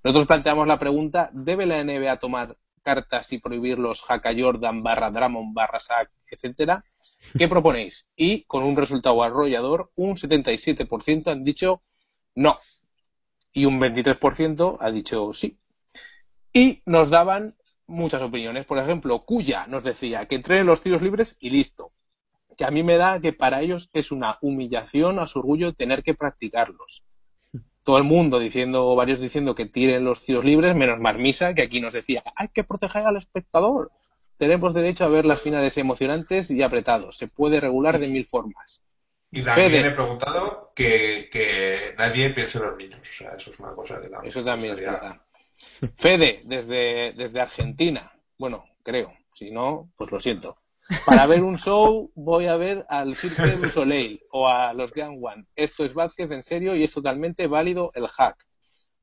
nosotros 0.02 0.26
planteamos 0.26 0.66
la 0.66 0.78
pregunta, 0.78 1.30
¿debe 1.32 1.66
la 1.66 1.82
NBA 1.82 2.18
tomar 2.18 2.56
cartas 2.82 3.32
y 3.32 3.38
prohibir 3.38 3.78
los 3.78 4.02
hack 4.02 4.26
Jordan 4.38 4.82
barra 4.82 5.10
Dramon 5.10 5.54
barra 5.54 5.80
Sack, 5.80 6.10
etcétera? 6.30 6.84
¿Qué 7.36 7.48
proponéis? 7.48 8.08
Y 8.16 8.44
con 8.44 8.64
un 8.64 8.76
resultado 8.76 9.22
arrollador, 9.22 9.90
un 9.96 10.16
77% 10.16 11.30
han 11.30 11.44
dicho 11.44 11.82
no. 12.34 12.58
Y 13.52 13.64
un 13.64 13.80
23% 13.80 14.76
ha 14.80 14.90
dicho 14.90 15.32
sí. 15.32 15.58
Y 16.52 16.82
nos 16.86 17.10
daban 17.10 17.56
muchas 17.86 18.22
opiniones. 18.22 18.66
Por 18.66 18.78
ejemplo, 18.78 19.24
Cuya 19.24 19.66
nos 19.66 19.84
decía 19.84 20.26
que 20.26 20.36
entrenen 20.36 20.66
los 20.66 20.82
tiros 20.82 21.02
libres 21.02 21.36
y 21.40 21.50
listo. 21.50 21.92
Que 22.56 22.64
a 22.64 22.70
mí 22.70 22.82
me 22.82 22.96
da 22.96 23.20
que 23.20 23.32
para 23.32 23.60
ellos 23.62 23.90
es 23.92 24.12
una 24.12 24.38
humillación 24.40 25.18
a 25.18 25.26
su 25.26 25.40
orgullo 25.40 25.72
tener 25.72 26.02
que 26.02 26.14
practicarlos. 26.14 27.04
Todo 27.82 27.98
el 27.98 28.04
mundo 28.04 28.38
diciendo, 28.38 28.94
varios 28.96 29.20
diciendo 29.20 29.54
que 29.54 29.66
tiren 29.66 30.04
los 30.04 30.24
tiros 30.24 30.44
libres, 30.44 30.74
menos 30.74 31.00
Marmisa, 31.00 31.54
que 31.54 31.62
aquí 31.62 31.80
nos 31.80 31.92
decía, 31.92 32.22
hay 32.36 32.48
que 32.48 32.64
proteger 32.64 33.06
al 33.06 33.16
espectador 33.16 33.92
tenemos 34.44 34.74
derecho 34.74 35.06
a 35.06 35.08
ver 35.08 35.24
las 35.24 35.40
finales 35.40 35.78
emocionantes 35.78 36.50
y 36.50 36.62
apretados. 36.62 37.16
Se 37.16 37.28
puede 37.28 37.60
regular 37.60 37.98
de 37.98 38.08
mil 38.08 38.26
formas. 38.26 38.84
Y 39.30 39.42
también 39.42 39.86
he 39.86 39.90
preguntado 39.90 40.70
que, 40.76 41.94
nadie 41.96 42.28
piense 42.28 42.58
en 42.58 42.64
los 42.64 42.76
niños. 42.76 43.00
O 43.00 43.12
sea, 43.12 43.34
eso 43.38 43.50
es 43.50 43.58
una 43.58 43.72
cosa 43.72 44.00
que 44.02 44.08
también. 44.08 44.30
Eso 44.30 44.44
también 44.44 44.74
es 44.74 44.80
verdad. 44.84 45.20
Fede, 45.96 46.42
desde, 46.44 47.14
desde 47.16 47.40
Argentina. 47.40 48.12
Bueno, 48.36 48.66
creo. 48.82 49.14
Si 49.32 49.50
no, 49.50 49.90
pues 49.96 50.12
lo 50.12 50.20
siento. 50.20 50.58
Para 51.06 51.26
ver 51.26 51.42
un 51.42 51.56
show 51.56 52.12
voy 52.14 52.46
a 52.46 52.56
ver 52.56 52.84
al 52.90 53.16
Cirque 53.16 53.56
du 53.56 53.70
Soleil 53.70 54.20
o 54.30 54.46
a 54.46 54.74
los 54.74 54.92
Young 54.92 55.24
One. 55.24 55.46
Esto 55.56 55.86
es 55.86 55.94
Vázquez 55.94 56.30
en 56.30 56.42
serio 56.42 56.76
y 56.76 56.84
es 56.84 56.92
totalmente 56.92 57.46
válido 57.46 57.92
el 57.94 58.08
hack. 58.08 58.46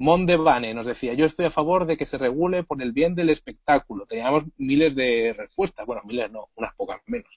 Mondevane 0.02 0.74
nos 0.74 0.88
decía, 0.88 1.14
yo 1.14 1.28
estoy 1.28 1.46
a 1.46 1.52
favor 1.52 1.86
de 1.86 1.96
que 1.96 2.06
se 2.06 2.18
regule 2.18 2.64
por 2.64 2.82
el 2.82 2.92
bien 2.92 3.14
del 3.14 3.30
espectáculo. 3.30 4.08
Teníamos 4.08 4.46
miles 4.58 4.96
de 4.96 5.36
respuestas, 5.38 5.86
bueno, 5.86 6.02
miles 6.06 6.32
no, 6.32 6.50
unas 6.56 6.74
pocas 6.74 7.02
menos. 7.06 7.30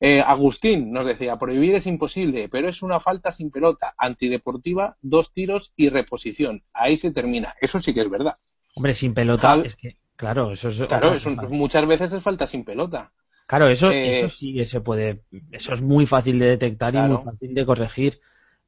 Eh, 0.00 0.22
Agustín 0.22 0.92
nos 0.92 1.04
decía, 1.04 1.38
prohibir 1.38 1.74
es 1.74 1.86
imposible, 1.86 2.48
pero 2.48 2.70
es 2.70 2.82
una 2.82 3.00
falta 3.00 3.30
sin 3.32 3.50
pelota, 3.50 3.94
antideportiva, 3.98 4.96
dos 5.02 5.30
tiros 5.30 5.74
y 5.76 5.90
reposición. 5.90 6.62
Ahí 6.72 6.96
se 6.96 7.10
termina. 7.10 7.54
Eso 7.60 7.78
sí 7.78 7.92
que 7.92 8.00
es 8.00 8.10
verdad. 8.10 8.38
Hombre, 8.74 8.94
sin 8.94 9.12
pelota, 9.12 9.60
es 9.62 9.76
que, 9.76 9.98
claro, 10.16 10.52
eso 10.52 10.68
es... 10.68 10.82
Claro, 10.84 11.12
muchas 11.50 11.86
veces 11.86 12.14
es 12.14 12.22
falta 12.22 12.46
sin 12.46 12.64
pelota. 12.64 13.12
Claro, 13.46 13.68
eso, 13.68 13.90
eh, 13.90 14.20
eso 14.20 14.28
sí 14.30 14.64
se 14.64 14.80
puede, 14.80 15.24
eso 15.52 15.74
es 15.74 15.82
muy 15.82 16.06
fácil 16.06 16.38
de 16.38 16.46
detectar 16.46 16.94
y 16.94 16.98
muy 16.98 17.22
fácil 17.22 17.52
de 17.52 17.66
corregir. 17.66 18.20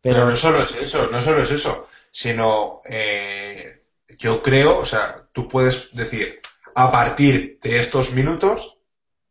pero 0.02 0.28
no 0.28 0.36
solo 0.36 0.62
es 0.62 0.76
eso, 0.76 1.10
no 1.10 1.18
solo 1.22 1.42
es 1.42 1.50
eso 1.50 1.86
sino 2.16 2.80
eh, 2.86 3.82
yo 4.18 4.42
creo, 4.42 4.78
o 4.78 4.86
sea, 4.86 5.28
tú 5.32 5.46
puedes 5.48 5.94
decir, 5.94 6.40
a 6.74 6.90
partir 6.90 7.58
de 7.60 7.78
estos 7.78 8.14
minutos, 8.14 8.78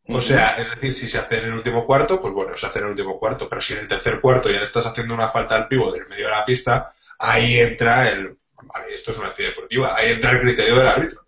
o 0.08 0.22
sea, 0.22 0.56
es 0.58 0.70
decir, 0.70 0.94
si 0.94 1.10
se 1.10 1.18
hace 1.18 1.40
en 1.40 1.46
el 1.46 1.54
último 1.54 1.88
cuarto, 1.88 2.22
pues 2.22 2.32
bueno, 2.32 2.56
se 2.56 2.68
hace 2.68 2.78
en 2.78 2.86
el 2.86 2.92
último 2.92 3.18
cuarto, 3.18 3.50
pero 3.50 3.60
si 3.60 3.74
en 3.74 3.80
el 3.80 3.88
tercer 3.88 4.22
cuarto 4.22 4.52
ya 4.52 4.60
le 4.60 4.66
estás 4.66 4.86
haciendo 4.86 5.16
una 5.16 5.30
falta 5.30 5.56
al 5.56 5.68
pivo 5.68 5.92
del 5.92 6.08
medio 6.08 6.26
de 6.26 6.32
la 6.34 6.46
pista, 6.46 6.94
ahí 7.18 7.58
entra 7.58 8.12
el, 8.12 8.38
vale, 8.62 8.94
esto 8.94 9.14
es 9.14 9.18
una 9.18 9.30
actividad 9.30 9.54
deportiva, 9.54 9.96
ahí 9.96 10.12
entra 10.12 10.30
el 10.34 10.42
criterio 10.42 10.76
del 10.76 10.88
árbitro. 10.88 11.26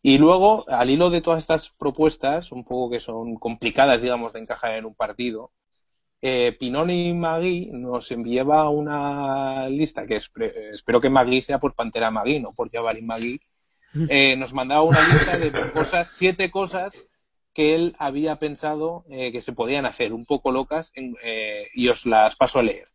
Y 0.00 0.16
luego, 0.16 0.64
al 0.70 0.88
hilo 0.88 1.10
de 1.10 1.20
todas 1.20 1.40
estas 1.40 1.68
propuestas, 1.68 2.50
un 2.50 2.64
poco 2.64 2.92
que 2.92 3.00
son 3.00 3.36
complicadas, 3.36 4.00
digamos, 4.00 4.32
de 4.32 4.40
encajar 4.40 4.76
en 4.76 4.86
un 4.86 4.94
partido, 4.94 5.52
eh, 6.20 6.56
Pinoni 6.58 7.14
Magui 7.14 7.70
nos 7.72 8.10
enviaba 8.10 8.68
una 8.68 9.68
lista 9.68 10.06
que 10.06 10.16
espero 10.16 11.00
que 11.00 11.10
Magui 11.10 11.42
sea 11.42 11.58
por 11.58 11.74
Pantera 11.74 12.10
Magui, 12.10 12.40
no 12.40 12.52
por 12.52 12.70
Jabalin 12.70 13.06
Magui. 13.06 13.40
Eh, 14.08 14.36
nos 14.36 14.52
mandaba 14.52 14.82
una 14.82 15.00
lista 15.08 15.38
de 15.38 15.72
cosas, 15.72 16.10
siete 16.10 16.50
cosas 16.50 17.00
que 17.54 17.74
él 17.74 17.96
había 17.98 18.36
pensado 18.36 19.04
eh, 19.10 19.32
que 19.32 19.40
se 19.40 19.52
podían 19.52 19.86
hacer, 19.86 20.12
un 20.12 20.26
poco 20.26 20.52
locas, 20.52 20.92
eh, 20.94 21.68
y 21.74 21.88
os 21.88 22.04
las 22.06 22.36
paso 22.36 22.58
a 22.58 22.62
leer. 22.62 22.88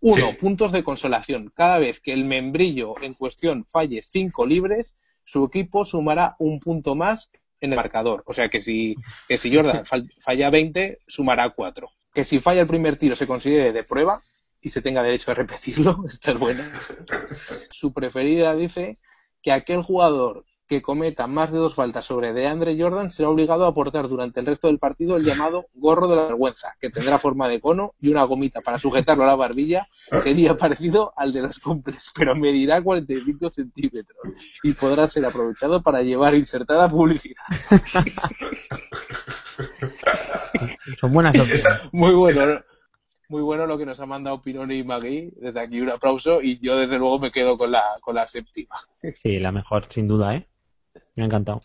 Uno, 0.00 0.36
puntos 0.38 0.72
de 0.72 0.82
consolación. 0.82 1.52
Cada 1.54 1.78
vez 1.78 2.00
que 2.00 2.12
el 2.12 2.24
membrillo 2.24 2.94
en 3.02 3.14
cuestión 3.14 3.66
falle 3.66 4.02
cinco 4.02 4.46
libres, 4.46 4.96
su 5.24 5.44
equipo 5.44 5.84
sumará 5.84 6.36
un 6.38 6.58
punto 6.58 6.94
más 6.94 7.30
en 7.60 7.72
el 7.72 7.76
marcador. 7.76 8.22
O 8.26 8.32
sea 8.32 8.48
que 8.48 8.60
si, 8.60 8.96
que 9.28 9.36
si 9.38 9.54
Jordan 9.54 9.84
falla 10.18 10.50
20, 10.50 11.00
sumará 11.06 11.50
cuatro 11.50 11.92
que 12.12 12.24
si 12.24 12.40
falla 12.40 12.62
el 12.62 12.66
primer 12.66 12.96
tiro 12.96 13.16
se 13.16 13.26
considere 13.26 13.72
de 13.72 13.84
prueba 13.84 14.20
y 14.60 14.70
se 14.70 14.82
tenga 14.82 15.02
derecho 15.02 15.30
a 15.30 15.34
repetirlo, 15.34 16.04
esta 16.08 16.32
es 16.32 16.38
buena. 16.38 16.72
Su 17.70 17.92
preferida 17.92 18.54
dice 18.54 18.98
que 19.42 19.52
aquel 19.52 19.82
jugador 19.82 20.44
que 20.70 20.82
cometa 20.82 21.26
más 21.26 21.50
de 21.50 21.58
dos 21.58 21.74
faltas 21.74 22.04
sobre 22.04 22.32
DeAndre 22.32 22.80
Jordan 22.80 23.10
será 23.10 23.28
obligado 23.28 23.64
a 23.64 23.70
aportar 23.70 24.06
durante 24.06 24.38
el 24.38 24.46
resto 24.46 24.68
del 24.68 24.78
partido 24.78 25.16
el 25.16 25.24
llamado 25.24 25.66
gorro 25.74 26.06
de 26.06 26.14
la 26.14 26.26
vergüenza, 26.26 26.76
que 26.80 26.90
tendrá 26.90 27.18
forma 27.18 27.48
de 27.48 27.60
cono 27.60 27.94
y 28.00 28.08
una 28.08 28.22
gomita 28.22 28.60
para 28.60 28.78
sujetarlo 28.78 29.24
a 29.24 29.26
la 29.26 29.34
barbilla. 29.34 29.88
Sería 30.22 30.56
parecido 30.56 31.12
al 31.16 31.32
de 31.32 31.42
los 31.42 31.58
cumples, 31.58 32.12
pero 32.14 32.36
medirá 32.36 32.80
45 32.80 33.50
centímetros 33.50 34.16
y 34.62 34.74
podrá 34.74 35.08
ser 35.08 35.24
aprovechado 35.24 35.82
para 35.82 36.02
llevar 36.02 36.36
insertada 36.36 36.88
publicidad. 36.88 37.42
Son 41.00 41.12
buenas 41.12 41.34
Muy 41.92 42.14
bueno. 42.14 42.62
Muy 43.28 43.42
bueno 43.42 43.64
lo 43.64 43.78
que 43.78 43.86
nos 43.86 44.00
ha 44.00 44.06
mandado 44.06 44.42
Pinoni 44.42 44.78
y 44.78 44.84
Magui. 44.84 45.32
Desde 45.36 45.60
aquí 45.60 45.80
un 45.80 45.90
aplauso 45.90 46.42
y 46.42 46.58
yo 46.60 46.76
desde 46.76 46.98
luego 46.98 47.20
me 47.20 47.30
quedo 47.30 47.56
con 47.56 47.70
la, 47.70 47.84
con 48.00 48.16
la 48.16 48.26
séptima. 48.26 48.76
Sí, 49.14 49.38
la 49.38 49.52
mejor, 49.52 49.86
sin 49.88 50.08
duda, 50.08 50.34
¿eh? 50.34 50.48
Me 51.14 51.22
ha 51.22 51.26
encantado. 51.26 51.60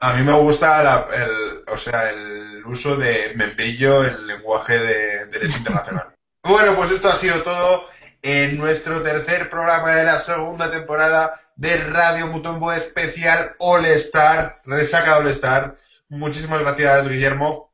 A 0.00 0.12
mí 0.12 0.22
me 0.22 0.38
gusta 0.38 1.08
el, 1.14 1.64
o 1.66 1.76
sea, 1.78 2.10
el 2.10 2.62
uso 2.66 2.96
de 2.96 3.32
membrillo 3.34 4.04
en 4.04 4.26
lenguaje 4.26 4.78
de 4.78 5.26
derecho 5.26 5.56
internacional. 5.56 6.08
bueno, 6.44 6.74
pues 6.76 6.90
esto 6.90 7.08
ha 7.08 7.12
sido 7.12 7.42
todo 7.42 7.86
en 8.20 8.58
nuestro 8.58 9.02
tercer 9.02 9.48
programa 9.48 9.94
de 9.94 10.04
la 10.04 10.18
segunda 10.18 10.70
temporada 10.70 11.40
de 11.56 11.76
Radio 11.76 12.26
Mutombo 12.26 12.72
especial 12.72 13.54
All 13.58 13.86
Star, 13.86 14.60
resaca 14.64 15.18
All 15.18 15.28
Star. 15.28 15.76
Muchísimas 16.14 16.60
gracias, 16.60 17.08
Guillermo. 17.08 17.72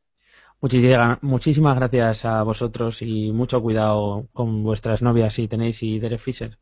Muchísimas 1.23 1.77
gracias 1.77 2.25
a 2.25 2.43
vosotros 2.43 3.03
y 3.03 3.33
mucho 3.33 3.63
cuidado 3.63 4.29
con 4.33 4.63
vuestras 4.63 5.03
novias 5.03 5.35
si 5.35 5.49
tenéis 5.49 5.83
y 5.83 5.99
Derek 5.99 6.21
Fisher. 6.21 6.59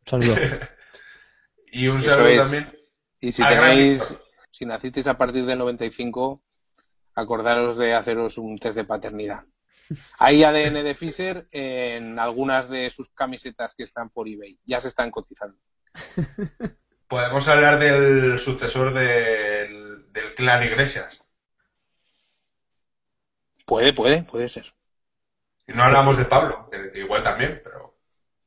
Un 0.00 0.06
saludo. 0.06 0.34
y 1.72 1.88
un 1.88 2.02
saludo 2.02 2.42
también. 2.42 2.72
Y 3.20 3.32
si 3.32 3.42
tenéis, 3.42 4.16
si 4.50 4.66
nacisteis 4.66 5.06
a 5.06 5.18
partir 5.18 5.44
del 5.46 5.58
95, 5.58 6.42
acordaros 7.14 7.76
de 7.76 7.94
haceros 7.94 8.38
un 8.38 8.58
test 8.58 8.76
de 8.76 8.84
paternidad. 8.84 9.44
Hay 10.18 10.44
ADN 10.44 10.84
de 10.84 10.94
Fisher 10.94 11.48
en 11.50 12.18
algunas 12.18 12.68
de 12.68 12.90
sus 12.90 13.10
camisetas 13.10 13.74
que 13.74 13.82
están 13.82 14.10
por 14.10 14.28
eBay. 14.28 14.58
Ya 14.64 14.80
se 14.80 14.88
están 14.88 15.10
cotizando. 15.10 15.58
Podemos 17.10 17.48
hablar 17.48 17.80
del 17.80 18.38
sucesor 18.38 18.94
del, 18.94 20.12
del 20.12 20.34
clan 20.36 20.62
Iglesias. 20.62 21.20
Puede, 23.66 23.92
puede, 23.92 24.22
puede 24.22 24.48
ser. 24.48 24.72
Y 25.66 25.72
no 25.72 25.82
hablamos 25.82 26.16
de 26.18 26.24
Pablo, 26.24 26.70
que 26.70 27.00
igual 27.00 27.24
también, 27.24 27.60
pero, 27.64 27.98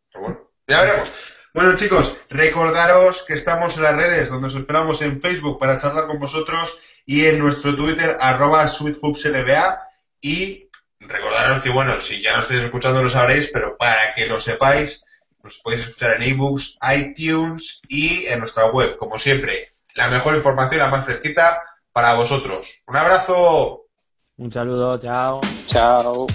pero 0.09 0.24
bueno, 0.24 0.51
ya 0.66 0.80
veremos. 0.80 1.11
Bueno 1.53 1.76
chicos, 1.76 2.18
recordaros 2.30 3.24
que 3.24 3.34
estamos 3.34 3.76
en 3.76 3.84
las 3.84 3.97
redes 3.97 4.30
donde 4.30 4.47
os 4.47 4.55
esperamos 4.55 5.01
en 5.01 5.20
Facebook 5.20 5.59
para 5.59 5.78
charlar 5.78 6.07
con 6.07 6.20
vosotros 6.20 6.78
y 7.05 7.26
en 7.26 7.39
nuestro 7.39 7.76
Twitter 7.76 8.16
arroba 8.18 8.66
SweetHoopsNBA 8.70 9.82
y 10.22 10.70
recordaros 11.01 11.59
que 11.59 11.70
bueno, 11.70 11.99
si 11.99 12.22
ya 12.22 12.34
no 12.38 12.39
estáis 12.41 12.64
escuchando 12.64 13.03
lo 13.03 13.09
sabréis, 13.09 13.49
pero 13.51 13.76
para 13.76 14.14
que 14.14 14.26
lo 14.26 14.39
sepáis, 14.39 15.03
nos 15.44 15.58
podéis 15.58 15.82
escuchar 15.82 16.16
en 16.16 16.24
ebooks, 16.24 16.78
iTunes 16.96 17.82
y 17.88 18.26
en 18.28 18.39
nuestra 18.39 18.68
web, 18.68 18.98
como 18.98 19.20
siempre, 19.20 19.70
la 19.96 20.08
mejor 20.10 20.36
información, 20.36 20.80
la 20.80 20.88
más 20.88 21.06
fresquita 21.06 21.62
para 21.91 22.16
vosotros. 22.16 22.68
Un 22.88 22.96
abrazo. 22.96 23.86
Un 24.38 24.52
saludo, 24.52 24.98
chao. 24.98 25.41
Chao. 25.68 26.28